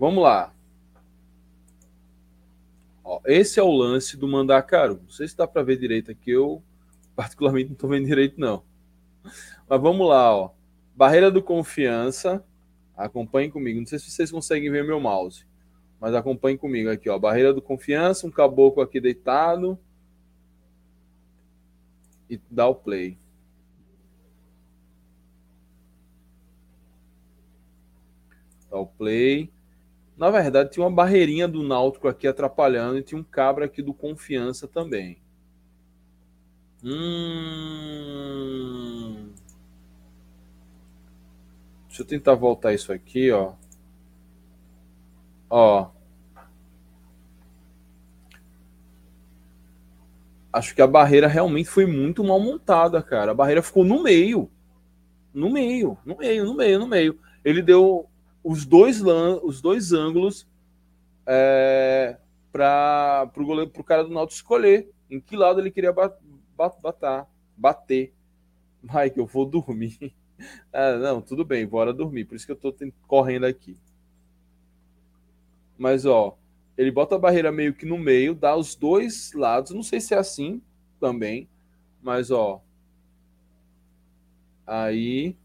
Vamos 0.08 0.24
lá. 0.24 0.54
Ó, 3.04 3.20
esse 3.26 3.60
é 3.60 3.62
o 3.62 3.70
lance 3.70 4.16
do 4.16 4.26
Mandacaru. 4.26 5.02
Não 5.02 5.10
sei 5.10 5.28
se 5.28 5.36
dá 5.36 5.46
para 5.46 5.62
ver 5.62 5.76
direito 5.76 6.10
aqui. 6.10 6.30
Eu, 6.30 6.62
particularmente, 7.14 7.66
não 7.66 7.74
estou 7.74 7.90
vendo 7.90 8.06
direito, 8.06 8.40
não. 8.40 8.64
Mas 9.68 9.78
vamos 9.78 10.08
lá. 10.08 10.34
Ó. 10.34 10.52
Barreira 10.96 11.30
do 11.30 11.42
Confiança. 11.42 12.42
Acompanhe 12.96 13.50
comigo. 13.50 13.78
Não 13.78 13.86
sei 13.86 13.98
se 13.98 14.10
vocês 14.10 14.30
conseguem 14.30 14.70
ver 14.70 14.82
meu 14.82 14.98
mouse. 14.98 15.44
Mas 16.00 16.14
acompanhe 16.14 16.56
comigo 16.56 16.88
aqui. 16.88 17.10
Ó. 17.10 17.18
Barreira 17.18 17.52
do 17.52 17.60
Confiança. 17.60 18.26
Um 18.26 18.30
caboclo 18.30 18.82
aqui 18.82 19.02
deitado. 19.02 19.78
E 22.30 22.40
dá 22.50 22.66
o 22.66 22.74
play. 22.74 23.18
Dá 28.70 28.78
o 28.78 28.86
play. 28.86 29.52
Na 30.18 30.30
verdade, 30.30 30.70
tinha 30.72 30.84
uma 30.84 30.90
barreirinha 30.94 31.46
do 31.46 31.62
Náutico 31.62 32.08
aqui 32.08 32.26
atrapalhando 32.26 32.98
e 32.98 33.02
tinha 33.02 33.20
um 33.20 33.24
cabra 33.24 33.66
aqui 33.66 33.80
do 33.80 33.94
Confiança 33.94 34.66
também. 34.66 35.22
Hum... 36.82 38.08
Deixa 41.86 42.02
eu 42.02 42.06
tentar 42.06 42.34
voltar 42.34 42.72
isso 42.74 42.92
aqui, 42.92 43.30
ó. 43.30 43.54
Ó. 45.48 45.90
Acho 50.52 50.74
que 50.74 50.82
a 50.82 50.86
barreira 50.86 51.28
realmente 51.28 51.68
foi 51.68 51.86
muito 51.86 52.24
mal 52.24 52.40
montada, 52.40 53.00
cara. 53.02 53.30
A 53.30 53.34
barreira 53.34 53.62
ficou 53.62 53.84
no 53.84 54.02
meio. 54.02 54.50
No 55.32 55.48
meio, 55.50 55.96
no 56.04 56.16
meio, 56.16 56.44
no 56.44 56.54
meio, 56.54 56.78
no 56.80 56.88
meio. 56.88 57.20
Ele 57.44 57.62
deu 57.62 58.07
os 58.42 58.64
dois, 58.64 59.02
os 59.42 59.60
dois 59.60 59.92
ângulos 59.92 60.46
é, 61.26 62.16
para 62.50 63.30
o 63.36 63.44
goleiro, 63.44 63.70
para 63.70 63.80
o 63.80 63.84
cara 63.84 64.04
do 64.04 64.10
Náutico 64.10 64.36
escolher 64.36 64.90
em 65.10 65.20
que 65.20 65.36
lado 65.36 65.60
ele 65.60 65.70
queria 65.70 65.92
bat, 65.92 66.16
bat, 66.56 66.80
batar, 66.80 67.28
bater. 67.56 68.12
Mike, 68.82 69.18
eu 69.18 69.26
vou 69.26 69.46
dormir. 69.46 69.98
Ah, 70.72 70.96
não, 70.98 71.20
tudo 71.20 71.44
bem, 71.44 71.66
bora 71.66 71.92
dormir. 71.92 72.24
Por 72.24 72.36
isso 72.36 72.46
que 72.46 72.52
eu 72.52 72.56
tô 72.56 72.72
correndo 73.08 73.44
aqui. 73.44 73.76
Mas, 75.76 76.06
ó, 76.06 76.38
ele 76.76 76.92
bota 76.92 77.16
a 77.16 77.18
barreira 77.18 77.50
meio 77.50 77.74
que 77.74 77.84
no 77.84 77.98
meio, 77.98 78.36
dá 78.36 78.54
os 78.54 78.76
dois 78.76 79.32
lados. 79.32 79.72
Não 79.72 79.82
sei 79.82 80.00
se 80.00 80.14
é 80.14 80.16
assim 80.16 80.62
também, 81.00 81.48
mas, 82.00 82.30
ó. 82.30 82.62
Aí 84.64 85.36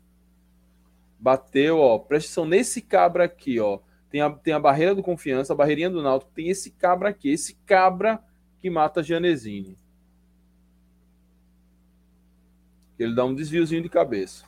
Bateu, 1.24 1.80
ó. 1.80 1.98
Presta 1.98 2.28
atenção 2.28 2.46
nesse 2.46 2.82
cabra 2.82 3.24
aqui, 3.24 3.58
ó. 3.58 3.80
Tem 4.10 4.20
a, 4.20 4.30
tem 4.30 4.54
a 4.54 4.60
barreira 4.60 4.94
do 4.94 5.02
confiança, 5.02 5.54
a 5.54 5.56
barreirinha 5.56 5.90
do 5.90 6.04
Náutico. 6.04 6.34
Tem 6.36 6.50
esse 6.50 6.72
cabra 6.72 7.08
aqui. 7.08 7.30
Esse 7.30 7.56
cabra 7.66 8.22
que 8.60 8.70
mata 8.70 9.00
a 9.00 9.04
Janesini. 9.04 9.78
Ele 13.00 13.16
dá 13.16 13.24
um 13.24 13.34
desviozinho 13.34 13.82
de 13.82 13.88
cabeça. 13.88 14.44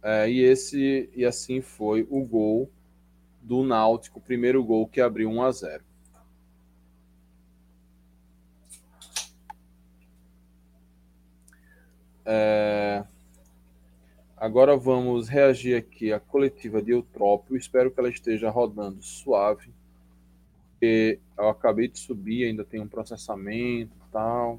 É, 0.00 0.30
e 0.30 0.40
esse 0.40 1.10
e 1.12 1.24
assim 1.24 1.60
foi 1.60 2.06
o 2.08 2.24
gol 2.24 2.70
do 3.42 3.64
Náutico, 3.64 4.20
o 4.20 4.22
primeiro 4.22 4.62
gol 4.62 4.86
que 4.86 5.00
abriu 5.00 5.28
1 5.28 5.42
a 5.42 5.50
0. 5.50 5.84
É... 12.24 13.04
Agora 14.40 14.74
vamos 14.74 15.28
reagir 15.28 15.76
aqui 15.76 16.14
à 16.14 16.18
coletiva 16.18 16.80
de 16.80 16.92
Eutrópio. 16.92 17.58
Espero 17.58 17.90
que 17.90 18.00
ela 18.00 18.08
esteja 18.08 18.48
rodando 18.48 19.02
suave. 19.02 19.70
Porque 20.70 21.20
eu 21.36 21.50
acabei 21.50 21.88
de 21.88 21.98
subir, 21.98 22.46
ainda 22.46 22.64
tem 22.64 22.80
um 22.80 22.88
processamento 22.88 23.94
e 23.94 24.10
tal. 24.10 24.58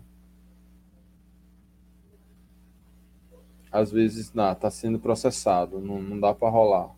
Às 3.71 3.91
vezes, 3.91 4.31
não, 4.33 4.53
tá 4.53 4.69
sendo 4.69 4.99
processado, 4.99 5.79
não, 5.79 5.99
não 5.99 6.19
dá 6.19 6.31
para 6.31 6.49
rolar. 6.49 6.93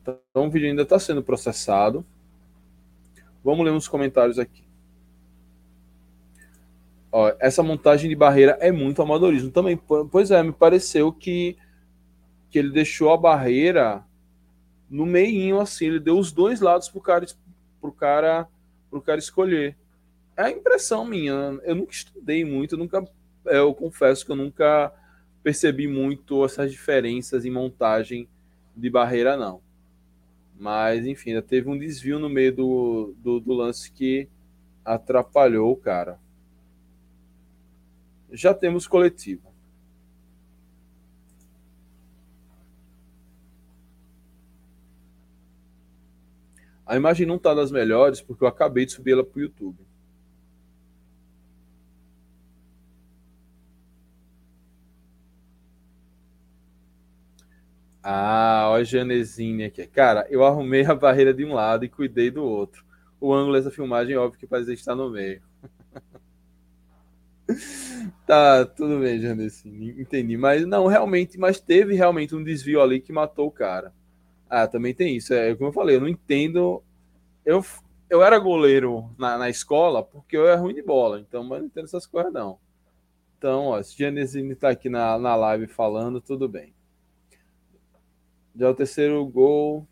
Então, 0.00 0.46
o 0.46 0.50
vídeo 0.50 0.70
ainda 0.70 0.82
está 0.82 0.98
sendo 0.98 1.22
processado. 1.22 2.02
Vamos 3.44 3.62
ler 3.62 3.72
uns 3.72 3.86
comentários 3.88 4.38
aqui. 4.38 4.63
Ó, 7.16 7.32
essa 7.38 7.62
montagem 7.62 8.10
de 8.10 8.16
barreira 8.16 8.58
é 8.60 8.72
muito 8.72 9.00
amadorismo 9.00 9.48
também. 9.48 9.76
Pois 10.10 10.32
é, 10.32 10.42
me 10.42 10.52
pareceu 10.52 11.12
que, 11.12 11.56
que 12.50 12.58
ele 12.58 12.72
deixou 12.72 13.12
a 13.12 13.16
barreira 13.16 14.04
no 14.90 15.06
meinho, 15.06 15.60
assim, 15.60 15.86
ele 15.86 16.00
deu 16.00 16.18
os 16.18 16.32
dois 16.32 16.60
lados 16.60 16.88
pro 16.88 17.00
cara, 17.00 17.24
pro 17.80 17.92
cara, 17.92 18.48
pro 18.90 19.00
cara 19.00 19.20
escolher. 19.20 19.76
É 20.36 20.42
a 20.42 20.50
impressão 20.50 21.04
minha. 21.04 21.56
Eu 21.62 21.76
nunca 21.76 21.92
estudei 21.92 22.44
muito, 22.44 22.74
eu 22.74 22.78
nunca, 22.80 23.08
é, 23.46 23.58
eu 23.58 23.72
confesso 23.72 24.26
que 24.26 24.32
eu 24.32 24.36
nunca 24.36 24.92
percebi 25.40 25.86
muito 25.86 26.44
essas 26.44 26.72
diferenças 26.72 27.44
em 27.44 27.50
montagem 27.50 28.28
de 28.74 28.90
barreira, 28.90 29.36
não. 29.36 29.60
Mas, 30.58 31.06
enfim, 31.06 31.30
ainda 31.30 31.42
teve 31.42 31.70
um 31.70 31.78
desvio 31.78 32.18
no 32.18 32.28
meio 32.28 32.52
do, 32.52 33.14
do, 33.18 33.38
do 33.38 33.52
lance 33.52 33.92
que 33.92 34.28
atrapalhou 34.84 35.70
o 35.70 35.76
cara 35.76 36.23
já 38.34 38.52
temos 38.52 38.86
coletiva. 38.86 39.54
A 46.86 46.96
imagem 46.96 47.26
não 47.26 47.36
está 47.36 47.54
das 47.54 47.70
melhores 47.70 48.20
porque 48.20 48.44
eu 48.44 48.48
acabei 48.48 48.86
de 48.86 48.92
subir 48.92 49.12
ela 49.12 49.24
para 49.24 49.38
o 49.38 49.42
YouTube. 49.42 49.78
Ah, 58.02 58.68
olha 58.70 58.82
a 58.82 58.84
Janezinha 58.84 59.66
aqui. 59.68 59.86
Cara, 59.86 60.26
eu 60.28 60.44
arrumei 60.44 60.84
a 60.84 60.94
barreira 60.94 61.32
de 61.32 61.44
um 61.44 61.54
lado 61.54 61.84
e 61.84 61.88
cuidei 61.88 62.30
do 62.30 62.44
outro. 62.44 62.84
O 63.20 63.32
ângulo 63.32 63.56
dessa 63.56 63.70
filmagem, 63.70 64.16
óbvio 64.16 64.38
que 64.38 64.46
parece 64.46 64.72
estar 64.74 64.94
no 64.94 65.10
meio. 65.10 65.42
Tá, 68.26 68.64
tudo 68.64 69.00
bem, 69.00 69.20
Janderson. 69.20 69.68
Entendi. 69.68 70.36
Mas 70.36 70.66
não, 70.66 70.86
realmente, 70.86 71.38
mas 71.38 71.60
teve 71.60 71.94
realmente 71.94 72.34
um 72.34 72.42
desvio 72.42 72.80
ali 72.80 73.00
que 73.00 73.12
matou 73.12 73.46
o 73.48 73.50
cara. 73.50 73.92
Ah, 74.48 74.66
também 74.66 74.94
tem 74.94 75.16
isso. 75.16 75.34
É 75.34 75.54
como 75.54 75.68
eu 75.68 75.72
falei, 75.72 75.96
eu 75.96 76.00
não 76.00 76.08
entendo. 76.08 76.82
Eu, 77.44 77.62
eu 78.08 78.22
era 78.22 78.38
goleiro 78.38 79.10
na, 79.18 79.36
na 79.36 79.50
escola 79.50 80.02
porque 80.02 80.36
eu 80.36 80.46
era 80.46 80.58
ruim 80.58 80.74
de 80.74 80.82
bola. 80.82 81.20
Então, 81.20 81.44
mas 81.44 81.60
não 81.60 81.66
entendo 81.66 81.84
essas 81.84 82.06
coisas, 82.06 82.32
não. 82.32 82.58
Então, 83.36 83.66
ó, 83.66 83.82
se 83.82 83.98
Janesine 83.98 84.54
tá 84.54 84.70
aqui 84.70 84.88
na, 84.88 85.18
na 85.18 85.36
live 85.36 85.66
falando, 85.66 86.20
tudo 86.20 86.48
bem. 86.48 86.72
Já 88.56 88.70
o 88.70 88.74
terceiro 88.74 89.24
gol. 89.26 89.86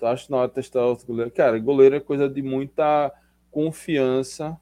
Acho 0.00 0.30
na 0.30 0.38
hora 0.38 0.48
de 0.48 0.54
testar 0.54 0.86
outro 0.86 1.06
goleiro. 1.08 1.30
Cara, 1.32 1.58
goleiro 1.58 1.96
é 1.96 2.00
coisa 2.00 2.28
de 2.28 2.40
muita 2.40 3.12
confiança 3.50 4.56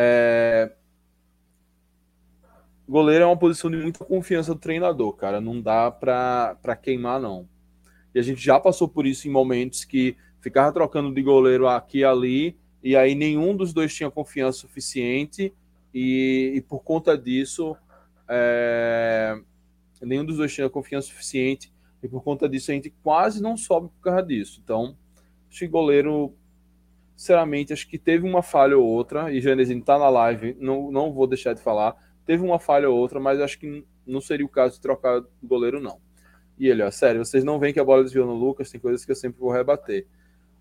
É... 0.00 0.72
Goleiro 2.88 3.24
é 3.24 3.26
uma 3.26 3.36
posição 3.36 3.68
de 3.68 3.76
muita 3.76 4.04
confiança 4.04 4.54
do 4.54 4.60
treinador, 4.60 5.12
cara. 5.14 5.40
Não 5.40 5.60
dá 5.60 5.90
pra 5.90 6.76
queimar, 6.80 7.20
não. 7.20 7.48
E 8.14 8.18
a 8.20 8.22
gente 8.22 8.40
já 8.40 8.60
passou 8.60 8.88
por 8.88 9.06
isso 9.06 9.26
em 9.26 9.30
momentos 9.30 9.84
que 9.84 10.16
ficava 10.40 10.72
trocando 10.72 11.12
de 11.12 11.20
goleiro 11.20 11.66
aqui 11.66 11.98
e 11.98 12.04
ali, 12.04 12.56
e 12.80 12.94
aí 12.94 13.16
nenhum 13.16 13.56
dos 13.56 13.72
dois 13.72 13.92
tinha 13.92 14.08
confiança 14.08 14.58
suficiente, 14.58 15.52
e, 15.92 16.52
e 16.54 16.60
por 16.60 16.84
conta 16.84 17.18
disso, 17.18 17.76
é... 18.28 19.36
nenhum 20.00 20.24
dos 20.24 20.36
dois 20.36 20.54
tinha 20.54 20.70
confiança 20.70 21.08
suficiente, 21.08 21.72
e 22.00 22.06
por 22.06 22.22
conta 22.22 22.48
disso 22.48 22.70
a 22.70 22.74
gente 22.74 22.94
quase 23.02 23.42
não 23.42 23.56
sobe 23.56 23.88
por 23.88 24.00
causa 24.00 24.22
disso. 24.22 24.60
Então, 24.62 24.96
acho 25.50 25.58
que 25.58 25.66
goleiro 25.66 26.32
sinceramente, 27.18 27.72
acho 27.72 27.88
que 27.88 27.98
teve 27.98 28.24
uma 28.24 28.44
falha 28.44 28.78
ou 28.78 28.86
outra, 28.86 29.32
e 29.32 29.40
Janezinho 29.40 29.82
tá 29.82 29.98
na 29.98 30.08
live, 30.08 30.56
não, 30.60 30.88
não 30.88 31.12
vou 31.12 31.26
deixar 31.26 31.52
de 31.52 31.60
falar. 31.60 31.96
Teve 32.24 32.44
uma 32.44 32.60
falha 32.60 32.88
ou 32.88 32.96
outra, 32.96 33.18
mas 33.18 33.40
acho 33.40 33.58
que 33.58 33.84
não 34.06 34.20
seria 34.20 34.46
o 34.46 34.48
caso 34.48 34.76
de 34.76 34.80
trocar 34.80 35.18
o 35.18 35.26
goleiro, 35.42 35.80
não. 35.80 36.00
E 36.56 36.68
ele, 36.68 36.80
ó, 36.80 36.90
sério, 36.92 37.24
vocês 37.24 37.42
não 37.42 37.58
veem 37.58 37.74
que 37.74 37.80
a 37.80 37.84
bola 37.84 38.04
desviou 38.04 38.24
no 38.24 38.34
Lucas, 38.34 38.70
tem 38.70 38.80
coisas 38.80 39.04
que 39.04 39.10
eu 39.10 39.16
sempre 39.16 39.40
vou 39.40 39.50
rebater. 39.50 40.06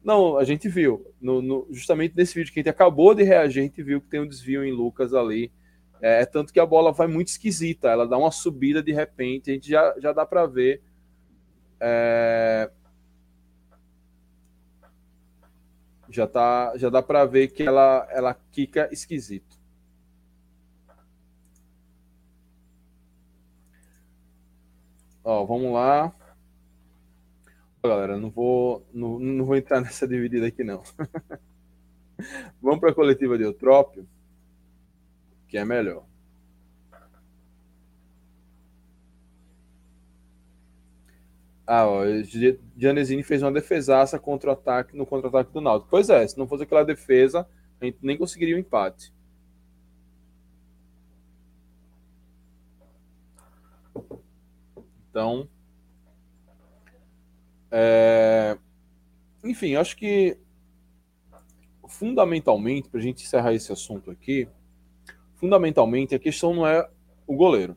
Não, 0.03 0.35
a 0.35 0.43
gente 0.43 0.67
viu. 0.67 1.05
No, 1.21 1.43
no, 1.43 1.67
justamente 1.69 2.15
nesse 2.17 2.33
vídeo 2.33 2.51
que 2.51 2.59
a 2.59 2.63
gente 2.63 2.69
acabou 2.69 3.13
de 3.13 3.21
reagir, 3.21 3.59
a 3.59 3.63
gente 3.63 3.83
viu 3.83 4.01
que 4.01 4.07
tem 4.07 4.19
um 4.19 4.27
desvio 4.27 4.63
em 4.65 4.71
Lucas 4.71 5.13
ali. 5.13 5.51
É, 6.01 6.25
tanto 6.25 6.51
que 6.51 6.59
a 6.59 6.65
bola 6.65 6.91
vai 6.91 7.05
muito 7.05 7.27
esquisita, 7.27 7.89
ela 7.89 8.07
dá 8.07 8.17
uma 8.17 8.31
subida 8.31 8.81
de 8.81 8.91
repente, 8.91 9.51
a 9.51 9.53
gente 9.53 9.69
já, 9.69 9.93
já 9.99 10.11
dá 10.11 10.25
para 10.25 10.47
ver. 10.47 10.81
É, 11.79 12.71
Já, 16.09 16.25
tá, 16.27 16.77
já 16.77 16.89
dá 16.89 17.01
para 17.01 17.25
ver 17.25 17.49
que 17.49 17.63
ela, 17.63 18.07
ela 18.11 18.33
quica 18.51 18.89
esquisito. 18.91 19.57
Ó, 25.23 25.45
vamos 25.45 25.73
lá. 25.73 26.13
Galera, 27.83 28.17
não 28.17 28.29
vou, 28.29 28.85
não, 28.93 29.19
não 29.19 29.45
vou 29.45 29.55
entrar 29.55 29.79
nessa 29.81 30.07
dividida 30.07 30.47
aqui, 30.47 30.63
não. 30.63 30.81
vamos 32.61 32.79
para 32.79 32.91
a 32.91 32.95
coletiva 32.95 33.37
de 33.37 33.43
Eutrópio, 33.43 34.07
que 35.47 35.57
é 35.57 35.65
melhor. 35.65 36.05
Ah, 41.68 41.86
ó, 41.86 42.03
Gianesini 42.78 43.24
fez 43.24 43.43
uma 43.43 43.51
defesaça 43.51 44.18
contra 44.18 44.53
ataque 44.53 44.95
no 44.95 45.05
contra-ataque 45.05 45.51
do 45.51 45.59
Náutico. 45.59 45.89
Pois 45.91 46.09
é, 46.09 46.26
se 46.26 46.38
não 46.38 46.47
fosse 46.47 46.63
aquela 46.63 46.86
defesa, 46.86 47.45
a 47.82 47.86
gente 47.86 47.97
nem 48.01 48.18
conseguiria 48.18 48.55
o 48.55 48.57
um 48.57 48.61
empate. 48.61 49.13
Então, 55.09 55.49
é... 57.70 58.57
enfim, 59.43 59.76
acho 59.76 59.97
que 59.97 60.38
fundamentalmente, 61.88 62.89
para 62.89 62.99
a 62.99 63.03
gente 63.03 63.24
encerrar 63.24 63.53
esse 63.53 63.72
assunto 63.72 64.11
aqui, 64.11 64.47
fundamentalmente 65.36 66.13
a 66.13 66.20
questão 66.20 66.53
não 66.53 66.68
é 66.68 66.88
o 67.26 67.36
goleiro. 67.36 67.76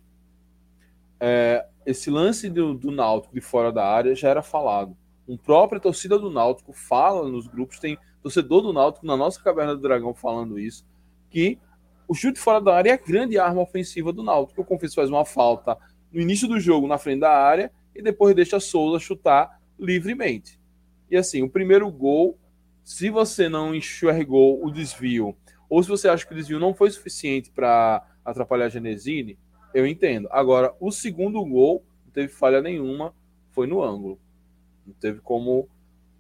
É, 1.19 1.67
esse 1.85 2.11
lance 2.11 2.49
do, 2.49 2.75
do 2.75 2.91
Náutico 2.91 3.35
de 3.35 3.41
fora 3.41 3.73
da 3.73 3.87
área 3.87 4.15
já 4.15 4.29
era 4.29 4.43
falado. 4.43 4.97
Um 5.27 5.37
própria 5.37 5.81
torcida 5.81 6.19
do 6.19 6.31
Náutico 6.31 6.73
fala 6.73 7.29
nos 7.29 7.47
grupos, 7.47 7.79
tem 7.79 7.99
torcedor 8.23 8.63
do 8.63 8.73
Náutico 8.73 9.07
na 9.07 9.17
nossa 9.17 9.43
Caverna 9.43 9.75
do 9.75 9.81
Dragão 9.81 10.15
falando 10.15 10.59
isso, 10.59 10.85
que 11.31 11.59
o 12.09 12.15
chute 12.15 12.41
fora 12.41 12.61
da 12.61 12.75
área 12.75 12.91
é 12.91 12.95
a 12.95 12.97
grande 12.97 13.39
arma 13.39 13.63
ofensiva 13.63 14.13
do 14.13 14.23
Náutico. 14.23 14.63
O 14.63 14.65
Confesso 14.65 14.97
faz 14.97 15.09
uma 15.09 15.25
falta 15.25 15.79
no 16.13 16.21
início 16.21 16.49
do 16.49 16.59
jogo 16.59 16.89
na 16.89 16.99
frente 16.99 17.21
da 17.21 17.31
área 17.31 17.71
e 17.95 18.03
depois 18.03 18.35
deixa 18.35 18.59
Souza 18.59 18.99
chutar 18.99 19.61
livremente. 19.79 20.61
E 21.11 21.17
assim, 21.17 21.43
o 21.43 21.49
primeiro 21.49 21.91
gol, 21.91 22.39
se 22.83 23.11
você 23.11 23.49
não 23.49 23.75
enxergou 23.75 24.65
o 24.65 24.71
desvio, 24.71 25.37
ou 25.69 25.83
se 25.83 25.89
você 25.89 26.09
acha 26.09 26.27
que 26.27 26.33
o 26.33 26.37
desvio 26.37 26.59
não 26.59 26.75
foi 26.75 26.91
suficiente 26.91 27.51
para 27.51 28.05
atrapalhar 28.25 28.67
a 28.67 28.69
Genesini, 28.69 29.39
eu 29.73 29.87
entendo. 29.87 30.29
Agora, 30.31 30.75
o 30.81 30.91
segundo 30.91 31.45
gol, 31.45 31.85
não 32.05 32.13
teve 32.13 32.29
falha 32.29 32.61
nenhuma, 32.61 33.15
foi 33.51 33.67
no 33.67 33.83
ângulo. 33.83 34.19
Não 34.87 34.95
teve 34.95 35.21
como. 35.21 35.69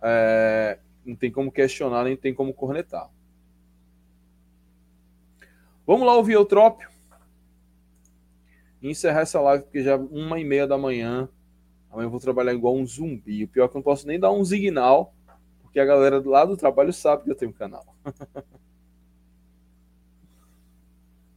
É, 0.02 0.78
não 1.04 1.16
tem 1.16 1.30
como 1.30 1.50
questionar, 1.50 2.04
nem 2.04 2.16
tem 2.16 2.34
como 2.34 2.54
cornetar. 2.54 3.10
Vamos 5.86 6.06
lá 6.06 6.14
ouvir 6.14 6.36
o 6.36 6.44
Trópio. 6.44 6.88
Encerrar 8.82 9.20
essa 9.20 9.40
live, 9.40 9.64
porque 9.64 9.82
já 9.82 9.92
é 9.92 9.96
uma 9.96 10.38
e 10.38 10.44
meia 10.44 10.66
da 10.66 10.78
manhã. 10.78 11.28
Amanhã 11.90 12.06
eu 12.06 12.10
vou 12.10 12.20
trabalhar 12.20 12.54
igual 12.54 12.76
um 12.76 12.86
zumbi. 12.86 13.44
O 13.44 13.48
pior 13.48 13.64
é 13.64 13.68
que 13.68 13.74
eu 13.74 13.78
não 13.78 13.82
posso 13.82 14.06
nem 14.06 14.18
dar 14.18 14.30
um 14.30 14.44
signal, 14.44 15.12
porque 15.62 15.80
a 15.80 15.84
galera 15.84 16.22
lá 16.24 16.44
do 16.44 16.56
trabalho 16.56 16.92
sabe 16.92 17.24
que 17.24 17.30
eu 17.30 17.34
tenho 17.34 17.52
canal. 17.52 17.84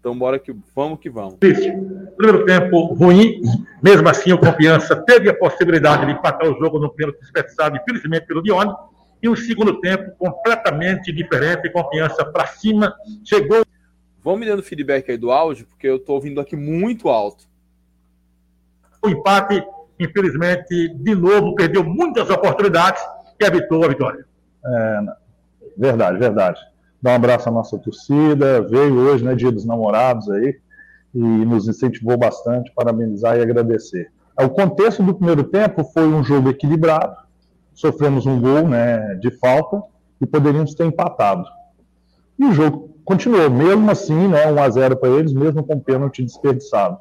Então, 0.03 0.19
bora 0.19 0.37
que 0.37 0.53
vamos 0.75 0.99
que 0.99 1.09
vamos. 1.09 1.35
Primeiro 1.35 2.45
tempo 2.45 2.87
ruim, 2.93 3.41
mesmo 3.81 4.09
assim 4.09 4.33
o 4.33 4.37
Confiança 4.37 4.97
teve 4.97 5.29
a 5.29 5.33
possibilidade 5.33 6.05
de 6.05 6.11
empatar 6.11 6.45
o 6.45 6.59
jogo 6.59 6.77
no 6.77 6.89
pênalti 6.89 7.21
desperdiçado, 7.21 7.77
infelizmente, 7.77 8.27
pelo 8.27 8.43
Dione. 8.43 8.69
E 9.21 9.29
o 9.29 9.35
segundo 9.37 9.79
tempo 9.79 10.11
completamente 10.17 11.09
diferente, 11.13 11.69
Confiança 11.69 12.25
para 12.25 12.47
cima, 12.47 12.93
chegou. 13.23 13.63
Vamos 14.21 14.41
me 14.41 14.45
dando 14.45 14.61
feedback 14.61 15.09
aí 15.09 15.17
do 15.17 15.31
áudio, 15.31 15.65
porque 15.67 15.87
eu 15.87 15.95
estou 15.95 16.15
ouvindo 16.15 16.41
aqui 16.41 16.57
muito 16.57 17.07
alto. 17.07 17.45
O 19.01 19.07
empate, 19.07 19.65
infelizmente, 19.97 20.89
de 20.89 21.15
novo, 21.15 21.55
perdeu 21.55 21.81
muitas 21.81 22.29
oportunidades 22.29 23.01
e 23.39 23.45
evitou 23.45 23.85
a 23.85 23.87
vitória. 23.87 24.25
É, 24.65 24.99
verdade, 25.77 26.17
verdade 26.19 26.72
dar 27.03 27.11
um 27.11 27.15
abraço 27.15 27.49
à 27.49 27.51
nossa 27.51 27.77
torcida. 27.77 28.61
Veio 28.61 28.95
hoje, 28.95 29.25
né, 29.25 29.35
Dia 29.35 29.51
dos 29.51 29.65
Namorados 29.65 30.29
aí, 30.29 30.55
e 31.13 31.19
nos 31.19 31.67
incentivou 31.67 32.17
bastante. 32.17 32.71
Parabenizar 32.73 33.37
e 33.37 33.41
agradecer. 33.41 34.09
O 34.41 34.49
contexto 34.49 35.03
do 35.03 35.13
primeiro 35.13 35.43
tempo 35.43 35.83
foi 35.83 36.07
um 36.07 36.23
jogo 36.23 36.49
equilibrado. 36.49 37.13
Sofremos 37.73 38.25
um 38.25 38.39
gol 38.39 38.67
né, 38.69 39.15
de 39.15 39.29
falta 39.31 39.83
e 40.21 40.25
poderíamos 40.25 40.73
ter 40.73 40.85
empatado. 40.85 41.43
E 42.39 42.45
o 42.45 42.53
jogo 42.53 42.89
continuou, 43.03 43.49
mesmo 43.49 43.91
assim, 43.91 44.29
né, 44.29 44.49
1 44.49 44.63
a 44.63 44.69
0 44.69 44.95
para 44.95 45.09
eles, 45.09 45.33
mesmo 45.33 45.61
com 45.61 45.79
pênalti 45.79 46.23
desperdiçado. 46.23 46.97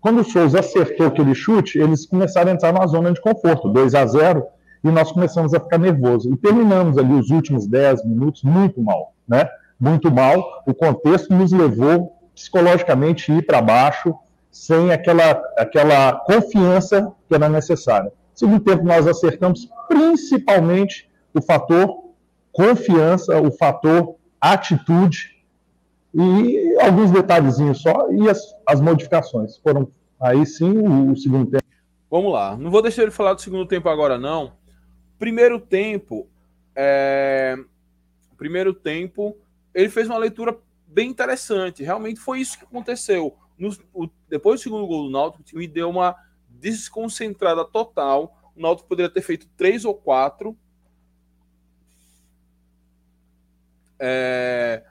Quando 0.00 0.20
o 0.20 0.24
Souza 0.24 0.60
acertou 0.60 1.06
aquele 1.06 1.34
chute, 1.34 1.78
eles 1.78 2.06
começaram 2.06 2.52
a 2.52 2.54
entrar 2.54 2.72
numa 2.72 2.86
zona 2.86 3.12
de 3.12 3.20
conforto, 3.20 3.68
2 3.68 3.94
a 3.94 4.06
0 4.06 4.44
e 4.84 4.90
nós 4.90 5.12
começamos 5.12 5.54
a 5.54 5.60
ficar 5.60 5.78
nervosos. 5.78 6.32
E 6.32 6.36
terminamos 6.36 6.98
ali 6.98 7.14
os 7.14 7.30
últimos 7.30 7.66
10 7.66 8.04
minutos 8.04 8.42
muito 8.42 8.80
mal, 8.80 9.12
né? 9.26 9.48
Muito 9.78 10.10
mal. 10.10 10.62
O 10.66 10.74
contexto 10.74 11.32
nos 11.34 11.52
levou 11.52 12.16
psicologicamente 12.34 13.30
a 13.30 13.36
ir 13.36 13.42
para 13.42 13.62
baixo, 13.62 14.14
sem 14.50 14.92
aquela, 14.92 15.30
aquela 15.56 16.12
confiança 16.12 17.12
que 17.28 17.34
era 17.34 17.48
necessária. 17.48 18.12
Segundo 18.34 18.60
tempo, 18.60 18.84
nós 18.84 19.06
acertamos 19.06 19.68
principalmente 19.88 21.08
o 21.34 21.40
fator 21.40 22.02
confiança, 22.52 23.40
o 23.40 23.50
fator 23.50 24.16
atitude 24.40 25.30
e 26.14 26.76
alguns 26.80 27.10
detalhezinhos 27.10 27.80
só 27.80 28.10
e 28.10 28.28
as, 28.28 28.54
as 28.66 28.80
modificações. 28.80 29.56
Foram 29.58 29.88
aí 30.20 30.44
sim 30.44 30.76
o, 30.76 31.12
o 31.12 31.16
segundo 31.16 31.50
tempo. 31.50 31.64
Vamos 32.10 32.32
lá. 32.32 32.56
Não 32.56 32.70
vou 32.70 32.82
deixar 32.82 33.02
ele 33.02 33.10
falar 33.10 33.32
do 33.34 33.40
segundo 33.40 33.66
tempo 33.66 33.88
agora, 33.88 34.18
não, 34.18 34.52
Primeiro 35.22 35.60
tempo, 35.60 36.28
é... 36.74 37.56
primeiro 38.36 38.74
tempo, 38.74 39.38
ele 39.72 39.88
fez 39.88 40.08
uma 40.08 40.18
leitura 40.18 40.58
bem 40.84 41.10
interessante. 41.10 41.84
Realmente 41.84 42.18
foi 42.18 42.40
isso 42.40 42.58
que 42.58 42.64
aconteceu. 42.64 43.38
No, 43.56 43.70
o, 43.94 44.08
depois 44.28 44.58
do 44.58 44.64
segundo 44.64 44.84
gol 44.84 45.04
do 45.04 45.10
Náutico, 45.10 45.44
o 45.44 45.44
time 45.44 45.68
deu 45.68 45.88
uma 45.90 46.16
desconcentrada 46.48 47.64
total. 47.64 48.36
O 48.56 48.60
Náutico 48.60 48.88
poderia 48.88 49.08
ter 49.08 49.22
feito 49.22 49.46
três 49.56 49.84
ou 49.84 49.94
quatro. 49.94 50.58
É... 54.00 54.84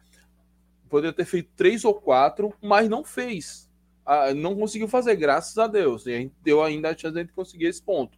Poderia 0.89 1.11
ter 1.11 1.25
feito 1.25 1.49
três 1.57 1.83
ou 1.83 1.93
quatro, 1.93 2.53
mas 2.61 2.87
não 2.87 3.03
fez. 3.03 3.69
Ah, 4.05 4.33
não 4.33 4.55
conseguiu 4.55 4.87
fazer, 4.87 5.17
graças 5.17 5.57
a 5.57 5.67
Deus. 5.67 6.05
E 6.05 6.13
a 6.13 6.17
gente 6.19 6.33
deu 6.41 6.63
ainda 6.63 6.89
a 6.89 6.97
chance 6.97 7.21
de 7.21 7.33
conseguir 7.33 7.65
esse 7.65 7.83
ponto. 7.83 8.17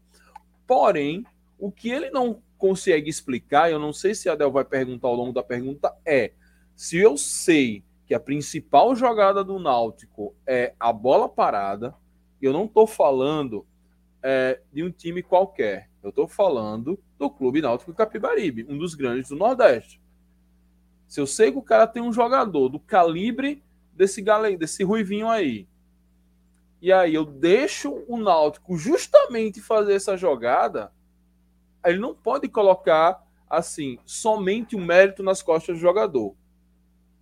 Porém, 0.67 1.25
o 1.57 1.71
que 1.71 1.89
ele 1.89 2.09
não 2.09 2.41
consegue 2.57 3.09
explicar, 3.09 3.71
eu 3.71 3.79
não 3.79 3.91
sei 3.91 4.15
se 4.15 4.29
a 4.29 4.33
Adel 4.33 4.51
vai 4.51 4.63
perguntar 4.63 5.07
ao 5.07 5.15
longo 5.15 5.33
da 5.33 5.43
pergunta, 5.43 5.93
é 6.05 6.33
se 6.75 6.97
eu 6.97 7.17
sei 7.17 7.83
que 8.05 8.13
a 8.13 8.19
principal 8.19 8.95
jogada 8.95 9.43
do 9.43 9.59
Náutico 9.59 10.35
é 10.45 10.73
a 10.79 10.91
bola 10.91 11.29
parada, 11.29 11.95
eu 12.41 12.51
não 12.51 12.65
estou 12.65 12.85
falando 12.85 13.65
é, 14.21 14.59
de 14.71 14.83
um 14.83 14.91
time 14.91 15.23
qualquer. 15.23 15.89
Eu 16.01 16.09
estou 16.09 16.27
falando 16.27 16.99
do 17.17 17.29
Clube 17.29 17.61
Náutico 17.61 17.93
Capibaribe, 17.93 18.65
um 18.67 18.77
dos 18.77 18.95
grandes 18.95 19.29
do 19.29 19.35
Nordeste. 19.35 20.01
Se 21.07 21.21
eu 21.21 21.27
sei 21.27 21.51
que 21.51 21.57
o 21.57 21.61
cara 21.61 21.87
tem 21.87 22.01
um 22.01 22.11
jogador 22.11 22.67
do 22.69 22.79
calibre 22.79 23.63
desse 23.93 24.21
galera, 24.21 24.57
desse 24.57 24.83
ruivinho 24.83 25.29
aí, 25.29 25.67
e 26.81 26.91
aí 26.91 27.13
eu 27.13 27.23
deixo 27.23 28.03
o 28.09 28.17
Náutico 28.17 28.75
justamente 28.77 29.61
fazer 29.61 29.93
essa 29.93 30.17
jogada, 30.17 30.91
ele 31.85 31.99
não 31.99 32.15
pode 32.15 32.47
colocar 32.47 33.21
assim 33.49 33.99
somente 34.05 34.75
o 34.75 34.81
mérito 34.81 35.21
nas 35.21 35.41
costas 35.41 35.75
do 35.75 35.81
jogador. 35.81 36.35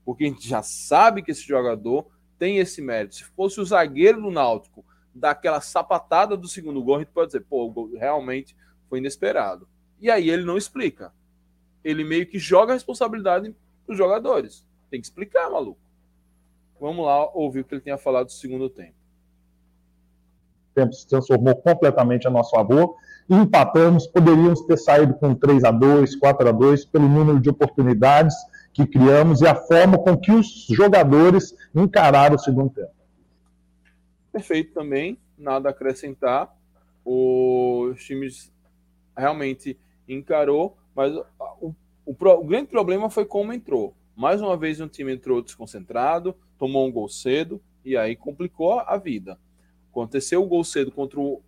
Porque 0.05 0.23
a 0.23 0.27
gente 0.27 0.47
já 0.47 0.61
sabe 0.63 1.21
que 1.21 1.31
esse 1.31 1.43
jogador 1.43 2.07
tem 2.37 2.57
esse 2.57 2.81
mérito. 2.81 3.15
Se 3.15 3.23
fosse 3.23 3.59
o 3.59 3.65
zagueiro 3.65 4.21
do 4.21 4.31
Náutico 4.31 4.85
daquela 5.13 5.61
sapatada 5.61 6.35
do 6.35 6.47
segundo 6.47 6.83
gol, 6.83 6.95
a 6.95 6.99
gente 6.99 7.11
pode 7.11 7.27
dizer, 7.27 7.41
pô, 7.41 7.65
o 7.65 7.71
gol 7.71 7.91
realmente 7.95 8.55
foi 8.89 8.99
inesperado. 8.99 9.67
E 9.99 10.09
aí 10.09 10.29
ele 10.29 10.43
não 10.43 10.57
explica. 10.57 11.13
Ele 11.83 12.03
meio 12.03 12.25
que 12.27 12.39
joga 12.39 12.73
a 12.73 12.75
responsabilidade 12.75 13.55
para 13.85 13.93
os 13.93 13.97
jogadores. 13.97 14.65
Tem 14.89 14.99
que 14.99 15.05
explicar, 15.05 15.49
maluco. 15.49 15.79
Vamos 16.79 17.05
lá 17.05 17.29
ouvir 17.31 17.59
o 17.59 17.63
que 17.63 17.75
ele 17.75 17.81
tinha 17.81 17.97
falado 17.97 18.25
do 18.25 18.31
segundo 18.31 18.69
tempo. 18.69 18.95
Tempo 20.73 20.93
se 20.93 21.07
transformou 21.07 21.55
completamente 21.55 22.27
a 22.27 22.31
nosso 22.31 22.51
favor 22.51 22.95
empatamos, 23.29 24.07
poderíamos 24.07 24.61
ter 24.61 24.77
saído 24.77 25.13
com 25.13 25.33
3 25.33 25.63
a 25.63 25.71
2 25.71 26.15
4 26.17 26.49
a 26.49 26.51
2 26.51 26.85
pelo 26.85 27.07
número 27.07 27.39
de 27.39 27.49
oportunidades 27.49 28.35
que 28.73 28.85
criamos 28.85 29.41
e 29.41 29.47
a 29.47 29.55
forma 29.55 29.97
com 29.97 30.17
que 30.17 30.31
os 30.31 30.67
jogadores 30.69 31.55
encararam 31.73 32.35
o 32.35 32.39
segundo 32.39 32.71
tempo. 32.71 32.91
Perfeito 34.31 34.73
também, 34.73 35.17
nada 35.37 35.69
a 35.69 35.71
acrescentar. 35.71 36.53
Os 37.03 38.03
times 38.03 38.51
realmente 39.17 39.77
encarou, 40.07 40.77
mas 40.95 41.13
o, 41.59 41.73
o, 42.05 42.15
o 42.15 42.45
grande 42.45 42.67
problema 42.67 43.09
foi 43.09 43.25
como 43.25 43.51
entrou. 43.53 43.93
Mais 44.15 44.41
uma 44.41 44.55
vez, 44.55 44.79
um 44.79 44.87
time 44.87 45.13
entrou 45.13 45.41
desconcentrado, 45.41 46.35
tomou 46.57 46.87
um 46.87 46.91
gol 46.91 47.09
cedo 47.09 47.61
e 47.83 47.97
aí 47.97 48.15
complicou 48.15 48.79
a 48.79 48.97
vida. 48.97 49.37
Aconteceu 49.91 50.41
o 50.41 50.47
gol 50.47 50.63
cedo 50.63 50.91
contra 50.91 51.19
o 51.19 51.41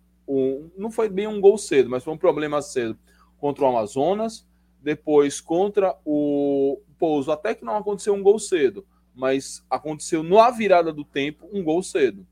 não 0.76 0.90
foi 0.90 1.08
bem 1.08 1.26
um 1.26 1.40
gol 1.40 1.58
cedo, 1.58 1.90
mas 1.90 2.02
foi 2.02 2.14
um 2.14 2.18
problema 2.18 2.62
cedo 2.62 2.98
contra 3.38 3.64
o 3.64 3.68
Amazonas, 3.68 4.46
depois 4.80 5.40
contra 5.40 5.96
o 6.04 6.80
Pouso, 6.98 7.30
até 7.30 7.54
que 7.54 7.64
não 7.64 7.76
aconteceu 7.76 8.14
um 8.14 8.22
gol 8.22 8.38
cedo, 8.38 8.86
mas 9.14 9.64
aconteceu 9.68 10.22
na 10.22 10.50
virada 10.50 10.92
do 10.92 11.04
tempo 11.04 11.48
um 11.52 11.62
gol 11.62 11.82
cedo. 11.82 12.26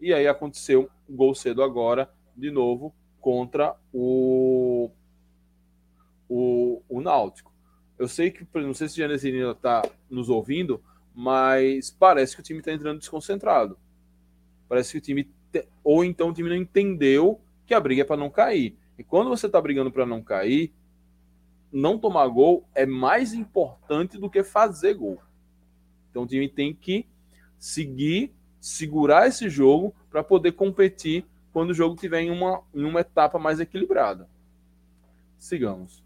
E 0.00 0.12
aí 0.12 0.26
aconteceu 0.26 0.90
um 1.08 1.16
gol 1.16 1.34
cedo 1.34 1.62
agora, 1.62 2.12
de 2.36 2.50
novo, 2.50 2.94
contra 3.20 3.74
o, 3.92 4.90
o, 6.28 6.82
o 6.88 7.00
Náutico. 7.00 7.52
Eu 7.98 8.08
sei 8.08 8.30
que, 8.30 8.46
não 8.54 8.74
sei 8.74 8.88
se 8.88 8.94
o 8.94 8.96
Genesini 8.96 9.38
está 9.38 9.82
nos 10.10 10.28
ouvindo, 10.28 10.82
mas 11.14 11.90
parece 11.90 12.34
que 12.34 12.40
o 12.40 12.44
time 12.44 12.58
está 12.58 12.72
entrando 12.72 12.98
desconcentrado. 12.98 13.78
Parece 14.72 14.92
que 14.92 14.98
o 14.98 15.00
time. 15.02 15.24
Te... 15.52 15.68
Ou 15.84 16.02
então 16.02 16.30
o 16.30 16.32
time 16.32 16.48
não 16.48 16.56
entendeu 16.56 17.42
que 17.66 17.74
a 17.74 17.80
briga 17.80 18.00
é 18.00 18.04
para 18.06 18.16
não 18.16 18.30
cair. 18.30 18.74
E 18.98 19.04
quando 19.04 19.28
você 19.28 19.44
está 19.44 19.60
brigando 19.60 19.92
para 19.92 20.06
não 20.06 20.22
cair, 20.22 20.72
não 21.70 21.98
tomar 21.98 22.26
gol 22.28 22.66
é 22.74 22.86
mais 22.86 23.34
importante 23.34 24.16
do 24.16 24.30
que 24.30 24.42
fazer 24.42 24.94
gol. 24.94 25.20
Então 26.08 26.22
o 26.22 26.26
time 26.26 26.48
tem 26.48 26.72
que 26.72 27.06
seguir, 27.58 28.32
segurar 28.58 29.28
esse 29.28 29.50
jogo 29.50 29.94
para 30.10 30.24
poder 30.24 30.52
competir 30.52 31.26
quando 31.52 31.68
o 31.68 31.74
jogo 31.74 31.94
estiver 31.94 32.22
em 32.22 32.30
uma, 32.30 32.62
em 32.74 32.84
uma 32.84 33.00
etapa 33.00 33.38
mais 33.38 33.60
equilibrada. 33.60 34.26
Sigamos. 35.36 36.02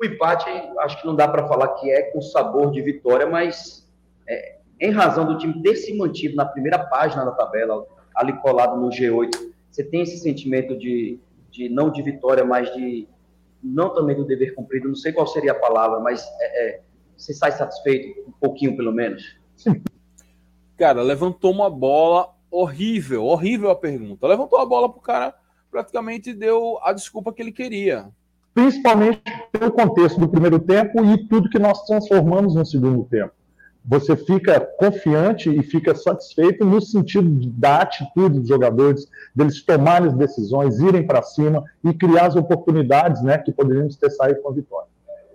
O 0.00 0.04
empate, 0.06 0.48
acho 0.78 0.98
que 0.98 1.06
não 1.06 1.14
dá 1.14 1.28
para 1.28 1.46
falar 1.46 1.74
que 1.74 1.90
é 1.90 2.04
com 2.10 2.22
sabor 2.22 2.70
de 2.70 2.80
vitória, 2.80 3.26
mas 3.26 3.86
é, 4.26 4.57
em 4.80 4.90
razão 4.90 5.26
do 5.26 5.38
time 5.38 5.62
ter 5.62 5.76
se 5.76 5.96
mantido 5.96 6.36
na 6.36 6.44
primeira 6.44 6.78
página 6.78 7.24
da 7.24 7.32
tabela, 7.32 7.86
ali 8.14 8.32
colado 8.40 8.80
no 8.80 8.88
G8, 8.88 9.30
você 9.70 9.84
tem 9.84 10.02
esse 10.02 10.18
sentimento 10.18 10.76
de, 10.76 11.20
de 11.50 11.68
não 11.68 11.90
de 11.90 12.02
vitória, 12.02 12.44
mas 12.44 12.72
de 12.74 13.08
não 13.62 13.92
também 13.92 14.16
do 14.16 14.24
dever 14.24 14.54
cumprido, 14.54 14.88
não 14.88 14.94
sei 14.94 15.12
qual 15.12 15.26
seria 15.26 15.52
a 15.52 15.54
palavra, 15.54 16.00
mas 16.00 16.26
é, 16.40 16.68
é, 16.68 16.80
você 17.16 17.34
sai 17.34 17.52
satisfeito, 17.52 18.28
um 18.28 18.32
pouquinho 18.32 18.76
pelo 18.76 18.92
menos? 18.92 19.36
Cara, 20.76 21.02
levantou 21.02 21.50
uma 21.50 21.68
bola 21.68 22.34
horrível, 22.50 23.24
horrível 23.24 23.70
a 23.70 23.76
pergunta. 23.76 24.26
Levantou 24.26 24.58
a 24.58 24.64
bola 24.64 24.88
pro 24.88 25.00
cara, 25.00 25.34
praticamente 25.70 26.32
deu 26.32 26.78
a 26.82 26.92
desculpa 26.92 27.32
que 27.32 27.42
ele 27.42 27.52
queria 27.52 28.10
principalmente 28.58 29.22
pelo 29.52 29.70
contexto 29.70 30.18
do 30.18 30.28
primeiro 30.28 30.58
tempo 30.58 31.04
e 31.04 31.28
tudo 31.28 31.48
que 31.48 31.60
nós 31.60 31.80
transformamos 31.84 32.56
no 32.56 32.66
segundo 32.66 33.04
tempo. 33.04 33.32
Você 33.88 34.14
fica 34.14 34.60
confiante 34.60 35.48
e 35.48 35.62
fica 35.62 35.94
satisfeito 35.94 36.62
no 36.62 36.78
sentido 36.78 37.30
da 37.52 37.80
atitude 37.80 38.40
dos 38.40 38.48
jogadores, 38.48 39.08
deles 39.34 39.62
tomarem 39.64 40.08
as 40.08 40.14
decisões, 40.14 40.78
irem 40.78 41.06
para 41.06 41.22
cima 41.22 41.64
e 41.82 41.94
criar 41.94 42.26
as 42.26 42.36
oportunidades 42.36 43.22
né, 43.22 43.38
que 43.38 43.50
poderíamos 43.50 43.96
ter 43.96 44.10
saído 44.10 44.42
com 44.42 44.50
a 44.50 44.52
vitória. 44.52 44.88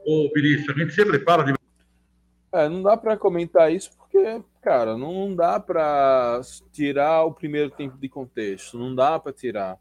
Ô, 0.05 0.29
Vinícius, 0.35 0.69
a 0.69 0.79
gente 0.79 0.93
sempre 0.93 1.19
fala 1.19 1.43
de. 1.45 1.55
É, 2.53 2.69
não 2.69 2.83
dá 2.83 2.95
para 2.95 3.17
comentar 3.17 3.73
isso 3.73 3.89
porque, 3.97 4.39
cara, 4.61 4.95
não 4.95 5.35
dá 5.35 5.59
para 5.59 6.39
tirar 6.71 7.23
o 7.23 7.33
primeiro 7.33 7.71
tempo 7.71 7.97
de 7.97 8.07
contexto, 8.07 8.77
não 8.77 8.93
dá 8.93 9.17
para 9.17 9.33
tirar. 9.33 9.79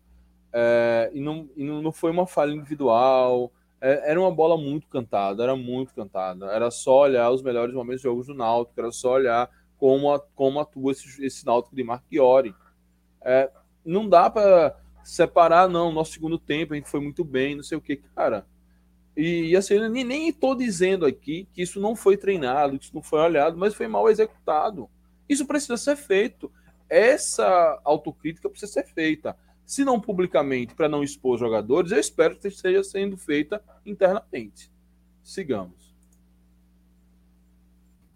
É, 0.50 1.10
e 1.12 1.20
não, 1.20 1.46
e 1.54 1.64
não 1.64 1.92
foi 1.92 2.10
uma 2.10 2.26
falha 2.26 2.52
individual. 2.52 3.52
É, 3.84 4.12
era 4.12 4.20
uma 4.20 4.30
bola 4.30 4.56
muito 4.56 4.86
cantada, 4.86 5.42
era 5.42 5.56
muito 5.56 5.92
cantada. 5.92 6.46
Era 6.46 6.70
só 6.70 7.00
olhar 7.00 7.28
os 7.32 7.42
melhores 7.42 7.74
momentos 7.74 8.00
de 8.00 8.04
jogos 8.04 8.28
do 8.28 8.34
Náutico, 8.34 8.78
era 8.78 8.92
só 8.92 9.14
olhar 9.14 9.50
como, 9.76 10.16
como 10.36 10.60
atua 10.60 10.92
esse, 10.92 11.26
esse 11.26 11.44
Náutico 11.44 11.74
de 11.74 11.82
Marchiori. 11.82 12.54
É, 13.20 13.50
não 13.84 14.08
dá 14.08 14.30
para 14.30 14.78
separar, 15.02 15.68
não. 15.68 15.90
Nosso 15.90 16.12
segundo 16.12 16.38
tempo 16.38 16.74
a 16.74 16.76
gente 16.76 16.88
foi 16.88 17.00
muito 17.00 17.24
bem, 17.24 17.56
não 17.56 17.64
sei 17.64 17.76
o 17.76 17.80
que, 17.80 17.96
cara. 17.96 18.46
E, 19.16 19.48
e 19.48 19.56
assim, 19.56 19.80
nem, 19.88 20.04
nem 20.04 20.28
estou 20.28 20.54
dizendo 20.54 21.04
aqui 21.04 21.48
que 21.52 21.60
isso 21.60 21.80
não 21.80 21.96
foi 21.96 22.16
treinado, 22.16 22.78
que 22.78 22.84
isso 22.84 22.94
não 22.94 23.02
foi 23.02 23.18
olhado, 23.18 23.58
mas 23.58 23.74
foi 23.74 23.88
mal 23.88 24.08
executado. 24.08 24.88
Isso 25.28 25.44
precisa 25.44 25.76
ser 25.76 25.96
feito. 25.96 26.52
Essa 26.88 27.80
autocrítica 27.84 28.48
precisa 28.48 28.70
ser 28.70 28.86
feita 28.86 29.36
se 29.66 29.84
não 29.84 30.00
publicamente 30.00 30.74
para 30.74 30.88
não 30.88 31.02
expor 31.02 31.38
jogadores, 31.38 31.92
eu 31.92 31.98
espero 31.98 32.36
que 32.36 32.48
esteja 32.48 32.82
sendo 32.82 33.16
feita 33.16 33.62
internamente. 33.86 34.70
Sigamos. 35.22 35.94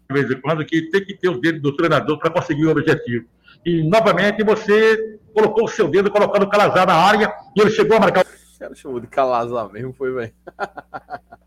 De 0.09 0.13
vez 0.13 0.31
em 0.31 0.41
quando, 0.41 0.65
que 0.65 0.89
tem 0.89 1.03
que 1.03 1.15
ter 1.15 1.29
o 1.29 1.39
dedo 1.39 1.59
do 1.59 1.75
treinador 1.75 2.17
para 2.19 2.29
conseguir 2.29 2.65
o 2.65 2.71
objetivo. 2.71 3.27
E, 3.65 3.83
novamente, 3.83 4.43
você 4.43 5.19
colocou 5.33 5.65
o 5.65 5.67
seu 5.67 5.87
dedo 5.87 6.09
colocando 6.09 6.43
o 6.43 6.49
Calazar 6.49 6.87
na 6.87 6.95
área 6.95 7.33
e 7.55 7.61
ele 7.61 7.71
chegou 7.71 7.97
a 7.97 7.99
marcar. 7.99 8.25
O 8.25 8.59
cara 8.59 8.75
chamou 8.75 8.99
de 8.99 9.07
Calazar 9.07 9.69
mesmo, 9.71 9.93
foi 9.93 10.13
bem. 10.13 10.33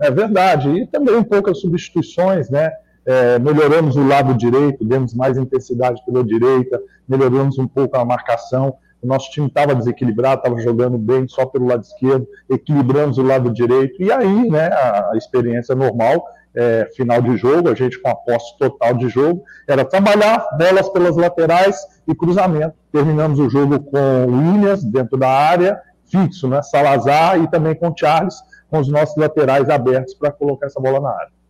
é, 0.00 0.06
é 0.06 0.10
verdade. 0.10 0.70
E 0.70 0.86
também 0.86 1.22
poucas 1.22 1.60
substituições, 1.60 2.48
né? 2.48 2.70
É, 3.04 3.38
melhoramos 3.38 3.96
o 3.96 4.06
lado 4.06 4.34
direito, 4.34 4.84
demos 4.84 5.14
mais 5.14 5.36
intensidade 5.36 6.02
pela 6.04 6.22
direita, 6.22 6.80
melhoramos 7.08 7.58
um 7.58 7.66
pouco 7.66 7.96
a 7.96 8.04
marcação. 8.04 8.74
O 9.02 9.06
nosso 9.06 9.30
time 9.30 9.48
estava 9.48 9.74
desequilibrado, 9.74 10.42
estava 10.42 10.60
jogando 10.60 10.96
bem 10.96 11.26
só 11.26 11.44
pelo 11.44 11.66
lado 11.66 11.82
esquerdo, 11.82 12.26
equilibramos 12.48 13.18
o 13.18 13.22
lado 13.22 13.52
direito, 13.52 14.00
e 14.00 14.12
aí, 14.12 14.48
né, 14.48 14.66
a, 14.68 15.12
experiência 15.16 15.74
normal, 15.74 16.24
é, 16.54 16.88
final 16.94 17.20
de 17.20 17.36
jogo, 17.36 17.68
a 17.68 17.74
gente 17.74 18.00
com 18.00 18.10
a 18.10 18.14
posse 18.14 18.56
total 18.58 18.94
de 18.94 19.08
jogo, 19.08 19.42
era 19.66 19.84
trabalhar 19.84 20.46
bolas 20.56 20.88
pelas 20.90 21.16
laterais 21.16 21.76
e 22.06 22.14
cruzamento. 22.14 22.74
Terminamos 22.92 23.40
o 23.40 23.50
jogo 23.50 23.80
com 23.80 24.26
o 24.26 24.36
Williams 24.36 24.84
dentro 24.84 25.16
da 25.16 25.28
área, 25.28 25.80
fixo, 26.04 26.46
né, 26.46 26.62
Salazar 26.62 27.42
e 27.42 27.48
também 27.48 27.74
com 27.74 27.88
o 27.88 27.94
Charles, 27.98 28.36
com 28.70 28.78
os 28.78 28.88
nossos 28.88 29.16
laterais 29.16 29.68
abertos 29.68 30.14
para 30.14 30.30
colocar 30.30 30.66
essa 30.66 30.80
bola 30.80 31.00
na 31.00 31.10
área. 31.10 31.41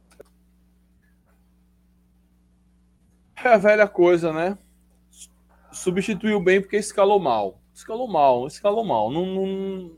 É 3.44 3.48
a 3.48 3.56
velha 3.56 3.88
coisa, 3.88 4.32
né? 4.32 4.56
Substituiu 5.72 6.40
bem 6.40 6.60
porque 6.60 6.76
escalou 6.76 7.18
mal. 7.18 7.60
Escalou 7.74 8.06
mal, 8.06 8.46
escalou 8.46 8.84
mal. 8.84 9.10
Não, 9.10 9.26
não... 9.26 9.96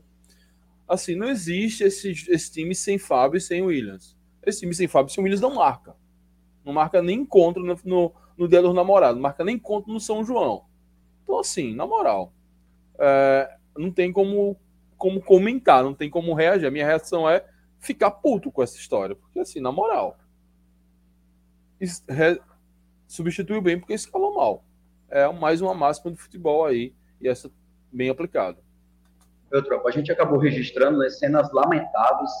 Assim, 0.87 1.15
não 1.15 1.29
existe 1.29 1.83
esse, 1.83 2.11
esse 2.29 2.51
time 2.51 2.73
sem 2.73 2.97
Fábio 2.97 3.37
e 3.37 3.41
sem 3.41 3.61
Williams. 3.61 4.17
Esse 4.43 4.61
time 4.61 4.73
sem 4.73 4.87
Fábio 4.87 5.11
e 5.11 5.13
sem 5.13 5.23
Williams 5.23 5.41
não 5.41 5.53
marca. 5.53 5.95
Não 6.63 6.73
marca 6.73 7.01
nem 7.01 7.19
encontro 7.19 7.63
no, 7.63 7.77
no, 7.85 8.13
no 8.35 8.47
Dia 8.47 8.61
dos 8.61 8.73
Namorados, 8.73 9.21
marca 9.21 9.43
nem 9.43 9.55
encontro 9.55 9.93
no 9.93 9.99
São 9.99 10.23
João. 10.23 10.65
Então, 11.23 11.39
assim, 11.39 11.75
na 11.75 11.85
moral, 11.85 12.33
é, 12.97 13.57
não 13.77 13.91
tem 13.91 14.11
como, 14.11 14.57
como 14.97 15.21
comentar, 15.21 15.83
não 15.83 15.93
tem 15.93 16.09
como 16.09 16.33
reagir. 16.33 16.67
A 16.67 16.71
minha 16.71 16.85
reação 16.85 17.29
é 17.29 17.45
ficar 17.79 18.09
puto 18.09 18.51
com 18.51 18.63
essa 18.63 18.77
história. 18.77 19.15
Porque, 19.15 19.39
assim, 19.39 19.59
na 19.59 19.71
moral, 19.71 20.17
substituiu 23.15 23.61
bem 23.61 23.79
porque 23.79 23.93
escalou 23.93 24.35
mal. 24.35 24.63
É 25.09 25.31
mais 25.31 25.61
uma 25.61 25.73
máxima 25.73 26.11
do 26.11 26.17
futebol 26.17 26.65
aí, 26.65 26.93
e 27.21 27.27
essa 27.27 27.49
bem 27.91 28.09
aplicada. 28.09 28.57
Tropa, 29.49 29.87
a 29.87 29.91
gente 29.91 30.11
acabou 30.11 30.37
registrando 30.37 30.97
né, 30.97 31.09
cenas 31.09 31.51
lamentáveis, 31.53 32.31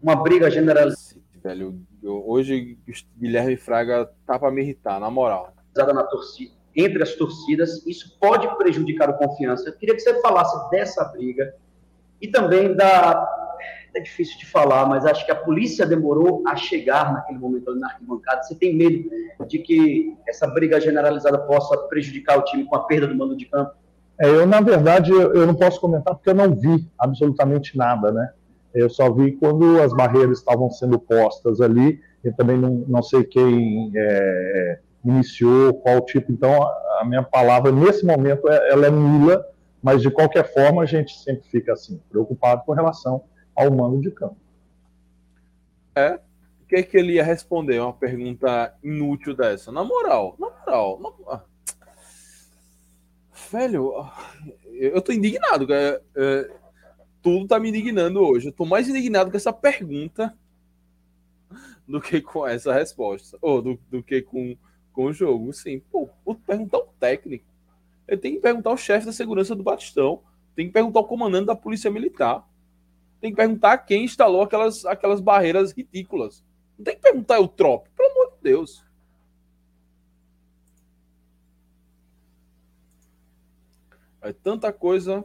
uma 0.00 0.14
briga 0.14 0.50
generalizada. 0.50 1.20
Velho, 1.42 1.80
eu, 2.02 2.22
hoje 2.28 2.78
Guilherme 3.16 3.56
Fraga 3.56 4.10
tá 4.26 4.38
para 4.38 4.50
me 4.50 4.62
irritar, 4.62 5.00
na 5.00 5.10
moral. 5.10 5.52
Na 5.74 6.04
torcida, 6.04 6.52
entre 6.76 7.02
as 7.02 7.14
torcidas, 7.14 7.84
isso 7.86 8.16
pode 8.20 8.46
prejudicar 8.56 9.08
a 9.08 9.14
confiança. 9.14 9.68
Eu 9.68 9.76
queria 9.76 9.94
que 9.94 10.00
você 10.00 10.20
falasse 10.20 10.70
dessa 10.70 11.04
briga 11.06 11.54
e 12.20 12.28
também 12.28 12.74
da 12.74 13.39
é 13.94 14.00
difícil 14.00 14.38
de 14.38 14.46
falar, 14.46 14.86
mas 14.86 15.04
acho 15.04 15.24
que 15.24 15.32
a 15.32 15.36
polícia 15.36 15.86
demorou 15.86 16.42
a 16.46 16.56
chegar 16.56 17.12
naquele 17.12 17.38
momento 17.38 17.70
ali 17.70 17.80
na 17.80 17.88
arquibancada. 17.88 18.42
Você 18.42 18.54
tem 18.54 18.74
medo 18.74 19.08
de 19.46 19.58
que 19.58 20.16
essa 20.28 20.46
briga 20.46 20.80
generalizada 20.80 21.38
possa 21.38 21.76
prejudicar 21.88 22.38
o 22.38 22.44
time 22.44 22.64
com 22.64 22.76
a 22.76 22.84
perda 22.84 23.06
do 23.06 23.14
mando 23.14 23.36
de 23.36 23.46
campo? 23.46 23.72
É, 24.20 24.28
eu, 24.28 24.46
na 24.46 24.60
verdade, 24.60 25.10
eu, 25.10 25.46
não 25.46 25.54
posso 25.54 25.80
comentar 25.80 26.14
porque 26.14 26.28
eu 26.28 26.34
não 26.34 26.54
vi 26.54 26.86
absolutamente 26.98 27.76
nada, 27.76 28.12
né? 28.12 28.30
Eu 28.74 28.90
só 28.90 29.10
vi 29.10 29.32
quando 29.32 29.80
as 29.80 29.92
barreiras 29.94 30.38
estavam 30.38 30.70
sendo 30.70 30.98
postas 30.98 31.60
ali, 31.60 32.00
eu 32.22 32.32
também 32.36 32.56
não, 32.56 32.84
não 32.86 33.02
sei 33.02 33.24
quem 33.24 33.90
é, 33.96 34.78
iniciou, 35.04 35.74
qual 35.74 36.00
tipo. 36.02 36.30
Então, 36.30 36.62
a, 36.62 37.00
a, 37.00 37.04
minha 37.04 37.22
palavra 37.22 37.72
nesse 37.72 38.04
momento 38.04 38.46
é, 38.48 38.70
ela 38.70 38.86
é 38.86 38.90
nula, 38.90 39.44
mas 39.82 40.02
de 40.02 40.10
qualquer 40.10 40.52
forma 40.52 40.82
a 40.82 40.86
gente 40.86 41.18
sempre 41.18 41.48
fica 41.48 41.72
assim, 41.72 41.98
preocupado 42.10 42.62
com 42.64 42.72
relação 42.72 43.22
ao 43.54 43.70
mando 43.70 44.00
de 44.00 44.10
campo. 44.10 44.36
É? 45.94 46.20
O 46.62 46.66
que, 46.68 46.76
é 46.76 46.82
que 46.82 46.96
ele 46.96 47.14
ia 47.14 47.24
responder 47.24 47.80
uma 47.80 47.92
pergunta 47.92 48.74
inútil 48.82 49.34
dessa? 49.34 49.72
Na 49.72 49.82
moral, 49.82 50.36
na 50.38 50.50
moral. 50.50 51.00
Na... 51.00 51.34
Ah. 51.34 51.44
Velho, 53.50 53.92
eu 54.66 55.02
tô 55.02 55.12
indignado. 55.12 55.72
É, 55.72 56.00
é, 56.14 56.50
tudo 57.20 57.48
tá 57.48 57.58
me 57.58 57.68
indignando 57.68 58.20
hoje. 58.20 58.48
Eu 58.48 58.52
tô 58.52 58.64
mais 58.64 58.88
indignado 58.88 59.30
com 59.30 59.36
essa 59.36 59.52
pergunta 59.52 60.36
do 61.86 62.00
que 62.00 62.20
com 62.20 62.46
essa 62.46 62.72
resposta. 62.72 63.36
Ou 63.42 63.60
do, 63.60 63.80
do 63.90 64.00
que 64.00 64.22
com, 64.22 64.54
com 64.54 64.70
com 65.00 65.06
o 65.06 65.12
jogo, 65.14 65.50
sim. 65.52 65.80
Pô, 65.90 66.08
perguntar 66.46 66.78
o 66.78 66.88
técnico. 66.98 67.46
Ele 68.06 68.20
tem 68.20 68.34
que 68.34 68.40
perguntar 68.40 68.70
o 68.70 68.76
chefe 68.76 69.06
da 69.06 69.12
segurança 69.12 69.54
do 69.54 69.62
Batistão. 69.62 70.22
Tem 70.54 70.66
que 70.66 70.72
perguntar 70.72 71.00
o 71.00 71.04
comandante 71.04 71.46
da 71.46 71.56
Polícia 71.56 71.90
Militar. 71.90 72.46
Tem 73.20 73.30
que 73.30 73.36
perguntar 73.36 73.78
quem 73.78 74.04
instalou 74.04 74.42
aquelas, 74.42 74.84
aquelas 74.86 75.20
barreiras 75.20 75.72
ridículas. 75.72 76.44
Não 76.78 76.84
tem 76.84 76.96
que 76.96 77.02
perguntar 77.02 77.38
o 77.38 77.48
trope, 77.48 77.90
pelo 77.90 78.10
amor 78.10 78.30
de 78.30 78.42
Deus. 78.42 78.84
É 84.22 84.32
tanta 84.32 84.72
coisa. 84.72 85.24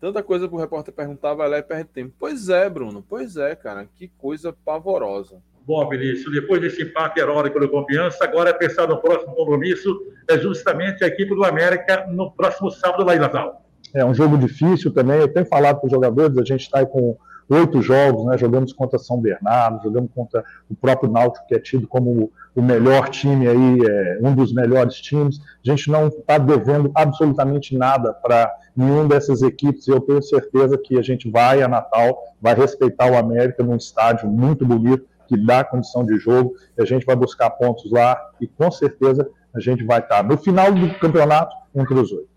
Tanta 0.00 0.22
coisa 0.22 0.48
pro 0.48 0.58
repórter 0.58 0.92
perguntar, 0.92 1.34
vai 1.34 1.48
lá 1.48 1.58
e 1.58 1.62
perde 1.62 1.90
tempo. 1.90 2.14
Pois 2.18 2.48
é, 2.48 2.68
Bruno. 2.68 3.04
Pois 3.06 3.36
é, 3.36 3.54
cara. 3.54 3.86
Que 3.86 4.08
coisa 4.08 4.52
pavorosa. 4.52 5.42
Bom, 5.66 5.88
Vinícius, 5.88 6.30
depois 6.30 6.60
desse 6.60 6.82
empate 6.82 7.20
heróico 7.20 7.58
do 7.58 7.70
Confiança, 7.70 8.22
agora 8.22 8.50
é 8.50 8.52
pensar 8.52 8.86
no 8.86 9.00
próximo 9.00 9.34
compromisso, 9.34 9.98
é 10.28 10.38
justamente 10.38 11.02
a 11.02 11.06
equipe 11.06 11.34
do 11.34 11.42
América 11.42 12.06
no 12.06 12.30
próximo 12.30 12.70
sábado 12.70 13.02
lá 13.02 13.16
em 13.16 13.18
Natal. 13.18 13.63
É 13.94 14.04
um 14.04 14.14
jogo 14.14 14.36
difícil 14.36 14.92
também. 14.92 15.20
Eu 15.20 15.32
tenho 15.32 15.46
falado 15.46 15.78
para 15.78 15.86
os 15.86 15.92
jogadores, 15.92 16.36
a 16.36 16.44
gente 16.44 16.62
está 16.62 16.80
aí 16.80 16.86
com 16.86 17.16
oito 17.48 17.82
jogos, 17.82 18.24
né? 18.26 18.36
Jogamos 18.38 18.72
contra 18.72 18.98
São 18.98 19.20
Bernardo, 19.20 19.82
jogamos 19.82 20.10
contra 20.14 20.44
o 20.68 20.74
próprio 20.74 21.10
Náutico, 21.10 21.46
que 21.46 21.54
é 21.54 21.58
tido 21.58 21.86
como 21.86 22.32
o 22.54 22.62
melhor 22.62 23.08
time 23.08 23.46
aí, 23.48 23.78
é, 23.86 24.18
um 24.22 24.34
dos 24.34 24.52
melhores 24.52 24.96
times. 24.96 25.40
A 25.64 25.70
gente 25.70 25.90
não 25.90 26.08
está 26.08 26.38
devendo 26.38 26.90
absolutamente 26.94 27.76
nada 27.76 28.12
para 28.12 28.52
nenhum 28.76 29.06
dessas 29.06 29.42
equipes 29.42 29.86
e 29.86 29.90
eu 29.90 30.00
tenho 30.00 30.22
certeza 30.22 30.78
que 30.78 30.98
a 30.98 31.02
gente 31.02 31.30
vai 31.30 31.62
a 31.62 31.68
Natal, 31.68 32.18
vai 32.40 32.54
respeitar 32.54 33.10
o 33.10 33.16
América 33.16 33.62
num 33.62 33.76
estádio 33.76 34.28
muito 34.28 34.64
bonito, 34.66 35.06
que 35.26 35.36
dá 35.36 35.64
condição 35.64 36.04
de 36.04 36.16
jogo, 36.18 36.52
e 36.76 36.82
a 36.82 36.84
gente 36.84 37.06
vai 37.06 37.16
buscar 37.16 37.50
pontos 37.50 37.90
lá 37.90 38.20
e 38.40 38.46
com 38.46 38.70
certeza 38.70 39.28
a 39.54 39.60
gente 39.60 39.84
vai 39.84 40.00
estar 40.00 40.22
no 40.22 40.36
final 40.36 40.72
do 40.72 40.98
campeonato 40.98 41.54
entre 41.74 41.94
os 41.94 42.12
oito. 42.12 42.33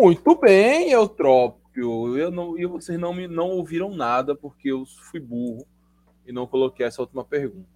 Muito 0.00 0.34
bem, 0.34 0.92
Eutrópio. 0.92 2.16
Eu 2.16 2.30
não, 2.30 2.58
e 2.58 2.64
vocês 2.64 2.98
não 2.98 3.12
me 3.12 3.28
não 3.28 3.50
ouviram 3.50 3.94
nada 3.94 4.34
porque 4.34 4.72
eu 4.72 4.84
fui 5.10 5.20
burro 5.20 5.66
e 6.26 6.32
não 6.32 6.46
coloquei 6.46 6.86
essa 6.86 7.02
última 7.02 7.22
pergunta. 7.22 7.68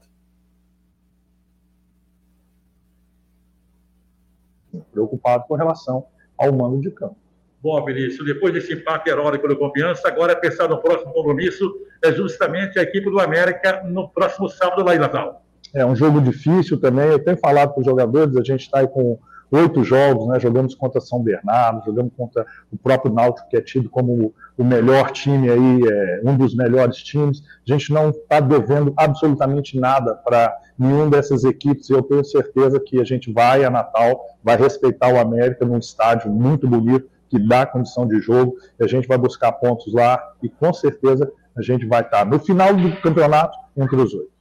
Preocupado 4.91 5.45
com 5.47 5.55
relação 5.55 6.07
ao 6.39 6.51
mando 6.51 6.81
de 6.81 6.91
campo. 6.91 7.19
Bom, 7.63 7.85
Vinícius, 7.85 8.25
depois 8.25 8.55
desse 8.55 8.73
empate 8.73 9.11
heróico 9.11 9.47
do 9.47 9.59
Confiança, 9.59 10.09
agora 10.09 10.33
é 10.33 10.35
pensar 10.35 10.67
no 10.67 10.81
próximo 10.81 11.13
compromisso, 11.13 11.75
é 12.03 12.11
justamente 12.11 12.79
a 12.79 12.83
equipe 12.83 13.11
do 13.11 13.21
América 13.21 13.83
no 13.85 14.09
próximo 14.09 14.49
sábado 14.49 14.83
lá 14.83 14.97
em 14.97 14.99
Natal. 14.99 15.45
É 15.75 15.85
um 15.85 15.95
jogo 15.95 16.23
difícil 16.23 16.81
também, 16.81 17.11
eu 17.11 17.23
tenho 17.23 17.37
falado 17.37 17.75
para 17.75 17.81
os 17.81 17.87
jogadores, 17.87 18.35
a 18.35 18.43
gente 18.43 18.63
está 18.63 18.79
aí 18.79 18.89
com 18.89 19.19
oito 19.55 19.85
jogos, 19.85 20.27
né? 20.29 20.41
Jogamos 20.41 20.75
contra 20.75 21.01
São 21.01 21.23
Bernardo, 21.23 21.85
jogamos 21.85 22.13
contra 22.17 22.47
o 22.73 22.77
próprio 22.77 23.13
Náutico, 23.13 23.49
que 23.49 23.57
é 23.57 23.61
tido 23.61 23.89
como 23.89 24.35
o 24.57 24.65
melhor 24.65 25.11
time 25.11 25.51
aí, 25.51 25.81
é, 25.89 26.21
um 26.25 26.37
dos 26.37 26.55
melhores 26.55 26.97
times. 26.99 27.43
A 27.67 27.73
gente 27.73 27.93
não 27.93 28.11
está 28.11 28.41
devendo 28.41 28.93
absolutamente 28.97 29.79
nada 29.79 30.15
para 30.15 30.57
nenhum 30.79 31.09
dessas 31.09 31.45
equipes. 31.45 31.89
E 31.89 31.93
eu 31.93 32.03
tenho 32.03 32.25
certeza 32.25 32.81
que 32.81 33.01
a 33.01 33.05
gente 33.05 33.33
vai 33.33 33.65
a 33.65 33.71
Natal, 33.71 34.21
vai 34.43 34.57
respeitar 34.57 35.13
o 35.13 35.19
América 35.19 35.65
num 35.65 35.79
estádio 35.79 36.31
muito 36.31 36.69
bonito, 36.69 37.09
que 37.29 37.39
dá 37.39 37.67
condição 37.67 38.07
de 38.07 38.21
jogo. 38.21 38.57
E 38.79 38.85
a 38.85 38.87
gente 38.87 39.09
vai 39.09 39.19
buscar 39.19 39.53
pontos 39.53 39.93
lá 39.93 40.23
e 40.43 40.49
com 40.49 40.73
certeza 40.73 41.31
a 41.57 41.63
gente 41.63 41.87
vai 41.87 42.03
estar 42.03 42.27
no 42.27 42.39
final 42.39 42.75
do 42.75 43.01
campeonato 43.01 43.57
entre 43.77 43.97
os 43.97 44.13
oito. 44.13 44.35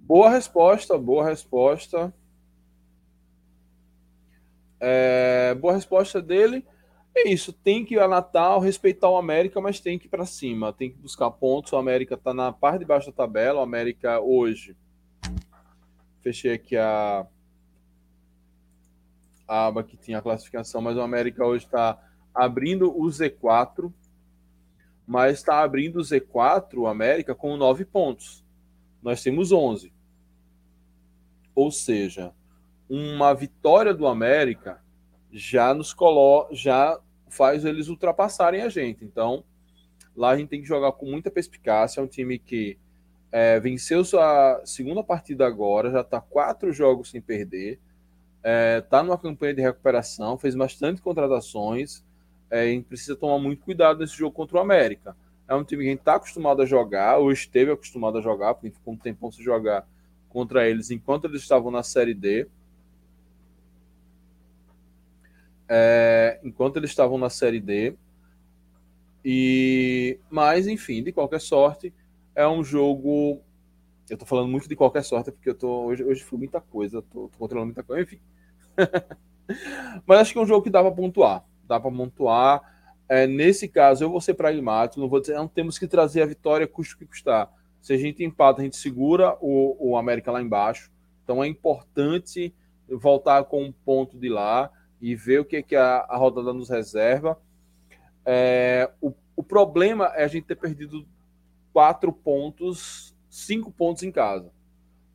Boa 0.00 0.30
resposta, 0.30 0.96
boa 0.96 1.24
resposta. 1.24 2.12
É, 4.80 5.54
boa 5.54 5.74
resposta 5.74 6.20
dele. 6.20 6.64
É 7.16 7.30
isso, 7.30 7.50
tem 7.50 7.82
que 7.82 7.94
ir 7.94 8.00
a 8.00 8.06
Natal, 8.06 8.60
respeitar 8.60 9.08
o 9.08 9.16
América, 9.16 9.58
mas 9.58 9.80
tem 9.80 9.98
que 9.98 10.04
ir 10.06 10.10
para 10.10 10.26
cima, 10.26 10.70
tem 10.72 10.90
que 10.90 10.98
buscar 10.98 11.30
pontos. 11.30 11.72
O 11.72 11.76
América 11.76 12.14
está 12.14 12.34
na 12.34 12.52
parte 12.52 12.80
de 12.80 12.84
baixo 12.84 13.06
da 13.06 13.16
tabela. 13.16 13.60
O 13.60 13.62
América 13.62 14.20
hoje. 14.20 14.76
Fechei 16.20 16.52
aqui 16.52 16.76
a, 16.76 17.26
a 19.48 19.66
aba 19.66 19.82
que 19.82 19.96
tinha 19.96 20.18
a 20.18 20.22
classificação, 20.22 20.82
mas 20.82 20.96
o 20.96 21.00
América 21.00 21.44
hoje 21.46 21.64
está 21.64 21.98
abrindo 22.34 22.90
o 22.90 23.06
Z4, 23.06 23.90
mas 25.06 25.38
está 25.38 25.62
abrindo 25.62 25.96
o 25.96 26.02
Z4, 26.02 26.74
o 26.78 26.86
América, 26.86 27.34
com 27.34 27.56
9 27.56 27.86
pontos. 27.86 28.44
Nós 29.00 29.22
temos 29.22 29.52
11. 29.52 29.90
Ou 31.54 31.70
seja, 31.70 32.34
uma 32.88 33.34
vitória 33.34 33.92
do 33.92 34.06
América 34.06 34.80
já 35.32 35.74
nos 35.74 35.92
coloca, 35.92 36.54
já 36.54 36.98
faz 37.28 37.64
eles 37.64 37.88
ultrapassarem 37.88 38.62
a 38.62 38.68
gente. 38.68 39.04
Então, 39.04 39.44
lá 40.16 40.30
a 40.30 40.36
gente 40.36 40.48
tem 40.48 40.60
que 40.60 40.68
jogar 40.68 40.92
com 40.92 41.06
muita 41.06 41.30
perspicácia. 41.30 42.00
É 42.00 42.02
um 42.02 42.06
time 42.06 42.38
que 42.38 42.78
é, 43.30 43.58
venceu 43.60 44.04
sua 44.04 44.62
segunda 44.64 45.02
partida 45.02 45.46
agora, 45.46 45.90
já 45.90 46.00
está 46.00 46.20
quatro 46.20 46.72
jogos 46.72 47.10
sem 47.10 47.20
perder, 47.20 47.72
está 48.36 48.48
é, 48.48 48.80
tá 48.80 49.02
numa 49.02 49.18
campanha 49.18 49.54
de 49.54 49.62
recuperação, 49.62 50.38
fez 50.38 50.54
bastante 50.54 51.02
contratações. 51.02 52.04
É, 52.48 52.62
a 52.62 52.66
gente 52.66 52.84
precisa 52.84 53.16
tomar 53.16 53.38
muito 53.38 53.64
cuidado 53.64 53.98
nesse 53.98 54.16
jogo 54.16 54.34
contra 54.34 54.56
o 54.56 54.60
América. 54.60 55.16
É 55.48 55.54
um 55.54 55.64
time 55.64 55.82
que 55.82 55.88
a 55.88 55.92
gente 55.92 56.00
está 56.00 56.14
acostumado 56.14 56.62
a 56.62 56.66
jogar, 56.66 57.18
ou 57.18 57.30
esteve 57.30 57.70
acostumado 57.70 58.18
a 58.18 58.20
jogar, 58.20 58.54
porque 58.54 58.70
ficou 58.70 58.94
um 58.94 58.96
tempão 58.96 59.30
se 59.30 59.42
jogar 59.42 59.86
contra 60.28 60.68
eles 60.68 60.90
enquanto 60.90 61.24
eles 61.26 61.42
estavam 61.42 61.70
na 61.70 61.82
Série 61.82 62.14
D. 62.14 62.48
é, 65.68 66.38
enquanto 66.42 66.76
eles 66.76 66.90
estavam 66.90 67.18
na 67.18 67.30
Série 67.30 67.60
D. 67.60 67.96
E, 69.24 70.20
mas, 70.30 70.66
enfim, 70.66 71.02
de 71.02 71.12
qualquer 71.12 71.40
sorte, 71.40 71.92
é 72.34 72.46
um 72.46 72.62
jogo. 72.62 73.40
Eu 74.08 74.16
tô 74.16 74.24
falando 74.24 74.48
muito 74.48 74.68
de 74.68 74.76
qualquer 74.76 75.02
sorte, 75.02 75.32
porque 75.32 75.50
eu 75.50 75.54
tô. 75.54 75.86
Hoje, 75.86 76.04
hoje 76.04 76.22
foi 76.22 76.38
muita 76.38 76.60
coisa, 76.60 77.02
tô, 77.02 77.28
tô 77.28 77.38
controlando 77.38 77.66
muita 77.66 77.82
coisa, 77.82 78.02
enfim. 78.02 78.20
mas 80.06 80.20
acho 80.20 80.32
que 80.32 80.38
é 80.38 80.42
um 80.42 80.46
jogo 80.46 80.62
que 80.62 80.70
dá 80.70 80.80
para 80.80 80.92
pontuar. 80.92 81.44
Dá 81.66 81.80
para 81.80 81.90
pontuar. 81.90 82.76
É, 83.08 83.26
nesse 83.26 83.68
caso, 83.68 84.04
eu 84.04 84.10
vou 84.10 84.20
ser 84.20 84.34
pragmático, 84.34 85.00
não 85.00 85.08
vou 85.08 85.20
dizer, 85.20 85.34
não 85.34 85.48
temos 85.48 85.78
que 85.78 85.86
trazer 85.86 86.22
a 86.22 86.26
vitória 86.26 86.66
custo 86.66 86.98
que 86.98 87.06
custar. 87.06 87.50
Se 87.80 87.92
a 87.92 87.96
gente 87.96 88.24
empata, 88.24 88.60
a 88.60 88.64
gente 88.64 88.76
segura 88.76 89.36
o, 89.40 89.90
o 89.90 89.96
América 89.96 90.30
lá 90.30 90.42
embaixo. 90.42 90.90
Então 91.22 91.42
é 91.42 91.46
importante 91.46 92.54
voltar 92.88 93.44
com 93.44 93.64
um 93.64 93.72
ponto 93.72 94.18
de 94.18 94.28
lá 94.28 94.70
e 95.00 95.14
ver 95.14 95.40
o 95.40 95.44
que, 95.44 95.62
que 95.62 95.76
a, 95.76 95.98
a 96.08 96.16
rodada 96.16 96.52
nos 96.52 96.68
reserva. 96.68 97.38
É, 98.24 98.90
o, 99.00 99.12
o 99.34 99.42
problema 99.42 100.06
é 100.14 100.24
a 100.24 100.28
gente 100.28 100.46
ter 100.46 100.56
perdido 100.56 101.06
quatro 101.72 102.12
pontos, 102.12 103.14
cinco 103.28 103.70
pontos 103.70 104.02
em 104.02 104.10
casa. 104.10 104.52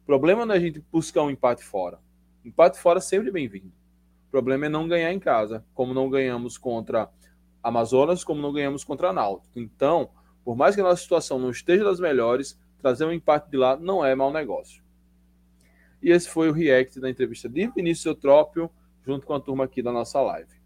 O 0.03 0.05
problema 0.05 0.45
não 0.45 0.53
é 0.53 0.57
a 0.57 0.61
gente 0.61 0.83
buscar 0.91 1.23
um 1.23 1.29
empate 1.29 1.63
fora. 1.63 1.99
Empate 2.43 2.79
fora 2.79 2.99
é 2.99 3.01
sempre 3.01 3.31
bem-vindo. 3.31 3.71
O 4.27 4.31
problema 4.31 4.65
é 4.65 4.69
não 4.69 4.87
ganhar 4.87 5.11
em 5.11 5.19
casa, 5.19 5.65
como 5.73 5.93
não 5.93 6.09
ganhamos 6.09 6.57
contra 6.57 7.09
Amazonas, 7.61 8.23
como 8.23 8.41
não 8.41 8.53
ganhamos 8.53 8.83
contra 8.83 9.11
Náutico. 9.11 9.59
Então, 9.59 10.09
por 10.43 10.55
mais 10.55 10.75
que 10.75 10.81
a 10.81 10.83
nossa 10.83 11.01
situação 11.01 11.37
não 11.37 11.49
esteja 11.49 11.83
das 11.83 11.99
melhores, 11.99 12.59
trazer 12.81 13.05
um 13.05 13.11
empate 13.11 13.49
de 13.49 13.57
lá 13.57 13.75
não 13.77 14.03
é 14.03 14.15
mau 14.15 14.31
negócio. 14.31 14.83
E 16.01 16.09
esse 16.09 16.29
foi 16.29 16.49
o 16.49 16.53
react 16.53 16.99
da 16.99 17.09
entrevista 17.09 17.47
de 17.47 17.67
Vinícius 17.67 18.05
Eutrópio 18.05 18.71
junto 19.05 19.25
com 19.25 19.33
a 19.33 19.39
turma 19.39 19.63
aqui 19.65 19.81
da 19.81 19.91
nossa 19.91 20.21
live. 20.21 20.61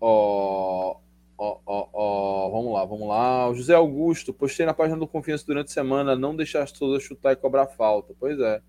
Ó, 0.00 0.96
ó, 1.38 1.60
ó, 1.64 1.88
ó, 1.92 2.50
vamos 2.50 2.72
lá, 2.72 2.84
vamos 2.84 3.08
lá. 3.08 3.48
O 3.48 3.54
José 3.54 3.74
Augusto, 3.74 4.32
postei 4.32 4.66
na 4.66 4.74
página 4.74 4.98
do 4.98 5.06
Confiança 5.06 5.46
durante 5.46 5.68
a 5.68 5.72
semana, 5.72 6.16
não 6.16 6.34
deixar 6.34 6.62
as 6.62 6.72
todas 6.72 7.02
chutar 7.02 7.32
e 7.32 7.36
cobrar 7.36 7.66
falta. 7.68 8.14
Pois 8.18 8.38
é, 8.40 8.60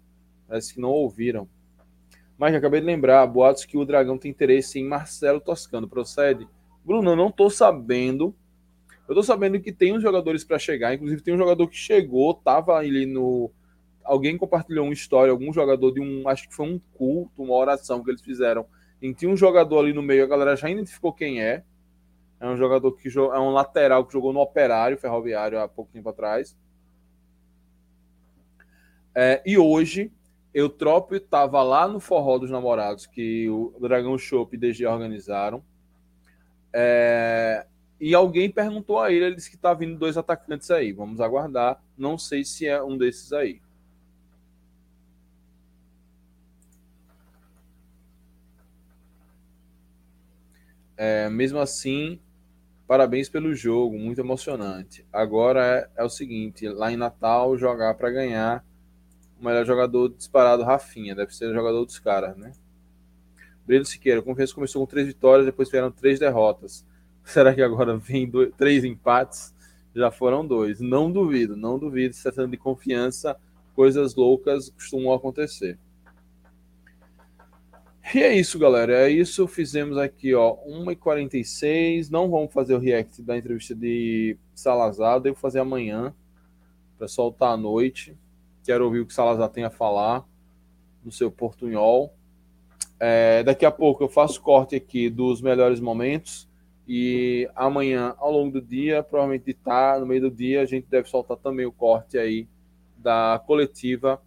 parece 0.48 0.74
que 0.74 0.80
não 0.80 0.90
ouviram. 0.90 1.48
Mas 2.38 2.54
acabei 2.54 2.82
de 2.82 2.86
lembrar, 2.86 3.26
boatos 3.26 3.66
que 3.66 3.78
o 3.78 3.86
Dragão 3.86 4.18
tem 4.18 4.30
interesse 4.30 4.80
em 4.80 4.88
Marcelo 4.88 5.40
Toscano. 5.40 5.88
Procede? 5.88 6.48
Bruno, 6.84 7.12
eu 7.12 7.16
não 7.16 7.32
tô 7.32 7.50
sabendo. 7.50 8.36
Eu 9.08 9.16
tô 9.16 9.24
sabendo 9.24 9.60
que 9.60 9.72
tem 9.72 9.96
uns 9.96 10.02
jogadores 10.02 10.44
para 10.44 10.60
chegar, 10.60 10.94
inclusive 10.94 11.22
tem 11.22 11.34
um 11.34 11.38
jogador 11.38 11.68
que 11.68 11.76
chegou, 11.76 12.34
tava 12.34 12.76
ali 12.76 13.06
no 13.06 13.52
alguém 14.04 14.38
compartilhou 14.38 14.86
uma 14.86 14.94
história, 14.94 15.32
algum 15.32 15.52
jogador 15.54 15.92
de 15.92 16.00
um, 16.02 16.28
acho 16.28 16.48
que 16.48 16.56
foi 16.56 16.68
um 16.68 16.80
culto, 16.94 17.44
uma 17.44 17.54
oração 17.56 18.04
que 18.04 18.10
eles 18.10 18.22
fizeram. 18.22 18.66
E 19.02 19.14
tinha 19.14 19.30
um 19.32 19.38
jogador 19.38 19.80
ali 19.80 19.94
no 19.94 20.02
meio, 20.02 20.24
a 20.24 20.28
galera 20.28 20.56
já 20.56 20.70
identificou 20.70 21.14
quem 21.14 21.42
é. 21.42 21.64
É 22.40 22.48
um 22.48 22.58
jogador 22.58 22.92
que 22.94 23.08
é 23.18 23.40
um 23.40 23.52
lateral 23.52 24.06
que 24.06 24.14
jogou 24.14 24.34
no 24.34 24.42
Operário 24.42 24.98
Ferroviário 24.98 25.60
há 25.60 25.68
pouco 25.68 25.92
tempo 25.92 26.10
atrás. 26.10 26.58
É, 29.16 29.42
e 29.46 29.58
hoje, 29.58 30.12
Eutrópio 30.54 31.18
estava 31.18 31.62
lá 31.64 31.88
no 31.88 32.00
Forró 32.00 32.38
dos 32.38 32.50
Namorados, 32.52 33.06
que 33.06 33.50
o 33.50 33.74
Dragão 33.80 34.18
Shop 34.18 34.56
e 34.56 34.60
DG 34.60 34.86
organizaram. 34.86 35.64
É, 36.74 37.66
E 38.00 38.14
alguém 38.14 38.52
perguntou 38.52 39.00
a 39.00 39.12
ele, 39.12 39.26
ele 39.26 39.36
disse 39.36 39.50
que 39.50 39.56
está 39.56 39.74
vindo 39.74 39.98
dois 39.98 40.18
atacantes 40.18 40.70
aí. 40.72 40.92
Vamos 40.92 41.22
aguardar. 41.22 41.82
Não 41.98 42.18
sei 42.18 42.44
se 42.44 42.68
é 42.68 42.84
um 42.84 42.98
desses 42.98 43.32
aí. 43.32 43.62
É, 50.96 51.30
mesmo 51.30 51.60
assim, 51.60 52.20
parabéns 52.88 53.30
pelo 53.30 53.54
jogo, 53.56 53.98
muito 53.98 54.20
emocionante. 54.20 55.06
Agora 55.12 55.90
é, 55.96 56.02
é 56.02 56.04
o 56.04 56.10
seguinte: 56.10 56.68
lá 56.68 56.92
em 56.92 56.98
Natal, 56.98 57.58
jogar 57.58 57.96
para 57.96 58.12
ganhar. 58.12 58.66
O 59.40 59.46
melhor 59.46 59.66
jogador 59.66 60.10
disparado, 60.10 60.64
Rafinha, 60.64 61.16
deve 61.16 61.36
ser 61.36 61.48
o 61.48 61.54
jogador 61.54 61.84
dos 61.86 62.00
caras, 62.00 62.38
né? 62.38 62.54
Breno 63.66 63.86
Siqueira, 63.86 64.20
a 64.20 64.24
confiança 64.24 64.54
começou 64.54 64.82
com 64.82 64.90
três 64.90 65.08
vitórias, 65.08 65.46
depois 65.46 65.70
vieram 65.70 65.92
três 65.92 66.20
derrotas. 66.20 66.86
Será 67.24 67.54
que 67.54 67.62
agora 67.62 67.98
vem 67.98 68.30
dois, 68.30 68.52
três 68.58 68.84
empates? 68.84 69.54
Já 69.96 70.12
foram 70.12 70.46
dois. 70.46 70.80
Não 70.80 71.12
duvido, 71.12 71.56
não 71.56 71.78
duvido. 71.78 72.14
Se 72.14 72.24
tratando 72.24 72.52
de 72.52 72.58
confiança, 72.58 73.38
coisas 73.76 74.16
loucas 74.16 74.70
costumam 74.70 75.14
acontecer. 75.14 75.78
E 78.12 78.22
é 78.22 78.36
isso, 78.36 78.60
galera. 78.60 79.08
É 79.08 79.10
isso. 79.10 79.48
Fizemos 79.48 79.98
aqui, 79.98 80.34
ó, 80.34 80.58
1h46. 80.68 82.10
Não 82.10 82.30
vamos 82.30 82.52
fazer 82.52 82.76
o 82.76 82.80
react 82.80 83.22
da 83.22 83.38
entrevista 83.38 83.74
de 83.74 84.38
Salazar. 84.54 85.20
Devo 85.22 85.38
fazer 85.38 85.60
amanhã, 85.60 86.14
para 86.98 87.08
soltar 87.08 87.54
à 87.54 87.58
noite. 87.58 88.18
Quero 88.64 88.86
ouvir 88.86 89.00
o 89.02 89.06
que 89.06 89.14
Salazar 89.14 89.50
tem 89.50 89.64
a 89.64 89.70
falar 89.70 90.26
no 91.04 91.12
seu 91.12 91.32
portunhol. 91.32 92.14
É, 93.00 93.44
daqui 93.44 93.66
a 93.66 93.72
pouco 93.72 94.04
eu 94.04 94.10
faço 94.10 94.42
corte 94.42 94.76
aqui 94.76 95.10
dos 95.10 95.42
melhores 95.42 95.80
momentos. 95.80 96.48
E 96.88 97.50
amanhã, 97.56 98.14
ao 98.18 98.32
longo 98.32 98.60
do 98.60 98.62
dia, 98.62 99.02
provavelmente 99.02 99.46
de 99.46 99.54
tarde, 99.54 100.02
no 100.02 100.06
meio 100.06 100.22
do 100.22 100.32
dia, 100.32 100.62
a 100.62 100.66
gente 100.66 100.88
deve 100.90 101.08
soltar 101.08 101.38
também 101.38 101.66
o 101.66 101.72
corte 101.72 102.18
aí 102.18 102.48
da 102.98 103.42
coletiva 103.46 104.22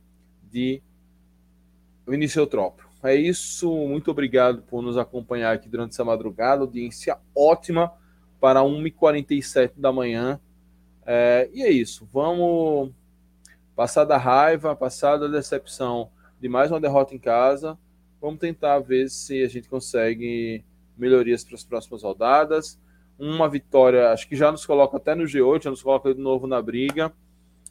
de 0.51 0.83
Vinícius 2.07 2.37
Eutrópio. 2.37 2.86
É 3.07 3.15
isso, 3.15 3.71
muito 3.87 4.11
obrigado 4.11 4.63
por 4.63 4.83
nos 4.83 4.99
acompanhar 4.99 5.55
aqui 5.55 5.69
durante 5.69 5.93
essa 5.93 6.05
madrugada, 6.05 6.63
audiência 6.63 7.17
ótima 7.35 7.93
para 8.41 8.61
1h47 8.61 9.73
da 9.77 9.93
manhã. 9.93 10.41
É, 11.05 11.49
e 11.55 11.63
é 11.63 11.71
isso, 11.71 12.09
vamos 12.13 12.91
passar 13.77 14.05
da 14.05 14.17
raiva, 14.17 14.75
passar 14.75 15.19
da 15.19 15.29
decepção 15.29 16.11
de 16.41 16.49
mais 16.49 16.73
uma 16.73 16.81
derrota 16.81 17.15
em 17.15 17.19
casa. 17.19 17.79
Vamos 18.21 18.41
tentar 18.41 18.81
ver 18.81 19.09
se 19.09 19.41
a 19.43 19.49
gente 19.49 19.69
consegue 19.69 20.65
melhorias 20.99 21.45
para 21.45 21.55
as 21.55 21.65
próximas 21.65 22.03
rodadas. 22.03 22.77
Uma 23.17 23.49
vitória, 23.49 24.11
acho 24.11 24.29
que 24.29 24.35
já 24.35 24.51
nos 24.51 24.67
coloca 24.67 24.97
até 24.97 25.15
no 25.15 25.25
G8, 25.25 25.63
já 25.63 25.71
nos 25.71 25.83
coloca 25.83 26.13
de 26.13 26.21
novo 26.21 26.49
na 26.49 26.61
briga. 26.61 27.13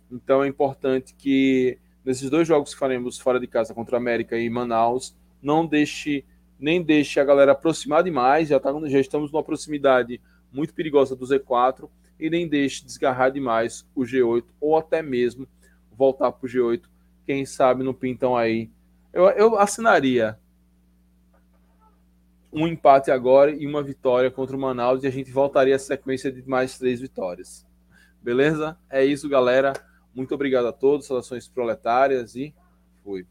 Então 0.10 0.44
é 0.44 0.48
importante 0.48 1.14
que 1.14 1.78
nesses 2.06 2.30
dois 2.30 2.48
jogos 2.48 2.74
que 2.74 2.80
faremos 2.80 3.20
fora 3.20 3.40
de 3.40 3.48
casa 3.48 3.74
contra 3.74 3.98
a 3.98 4.00
América 4.00 4.38
e 4.38 4.50
Manaus, 4.50 5.14
não 5.46 5.66
deixe 5.66 6.26
nem 6.60 6.82
deixe 6.82 7.20
a 7.20 7.24
galera 7.24 7.52
aproximar 7.52 8.04
demais, 8.04 8.48
já, 8.48 8.60
tá, 8.60 8.72
já 8.88 9.00
estamos 9.00 9.32
numa 9.32 9.44
proximidade 9.44 10.22
muito 10.52 10.74
perigosa 10.74 11.16
do 11.16 11.26
Z4, 11.26 11.90
e 12.20 12.30
nem 12.30 12.48
deixe 12.48 12.86
desgarrar 12.86 13.30
demais 13.30 13.86
o 13.94 14.04
G8, 14.04 14.46
ou 14.60 14.78
até 14.78 15.02
mesmo 15.02 15.48
voltar 15.92 16.32
para 16.32 16.46
o 16.46 16.50
G8, 16.50 16.84
quem 17.26 17.46
sabe 17.46 17.84
no 17.84 17.94
pintão 17.94 18.38
aí. 18.38 18.70
Eu, 19.12 19.26
eu 19.32 19.58
assinaria 19.58 20.40
um 22.52 22.68
empate 22.68 23.12
agora 23.12 23.52
e 23.52 23.68
uma 23.68 23.84
vitória 23.84 24.32
contra 24.32 24.56
o 24.56 24.60
Manaus 24.60 25.04
e 25.04 25.08
a 25.08 25.12
gente 25.12 25.30
voltaria 25.30 25.76
à 25.76 25.80
sequência 25.80 26.32
de 26.32 26.48
mais 26.48 26.78
três 26.78 27.02
vitórias. 27.02 27.68
Beleza? 28.22 28.78
É 28.90 29.04
isso, 29.04 29.28
galera. 29.28 29.74
Muito 30.14 30.34
obrigado 30.34 30.68
a 30.68 30.72
todos, 30.72 31.06
saudações 31.06 31.50
proletárias 31.50 32.34
e 32.36 32.54
fui. 33.04 33.26